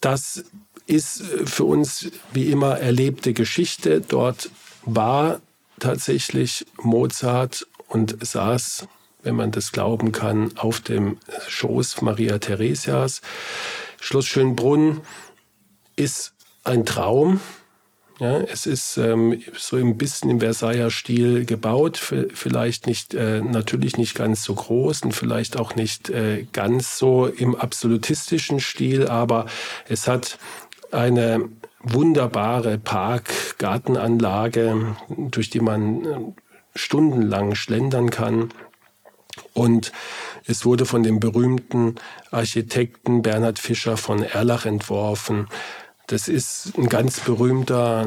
das 0.00 0.44
ist 0.86 1.22
für 1.22 1.64
uns 1.64 2.10
wie 2.32 2.50
immer 2.50 2.78
erlebte 2.78 3.32
Geschichte. 3.32 4.00
Dort 4.00 4.50
war 4.84 5.40
tatsächlich 5.78 6.66
Mozart 6.82 7.66
und 7.88 8.16
saß, 8.24 8.88
wenn 9.22 9.36
man 9.36 9.50
das 9.50 9.72
glauben 9.72 10.12
kann, 10.12 10.52
auf 10.56 10.80
dem 10.80 11.18
Schoß 11.48 12.02
Maria 12.02 12.38
Theresias. 12.38 13.22
Schloss 14.00 14.26
Schönbrunn 14.26 15.00
ist 15.96 16.34
ein 16.64 16.84
Traum. 16.84 17.40
Ja, 18.18 18.38
es 18.38 18.66
ist 18.66 18.98
ähm, 18.98 19.42
so 19.56 19.76
ein 19.76 19.96
bisschen 19.96 20.30
im 20.30 20.40
Versailler 20.40 20.90
Stil 20.90 21.44
gebaut, 21.44 21.98
vielleicht 21.98 22.86
nicht, 22.86 23.14
äh, 23.14 23.40
natürlich 23.40 23.96
nicht 23.96 24.14
ganz 24.14 24.44
so 24.44 24.54
groß 24.54 25.02
und 25.02 25.12
vielleicht 25.12 25.58
auch 25.58 25.74
nicht 25.74 26.10
äh, 26.10 26.46
ganz 26.52 26.98
so 26.98 27.26
im 27.26 27.56
absolutistischen 27.56 28.60
Stil, 28.60 29.08
aber 29.08 29.46
es 29.88 30.06
hat 30.06 30.38
eine 30.92 31.48
wunderbare 31.80 32.78
Park-Gartenanlage, 32.78 34.94
durch 35.08 35.50
die 35.50 35.60
man 35.60 36.04
äh, 36.04 36.18
stundenlang 36.76 37.54
schlendern 37.54 38.10
kann. 38.10 38.50
Und 39.54 39.92
es 40.46 40.64
wurde 40.64 40.86
von 40.86 41.02
dem 41.02 41.20
berühmten 41.20 41.96
Architekten 42.30 43.22
Bernhard 43.22 43.58
Fischer 43.58 43.96
von 43.96 44.22
Erlach 44.22 44.66
entworfen. 44.66 45.48
Das 46.06 46.28
ist 46.28 46.72
ein 46.76 46.88
ganz 46.88 47.20
berühmter 47.20 48.06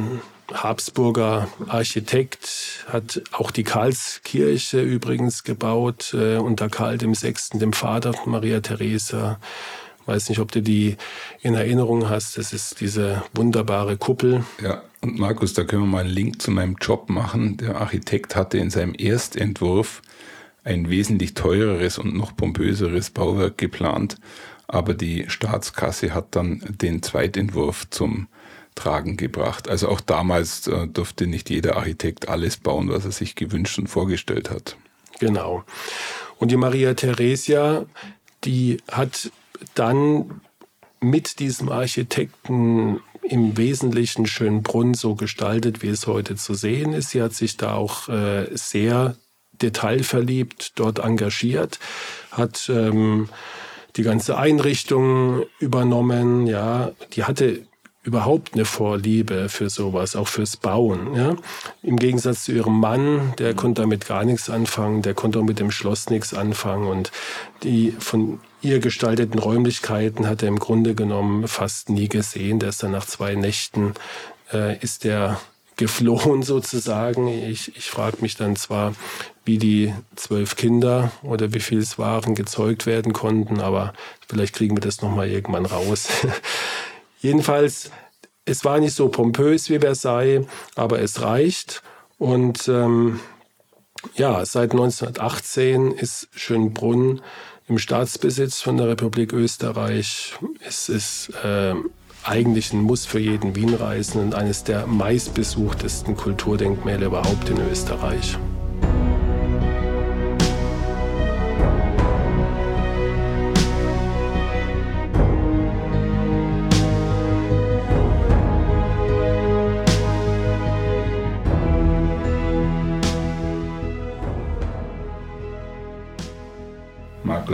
Habsburger 0.54 1.48
Architekt, 1.68 2.86
hat 2.88 3.22
auch 3.32 3.52
die 3.52 3.64
Karlskirche 3.64 4.82
übrigens 4.82 5.44
gebaut, 5.44 6.14
äh, 6.14 6.38
unter 6.38 6.70
Karl 6.70 7.02
VI., 7.02 7.34
dem 7.54 7.74
Vater 7.74 8.14
von 8.14 8.32
Maria 8.32 8.60
Theresa. 8.60 9.40
Weiß 10.06 10.30
nicht, 10.30 10.40
ob 10.40 10.52
du 10.52 10.62
die 10.62 10.98
in 11.42 11.56
Erinnerung 11.56 12.10
hast. 12.10 12.38
Das 12.38 12.54
ist 12.54 12.80
diese 12.80 13.24
wunderbare 13.34 13.98
Kuppel. 13.98 14.46
Ja, 14.62 14.84
und 15.02 15.18
Markus, 15.18 15.54
da 15.54 15.64
können 15.64 15.84
wir 15.84 15.88
mal 15.88 16.04
einen 16.04 16.14
Link 16.14 16.42
zu 16.42 16.52
meinem 16.52 16.76
Job 16.80 17.10
machen. 17.10 17.58
Der 17.58 17.78
Architekt 17.78 18.36
hatte 18.36 18.60
in 18.60 18.70
seinem 18.70 18.94
Erstentwurf 18.96 20.04
ein 20.66 20.90
wesentlich 20.90 21.36
teureres 21.36 21.98
und 21.98 22.16
noch 22.16 22.36
pompöseres 22.36 23.12
Bauwerk 23.12 23.58
geplant, 23.58 24.18
aber 24.68 24.94
die 24.94 25.26
Staatskasse 25.30 26.14
hat 26.14 26.36
dann 26.36 26.62
den 26.68 27.02
Zweitentwurf 27.02 27.90
zum 27.92 28.28
Tragen 28.74 29.16
gebracht. 29.16 29.70
Also 29.70 29.88
auch 29.88 30.02
damals 30.02 30.68
äh, 30.68 30.88
durfte 30.88 31.28
nicht 31.28 31.50
jeder 31.50 31.78
Architekt 31.78 32.28
alles 32.28 32.58
bauen, 32.58 32.90
was 32.90 33.06
er 33.06 33.12
sich 33.12 33.36
gewünscht 33.36 33.80
und 33.80 33.88
vorgestellt 33.88 34.50
hat. 34.50 34.76
Genau. 35.20 35.64
Und 36.38 36.52
die 36.52 36.58
Maria 36.58 36.94
Theresia, 36.94 37.86
die 38.44 38.78
hat 38.92 39.32
dann 39.76 40.42
mit 41.00 41.40
diesem 41.40 41.70
Architekten 41.70 43.00
im 43.22 43.58
Wesentlichen 43.58 44.26
Schönbrunn 44.26 44.94
so 44.94 45.16
gestaltet, 45.16 45.82
wie 45.82 45.88
es 45.88 46.06
heute 46.08 46.36
zu 46.36 46.54
sehen 46.54 46.94
ist. 46.94 47.12
Sie 47.12 47.22
hat 47.22 47.34
sich 47.34 47.58
da 47.58 47.74
auch 47.74 48.10
äh, 48.10 48.48
sehr 48.54 49.16
detailverliebt 49.62 50.74
dort 50.76 51.00
engagiert, 51.00 51.80
hat 52.32 52.70
ähm, 52.70 53.30
die 53.96 54.04
ganze 54.04 54.38
Einrichtung 54.38 55.44
übernommen. 55.60 56.48
Ja, 56.48 56.92
die 57.14 57.24
hatte 57.24 57.66
überhaupt 58.06 58.54
eine 58.54 58.66
Vorliebe 58.66 59.50
für 59.50 59.70
sowas, 59.70 60.16
auch 60.16 60.28
fürs 60.28 60.58
Bauen. 60.58 61.16
Ja? 61.16 61.36
Im 61.82 61.98
Gegensatz 61.98 62.46
zu 62.46 62.52
ihrem 62.52 62.80
Mann, 62.80 63.34
der 63.40 63.56
konnte 63.56 63.82
damit 63.82 64.06
gar 64.06 64.24
nichts 64.24 64.50
anfangen, 64.50 65.02
der 65.02 65.16
konnte 65.16 65.40
auch 65.40 65.44
mit 65.44 65.60
dem 65.60 65.72
Schloss 65.72 66.10
nichts 66.10 66.34
anfangen 66.34 66.88
und 66.88 67.12
die 67.64 67.96
von 67.98 68.40
ihr 68.62 68.80
gestalteten 68.80 69.40
Räumlichkeiten 69.40 70.28
hat 70.28 70.44
er 70.44 70.50
im 70.50 70.60
Grunde 70.60 70.94
genommen 70.94 71.48
fast 71.48 71.90
nie 71.90 72.08
gesehen. 72.08 72.60
Der 72.60 72.70
ist 72.70 72.84
dann 72.84 72.92
nach 72.92 73.06
zwei 73.06 73.34
Nächten, 73.34 73.96
äh, 74.54 74.78
ist 74.80 75.04
der 75.04 75.40
geflohen 75.76 76.44
sozusagen. 76.44 77.28
Ich, 77.28 77.76
ich 77.76 77.90
frage 77.90 78.18
mich 78.22 78.36
dann 78.38 78.56
zwar, 78.56 78.94
wie 79.46 79.60
die 79.60 79.94
zwölf 80.16 80.56
Kinder 80.56 81.12
oder 81.22 81.54
wie 81.54 81.60
viel 81.60 81.80
es 81.80 81.98
waren 81.98 82.36
gezeugt 82.36 82.86
werden 82.86 83.14
konnten, 83.14 83.62
aber 83.62 83.94
vielleicht 84.28 84.56
kriegen 84.56 84.76
wir 84.76 84.82
das 84.82 85.02
nochmal 85.02 85.30
irgendwann 85.30 85.66
raus. 85.66 86.08
Jedenfalls, 87.22 87.92
es 88.46 88.66
war 88.66 88.80
nicht 88.80 88.96
so 88.96 89.10
pompös 89.10 89.70
wie 89.70 89.80
Versailles, 89.80 90.46
aber 90.76 91.00
es 91.00 91.22
reicht. 91.22 91.82
Und 92.18 92.68
ähm, 92.68 93.20
ja, 94.16 94.46
seit 94.46 94.72
1918 94.72 95.92
ist 95.92 96.28
Schönbrunn 96.36 97.22
im 97.68 97.78
Staatsbesitz 97.78 98.62
von 98.62 98.78
der 98.78 98.88
Republik 98.88 99.34
Österreich. 99.34 100.34
Es 100.66 100.90
ist 100.90 101.32
äh, 101.44 101.74
eigentlich 102.24 102.74
ein 102.74 102.82
Muss 102.82 103.06
für 103.06 103.20
jeden 103.20 103.56
Wienreisenden, 103.56 104.34
eines 104.34 104.64
der 104.64 104.88
meistbesuchtesten 104.88 106.16
Kulturdenkmäler 106.16 107.08
überhaupt 107.08 107.50
in 107.50 107.60
Österreich. 107.70 108.38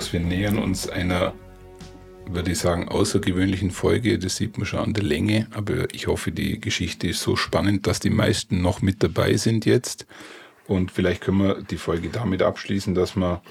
Markus, 0.02 0.14
wir 0.14 0.20
nähern 0.20 0.58
uns 0.58 0.90
einer 0.90 1.34
würde 2.26 2.52
ich 2.52 2.58
sagen, 2.58 2.88
außergewöhnlichen 2.88 3.70
Folge. 3.70 4.18
Das 4.18 4.36
sieht 4.36 4.58
man 4.58 4.66
schon 4.66 4.80
an 4.80 4.94
der 4.94 5.04
Länge. 5.04 5.46
Aber 5.54 5.94
ich 5.94 6.08
hoffe, 6.08 6.32
die 6.32 6.60
Geschichte 6.60 7.08
ist 7.08 7.22
so 7.22 7.36
spannend, 7.36 7.86
dass 7.86 8.00
die 8.00 8.10
meisten 8.10 8.64
noch 8.64 8.82
mit 8.82 9.04
dabei 9.04 9.38
sind 9.38 9.68
jetzt. 9.68 10.08
Und 10.66 10.92
vielleicht 10.92 11.22
können 11.22 11.38
wir 11.38 11.62
die 11.62 11.78
Folge 11.78 12.10
damit 12.10 12.42
abschließen, 12.42 12.96
dass 12.96 13.16
wir 13.16 13.44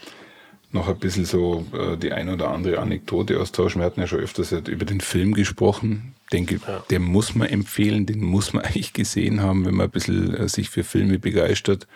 noch 0.73 0.89
ein 0.89 0.99
bisschen 0.99 1.25
so 1.25 1.65
äh, 1.73 1.97
die 1.97 2.11
ein 2.11 2.29
oder 2.29 2.51
andere 2.51 2.81
Anekdote 2.81 3.39
austauschen. 3.39 3.81
Wir 3.81 3.87
hatten 3.87 4.01
ja 4.01 4.09
schon 4.09 4.19
öfters 4.19 4.51
über 4.51 4.85
den 4.85 5.01
Film 5.01 5.35
gesprochen. 5.35 6.15
Ich 6.25 6.31
denke, 6.31 6.59
ja. 6.67 6.83
der 6.91 6.99
muss 6.99 7.37
man 7.37 7.47
empfehlen, 7.47 8.07
den 8.07 8.25
muss 8.25 8.53
man 8.53 8.65
eigentlich 8.65 8.93
gesehen 8.93 9.41
haben, 9.41 9.67
wenn 9.67 9.77
man 9.77 9.87
ein 9.87 9.93
bisschen 9.93 10.35
äh, 10.35 10.49
sich 10.49 10.69
für 10.69 10.83
Filme 10.83 11.21
begeistert. 11.21 11.87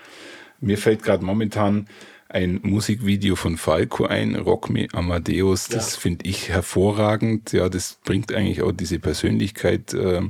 Mir 0.61 0.79
fällt 0.79 1.03
gerade 1.03 1.25
momentan 1.25 1.89
ein 2.35 2.59
Musikvideo 2.63 3.37
von 3.37 3.57
Falco 3.57 4.07
ein, 4.07 4.35
Rock 4.35 4.69
Me 4.69 4.89
Amadeus. 4.93 5.69
Das 5.69 5.95
ja. 5.95 6.01
finde 6.01 6.27
ich 6.27 6.49
hervorragend. 6.49 7.53
Ja, 7.53 7.69
das 7.69 7.99
bringt 8.05 8.35
eigentlich 8.35 8.63
auch 8.63 8.73
diese 8.73 8.99
Persönlichkeit 8.99 9.95
äh, 9.95 10.21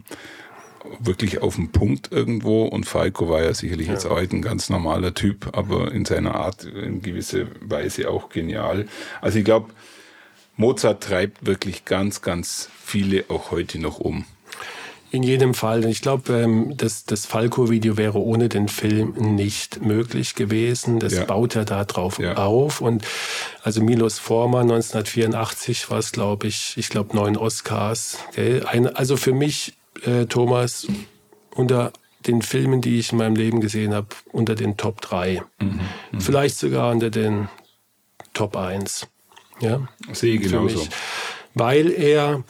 wirklich 1.00 1.40
auf 1.40 1.56
den 1.56 1.72
Punkt 1.72 2.12
irgendwo. 2.12 2.66
Und 2.66 2.84
Falco 2.84 3.30
war 3.30 3.42
ja 3.42 3.54
sicherlich 3.54 3.86
ja. 3.86 3.94
jetzt 3.94 4.04
auch 4.04 4.18
ein 4.18 4.42
ganz 4.42 4.68
normaler 4.68 5.14
Typ, 5.14 5.56
aber 5.56 5.92
in 5.92 6.04
seiner 6.04 6.34
Art 6.34 6.64
in 6.64 7.00
gewisser 7.00 7.46
Weise 7.62 8.10
auch 8.10 8.28
genial. 8.28 8.86
Also 9.22 9.38
ich 9.38 9.44
glaube, 9.46 9.70
Mozart 10.56 11.02
treibt 11.02 11.46
wirklich 11.46 11.86
ganz, 11.86 12.20
ganz 12.20 12.68
viele 12.84 13.24
auch 13.28 13.50
heute 13.50 13.78
noch 13.78 13.98
um. 13.98 14.26
In 15.14 15.22
jedem 15.22 15.54
Fall. 15.54 15.84
Ich 15.84 16.02
glaube, 16.02 16.32
ähm, 16.32 16.76
das, 16.76 17.04
das 17.04 17.24
Falco-Video 17.24 17.96
wäre 17.96 18.18
ohne 18.18 18.48
den 18.48 18.66
Film 18.66 19.14
nicht 19.36 19.80
möglich 19.80 20.34
gewesen. 20.34 20.98
Das 20.98 21.12
ja. 21.12 21.24
baut 21.24 21.54
ja 21.54 21.64
da 21.64 21.84
drauf 21.84 22.18
ja. 22.18 22.34
auf. 22.36 22.80
Und 22.80 23.04
also 23.62 23.80
Milos 23.80 24.18
Forman 24.18 24.62
1984 24.62 25.88
war 25.88 26.00
es, 26.00 26.10
glaube 26.10 26.48
ich, 26.48 26.74
ich 26.76 26.88
glaube 26.88 27.14
neun 27.14 27.36
Oscars. 27.36 28.18
Ein, 28.66 28.88
also 28.88 29.16
für 29.16 29.32
mich, 29.32 29.74
äh, 30.04 30.26
Thomas, 30.26 30.88
unter 31.54 31.92
den 32.26 32.42
Filmen, 32.42 32.80
die 32.80 32.98
ich 32.98 33.12
in 33.12 33.18
meinem 33.18 33.36
Leben 33.36 33.60
gesehen 33.60 33.94
habe, 33.94 34.08
unter 34.32 34.56
den 34.56 34.76
Top 34.76 35.00
3. 35.00 35.42
Mhm. 35.60 35.80
Mhm. 36.10 36.20
Vielleicht 36.20 36.58
sogar 36.58 36.90
unter 36.90 37.10
den 37.10 37.48
Top 38.32 38.56
1. 38.56 39.06
Ja? 39.60 39.86
Sehe 40.12 40.38
genauso. 40.38 40.88
Weil 41.54 41.92
er 41.92 42.42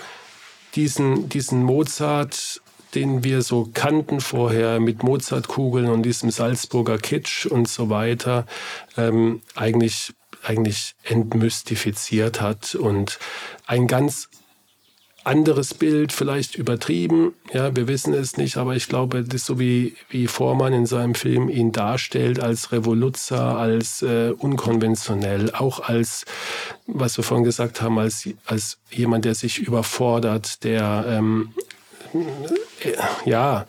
diesen, 0.75 1.29
diesen 1.29 1.63
Mozart, 1.63 2.61
den 2.95 3.25
wir 3.25 3.43
so 3.43 3.69
kannten 3.73 4.21
vorher 4.21 4.81
mit 4.81 5.03
Mozartkugeln 5.03 5.87
und 5.87 6.03
diesem 6.03 6.31
Salzburger 6.31 6.99
Kitsch 6.99 7.47
und 7.47 7.69
so 7.69 7.91
weiter, 7.91 8.47
ähm, 8.97 9.43
eigentlich, 9.55 10.13
eigentlich 10.43 10.95
entmystifiziert 11.03 12.41
hat 12.41 12.75
und 12.75 13.19
ein 13.67 13.87
ganz 13.87 14.29
anderes 15.25 15.75
Bild, 15.75 16.13
vielleicht 16.13 16.55
übertrieben, 16.55 17.35
ja, 17.53 17.75
wir 17.75 17.89
wissen 17.89 18.13
es 18.15 18.37
nicht, 18.37 18.57
aber 18.57 18.77
ich 18.77 18.89
glaube, 18.89 19.23
das 19.23 19.35
ist 19.35 19.47
so 19.47 19.59
wie, 19.59 19.97
wie 20.11 20.27
Vormann 20.27 20.73
in 20.73 20.87
seinem 20.87 21.15
Film 21.15 21.49
ihn 21.49 21.73
darstellt, 21.73 22.41
als 22.41 22.73
Revoluzer, 22.73 23.57
als 23.57 24.03
äh, 24.03 24.33
unkonventionell, 24.37 25.51
auch 25.53 25.81
als, 25.81 26.25
was 26.87 27.17
wir 27.17 27.25
vorhin 27.25 27.45
gesagt 27.45 27.81
haben, 27.81 27.99
als, 27.99 28.29
als 28.45 28.79
jemand, 28.91 29.25
der 29.25 29.35
sich 29.35 29.59
überfordert, 29.59 30.63
der, 30.63 31.05
ähm, 31.09 31.55
äh, 32.81 32.93
ja, 33.25 33.67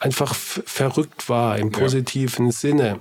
einfach 0.00 0.34
verrückt 0.34 1.28
war 1.28 1.58
im 1.58 1.70
positiven 1.70 2.46
ja. 2.46 2.52
Sinne 2.52 3.00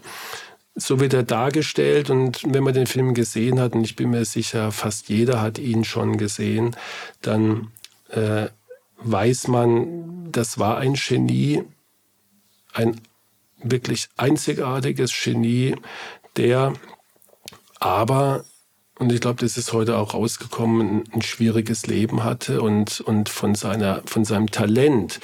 so 0.80 1.00
wird 1.00 1.14
er 1.14 1.24
dargestellt 1.24 2.12
und 2.12 2.41
wenn 2.45 2.64
man 2.64 2.74
den 2.74 2.86
Film 2.86 3.16
gesehen 3.16 3.60
hat, 3.60 3.74
und 3.74 3.84
ich 3.84 3.95
bin 3.95 4.12
mir 4.12 4.26
sicher, 4.26 4.72
fast 4.72 5.10
jeder 5.10 5.41
hat 5.41 5.58
ihn 5.58 5.84
schon 5.84 6.18
gesehen, 6.18 6.76
dann 7.22 7.72
äh, 8.10 8.47
weiß 8.97 9.47
man, 9.47 10.32
das 10.32 10.60
war 10.60 10.78
ein 10.78 10.93
Genie, 10.93 11.64
ein 12.74 13.01
wirklich 13.62 14.10
einzigartiges 14.18 15.14
Genie, 15.24 15.76
der 16.36 16.74
aber 17.80 18.45
und 18.99 19.12
ich 19.12 19.22
glaube, 19.22 19.41
das 19.41 19.58
ist 19.58 19.74
heute 19.74 19.97
auch 19.97 20.16
rausgekommen, 20.16 21.03
ein, 21.14 21.22
schwieriges 21.22 21.86
Leben 21.86 22.24
hatte 22.24 22.62
und, 22.62 22.99
und 23.01 23.30
von, 23.30 23.53
seiner, 23.53 24.01
von 24.05 24.26
seinem 24.26 24.49
Talent 24.49 25.20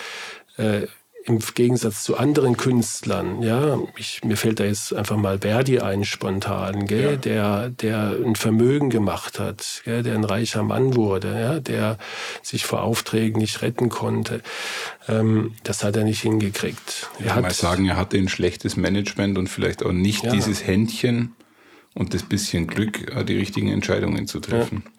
äh, 0.57 0.86
im 1.26 1.39
Gegensatz 1.39 2.03
zu 2.03 2.17
anderen 2.17 2.57
Künstlern, 2.57 3.41
ja, 3.41 3.80
ich, 3.97 4.24
mir 4.24 4.36
fällt 4.36 4.59
da 4.59 4.65
jetzt 4.65 4.93
einfach 4.93 5.15
mal 5.15 5.39
Verdi 5.39 5.80
ein 5.80 6.03
spontan, 6.03 6.86
gell, 6.86 7.11
ja. 7.11 7.15
der, 7.15 7.69
der 7.69 8.17
ein 8.24 8.36
Vermögen 8.36 8.89
gemacht 8.89 9.39
hat, 9.39 9.82
gell, 9.86 10.03
der 10.03 10.15
ein 10.15 10.26
reicher 10.26 10.63
Mann 10.63 10.95
wurde, 10.95 11.39
ja, 11.39 11.59
der 11.59 11.97
sich 12.41 12.65
vor 12.65 12.84
Aufträgen 12.84 13.39
nicht 13.39 13.61
retten 13.61 13.89
konnte. 13.89 14.41
Ähm, 15.07 15.53
das 15.63 15.84
hat 15.84 15.95
er 15.95 16.03
nicht 16.03 16.21
hingekriegt. 16.21 17.09
Er 17.19 17.26
ja, 17.26 17.36
hat, 17.36 17.43
mal 17.43 17.53
sagen, 17.53 17.86
er 17.86 17.95
hatte 17.95 18.17
ein 18.17 18.30
schlechtes 18.30 18.76
Management 18.76 19.38
und 19.38 19.47
vielleicht 19.47 19.84
auch 19.84 19.93
nicht 19.93 20.26
ja. 20.26 20.32
dieses 20.32 20.67
Händchen 20.67 21.36
und 21.93 22.13
das 22.13 22.24
bisschen 22.24 22.67
Glück, 22.67 23.15
äh, 23.15 23.24
die 23.24 23.38
richtigen 23.38 23.69
Entscheidungen 23.69 24.28
zu 24.28 24.41
treffen. 24.41 24.84
Ja. 24.86 24.91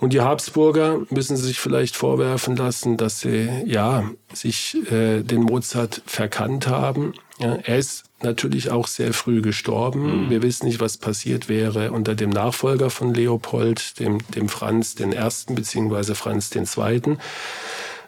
Und 0.00 0.14
die 0.14 0.22
Habsburger 0.22 1.00
müssen 1.10 1.36
sich 1.36 1.60
vielleicht 1.60 1.94
vorwerfen 1.94 2.56
lassen, 2.56 2.96
dass 2.96 3.20
sie 3.20 3.50
ja 3.66 4.10
sich 4.32 4.76
äh, 4.90 5.22
den 5.22 5.42
Mozart 5.42 6.02
verkannt 6.06 6.66
haben. 6.66 7.12
Ja, 7.38 7.58
er 7.62 7.76
ist 7.76 8.04
natürlich 8.22 8.70
auch 8.70 8.86
sehr 8.86 9.12
früh 9.12 9.42
gestorben. 9.42 10.24
Mhm. 10.24 10.30
Wir 10.30 10.42
wissen 10.42 10.66
nicht, 10.66 10.80
was 10.80 10.96
passiert 10.96 11.50
wäre 11.50 11.92
unter 11.92 12.14
dem 12.14 12.30
Nachfolger 12.30 12.88
von 12.88 13.12
Leopold, 13.12 14.00
dem, 14.00 14.18
dem 14.34 14.48
Franz 14.48 14.94
den 14.94 15.12
Ersten 15.12 15.54
beziehungsweise 15.54 16.14
Franz 16.14 16.48
den 16.48 16.64
Zweiten. 16.64 17.18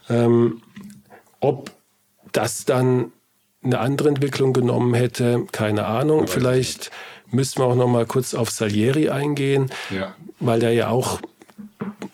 Ähm, 0.09 0.63
ob 1.41 1.71
das 2.33 2.65
dann 2.65 3.13
eine 3.63 3.81
andere 3.81 4.09
Entwicklung 4.09 4.55
genommen 4.55 4.95
hätte, 4.95 5.47
keine 5.53 5.85
Ahnung. 5.85 6.27
Vielleicht 6.27 6.91
müssten 7.31 7.61
wir 7.61 7.67
auch 7.67 7.75
noch 7.75 7.89
mal 7.89 8.07
kurz 8.07 8.35
auf 8.35 8.51
Salieri 8.51 9.11
eingehen, 9.11 9.71
ja. 9.91 10.15
weil 10.41 10.61
der 10.61 10.73
ja 10.73 10.89
auch 10.89 11.21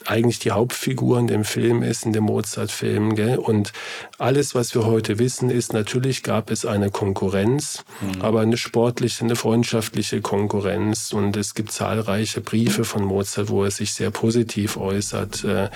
eigentlich 0.09 0.38
die 0.38 0.52
Hauptfigur 0.52 1.18
in 1.18 1.26
dem 1.26 1.44
Film 1.44 1.82
ist, 1.82 2.06
in 2.06 2.12
dem 2.12 2.24
Mozart-Film. 2.24 3.12
Und 3.38 3.72
alles, 4.18 4.54
was 4.54 4.74
wir 4.74 4.86
heute 4.86 5.18
wissen, 5.18 5.50
ist, 5.50 5.72
natürlich 5.72 6.22
gab 6.22 6.50
es 6.50 6.64
eine 6.64 6.90
Konkurrenz, 6.90 7.84
mhm. 8.00 8.22
aber 8.22 8.40
eine 8.40 8.56
sportliche, 8.56 9.24
eine 9.24 9.36
freundschaftliche 9.36 10.22
Konkurrenz. 10.22 11.12
Und 11.12 11.36
es 11.36 11.54
gibt 11.54 11.72
zahlreiche 11.72 12.40
Briefe 12.40 12.84
von 12.84 13.04
Mozart, 13.04 13.50
wo 13.50 13.64
er 13.64 13.70
sich 13.70 13.92
sehr 13.92 14.11
positiv 14.11 14.78
äußert. 14.78 15.44
Äh, 15.44 15.68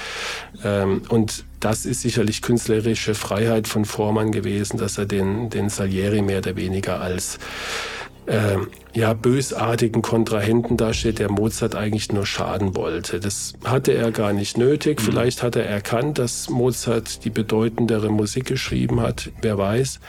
ähm, 0.65 1.03
und 1.11 1.45
das 1.61 1.85
ist 1.85 2.01
sicherlich 2.01 2.41
künstlerische 2.43 3.15
Freiheit 3.15 3.69
von 3.69 3.85
Vormann 3.85 4.33
gewesen, 4.33 4.79
dass 4.79 4.99
er 4.99 5.07
den, 5.07 5.51
den 5.51 5.69
Salieri 5.69 6.23
mehr 6.23 6.39
oder 6.39 6.57
weniger 6.57 7.01
als 7.01 7.39
äh, 8.27 8.59
ja, 8.95 9.15
bösartigen 9.15 10.03
Kontrahenten 10.03 10.77
dasteht, 10.77 11.19
der 11.19 11.31
Mozart 11.31 11.75
eigentlich 11.75 12.13
nur 12.13 12.27
schaden 12.27 12.77
wollte. 12.77 13.21
Das 13.21 13.55
hatte 13.65 13.93
er 13.93 14.13
gar 14.13 14.33
nicht 14.33 14.59
nötig. 14.59 15.01
Mhm. 15.01 15.05
Vielleicht 15.05 15.43
hat 15.43 15.57
er 15.57 15.67
erkannt, 15.67 16.19
dass 16.19 16.49
Mozart 16.51 17.25
die 17.25 17.31
bedeutendere 17.31 18.11
Musik 18.11 18.47
geschrieben 18.47 19.01
hat, 19.01 19.31
wer 19.41 19.59
weiß. 19.59 20.01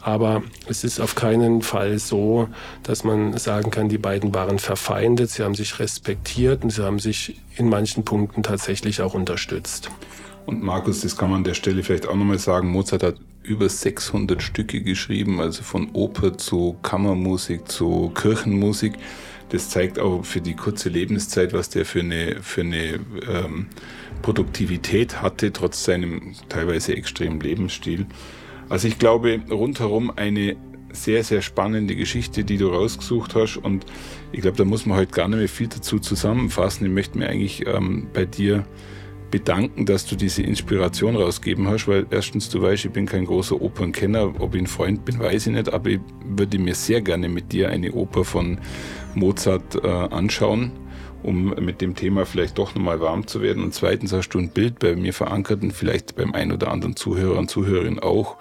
Aber 0.00 0.44
es 0.68 0.84
ist 0.84 1.00
auf 1.00 1.16
keinen 1.16 1.62
Fall 1.62 1.98
so, 1.98 2.48
dass 2.84 3.02
man 3.02 3.36
sagen 3.38 3.72
kann, 3.72 3.88
die 3.88 3.98
beiden 3.98 4.32
waren 4.34 4.60
verfeindet, 4.60 5.30
sie 5.30 5.42
haben 5.42 5.56
sich 5.56 5.80
respektiert 5.80 6.62
und 6.62 6.70
sie 6.70 6.84
haben 6.84 7.00
sich 7.00 7.40
in 7.56 7.68
manchen 7.68 8.04
Punkten 8.04 8.44
tatsächlich 8.44 9.00
auch 9.00 9.14
unterstützt. 9.14 9.90
Und 10.46 10.62
Markus, 10.62 11.00
das 11.00 11.16
kann 11.16 11.30
man 11.30 11.38
an 11.38 11.44
der 11.44 11.54
Stelle 11.54 11.82
vielleicht 11.82 12.06
auch 12.06 12.14
nochmal 12.14 12.38
sagen, 12.38 12.70
Mozart 12.70 13.02
hat 13.02 13.16
über 13.42 13.68
600 13.68 14.40
Stücke 14.40 14.80
geschrieben, 14.80 15.40
also 15.40 15.62
von 15.62 15.90
Oper 15.92 16.38
zu 16.38 16.76
Kammermusik 16.82 17.68
zu 17.68 18.10
Kirchenmusik. 18.14 18.94
Das 19.48 19.70
zeigt 19.70 19.98
auch 19.98 20.24
für 20.24 20.40
die 20.40 20.54
kurze 20.54 20.88
Lebenszeit, 20.88 21.52
was 21.52 21.68
der 21.68 21.84
für 21.84 22.00
eine, 22.00 22.42
für 22.42 22.62
eine 22.62 23.00
ähm, 23.28 23.66
Produktivität 24.22 25.20
hatte, 25.20 25.52
trotz 25.52 25.84
seinem 25.84 26.34
teilweise 26.48 26.96
extremen 26.96 27.40
Lebensstil. 27.40 28.06
Also 28.68 28.88
ich 28.88 28.98
glaube, 28.98 29.40
rundherum 29.50 30.10
eine 30.16 30.56
sehr, 30.92 31.22
sehr 31.22 31.42
spannende 31.42 31.94
Geschichte, 31.94 32.44
die 32.44 32.56
du 32.56 32.68
rausgesucht 32.68 33.34
hast. 33.34 33.56
Und 33.56 33.84
ich 34.32 34.40
glaube, 34.40 34.56
da 34.56 34.64
muss 34.64 34.86
man 34.86 34.96
heute 34.98 35.12
gar 35.12 35.28
nicht 35.28 35.38
mehr 35.38 35.48
viel 35.48 35.68
dazu 35.68 35.98
zusammenfassen. 35.98 36.86
Ich 36.86 36.92
möchte 36.92 37.18
mir 37.18 37.28
eigentlich 37.28 37.66
ähm, 37.66 38.08
bei 38.12 38.24
dir 38.24 38.64
bedanken, 39.30 39.86
dass 39.86 40.06
du 40.06 40.16
diese 40.16 40.42
Inspiration 40.42 41.16
rausgeben 41.16 41.68
hast, 41.68 41.88
weil 41.88 42.06
erstens, 42.10 42.48
du 42.48 42.62
weißt, 42.62 42.86
ich 42.86 42.90
bin 42.92 43.06
kein 43.06 43.24
großer 43.24 43.60
Opernkenner, 43.60 44.40
ob 44.40 44.54
ich 44.54 44.62
ein 44.62 44.66
Freund 44.66 45.04
bin, 45.04 45.18
weiß 45.18 45.48
ich 45.48 45.52
nicht, 45.52 45.72
aber 45.72 45.90
ich 45.90 46.00
würde 46.24 46.58
mir 46.58 46.74
sehr 46.74 47.00
gerne 47.00 47.28
mit 47.28 47.52
dir 47.52 47.68
eine 47.70 47.92
Oper 47.92 48.24
von 48.24 48.58
Mozart 49.14 49.82
äh, 49.82 49.88
anschauen, 49.88 50.72
um 51.22 51.54
mit 51.60 51.80
dem 51.80 51.94
Thema 51.94 52.24
vielleicht 52.24 52.58
doch 52.58 52.74
nochmal 52.74 53.00
warm 53.00 53.26
zu 53.26 53.42
werden. 53.42 53.64
Und 53.64 53.74
zweitens 53.74 54.12
hast 54.12 54.28
du 54.30 54.38
ein 54.38 54.50
Bild 54.50 54.78
bei 54.78 54.94
mir 54.94 55.12
verankert 55.12 55.62
und 55.62 55.72
vielleicht 55.72 56.16
beim 56.16 56.32
ein 56.32 56.52
oder 56.52 56.70
anderen 56.70 56.96
Zuhörer 56.96 57.38
und 57.38 57.50
Zuhörerin 57.50 57.98
auch, 57.98 58.36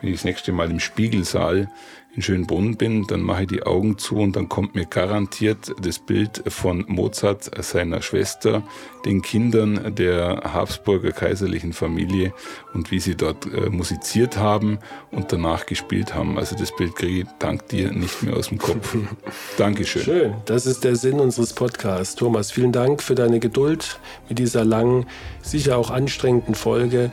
wenn 0.00 0.10
ich 0.10 0.16
das 0.16 0.24
nächste 0.24 0.52
Mal 0.52 0.70
im 0.70 0.80
Spiegelsaal 0.80 1.68
in 2.16 2.22
Schönbrunn 2.22 2.76
bin, 2.76 3.06
dann 3.06 3.20
mache 3.20 3.42
ich 3.42 3.48
die 3.48 3.62
Augen 3.62 3.98
zu 3.98 4.16
und 4.16 4.36
dann 4.36 4.48
kommt 4.48 4.74
mir 4.74 4.86
garantiert 4.86 5.72
das 5.82 5.98
Bild 5.98 6.42
von 6.48 6.84
Mozart, 6.88 7.50
seiner 7.62 8.00
Schwester, 8.00 8.62
den 9.04 9.20
Kindern 9.22 9.94
der 9.94 10.40
Habsburger 10.52 11.12
kaiserlichen 11.12 11.74
Familie 11.74 12.32
und 12.72 12.90
wie 12.90 13.00
sie 13.00 13.14
dort 13.14 13.46
äh, 13.46 13.68
musiziert 13.68 14.38
haben 14.38 14.78
und 15.10 15.32
danach 15.32 15.66
gespielt 15.66 16.14
haben. 16.14 16.38
Also 16.38 16.56
das 16.56 16.74
Bild 16.74 16.96
kriege 16.96 17.20
ich 17.20 17.26
dank 17.38 17.68
dir 17.68 17.92
nicht 17.92 18.22
mehr 18.22 18.34
aus 18.34 18.48
dem 18.48 18.58
Kopf. 18.58 18.96
Dankeschön. 19.58 20.02
Schön, 20.02 20.34
das 20.46 20.64
ist 20.66 20.84
der 20.84 20.96
Sinn 20.96 21.20
unseres 21.20 21.52
Podcasts. 21.52 22.14
Thomas, 22.14 22.50
vielen 22.50 22.72
Dank 22.72 23.02
für 23.02 23.14
deine 23.14 23.40
Geduld 23.40 24.00
mit 24.28 24.38
dieser 24.38 24.64
langen, 24.64 25.06
sicher 25.42 25.76
auch 25.76 25.90
anstrengenden 25.90 26.54
Folge. 26.54 27.10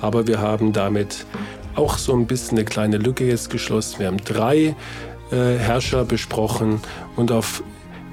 Aber 0.00 0.28
wir 0.28 0.40
haben 0.40 0.72
damit 0.72 1.26
auch 1.74 1.98
so 1.98 2.12
ein 2.14 2.26
bisschen 2.26 2.58
eine 2.58 2.64
kleine 2.64 2.98
Lücke 2.98 3.26
jetzt 3.26 3.50
geschlossen. 3.50 4.00
Wir 4.00 4.06
haben 4.06 4.18
drei 4.18 4.74
äh, 5.30 5.58
Herrscher 5.58 6.04
besprochen 6.04 6.80
und 7.16 7.32
auf 7.32 7.62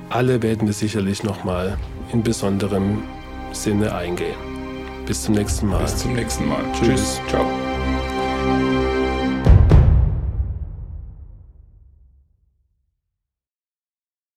alle 0.10 0.42
werden 0.42 0.68
wir 0.68 0.74
sicherlich 0.74 1.24
nochmal 1.24 1.78
in 2.12 2.24
besonderem 2.24 3.04
Sinne 3.54 3.94
eingehen. 3.96 4.36
Bis 5.06 5.24
zum 5.24 5.36
nächsten 5.36 5.68
Mal. 5.68 5.82
Bis 5.82 5.98
zum 5.98 6.14
nächsten 6.14 6.48
Mal. 6.48 6.64
Tschüss. 6.74 6.88
Tschüss. 6.88 7.22
Ciao. 7.30 7.71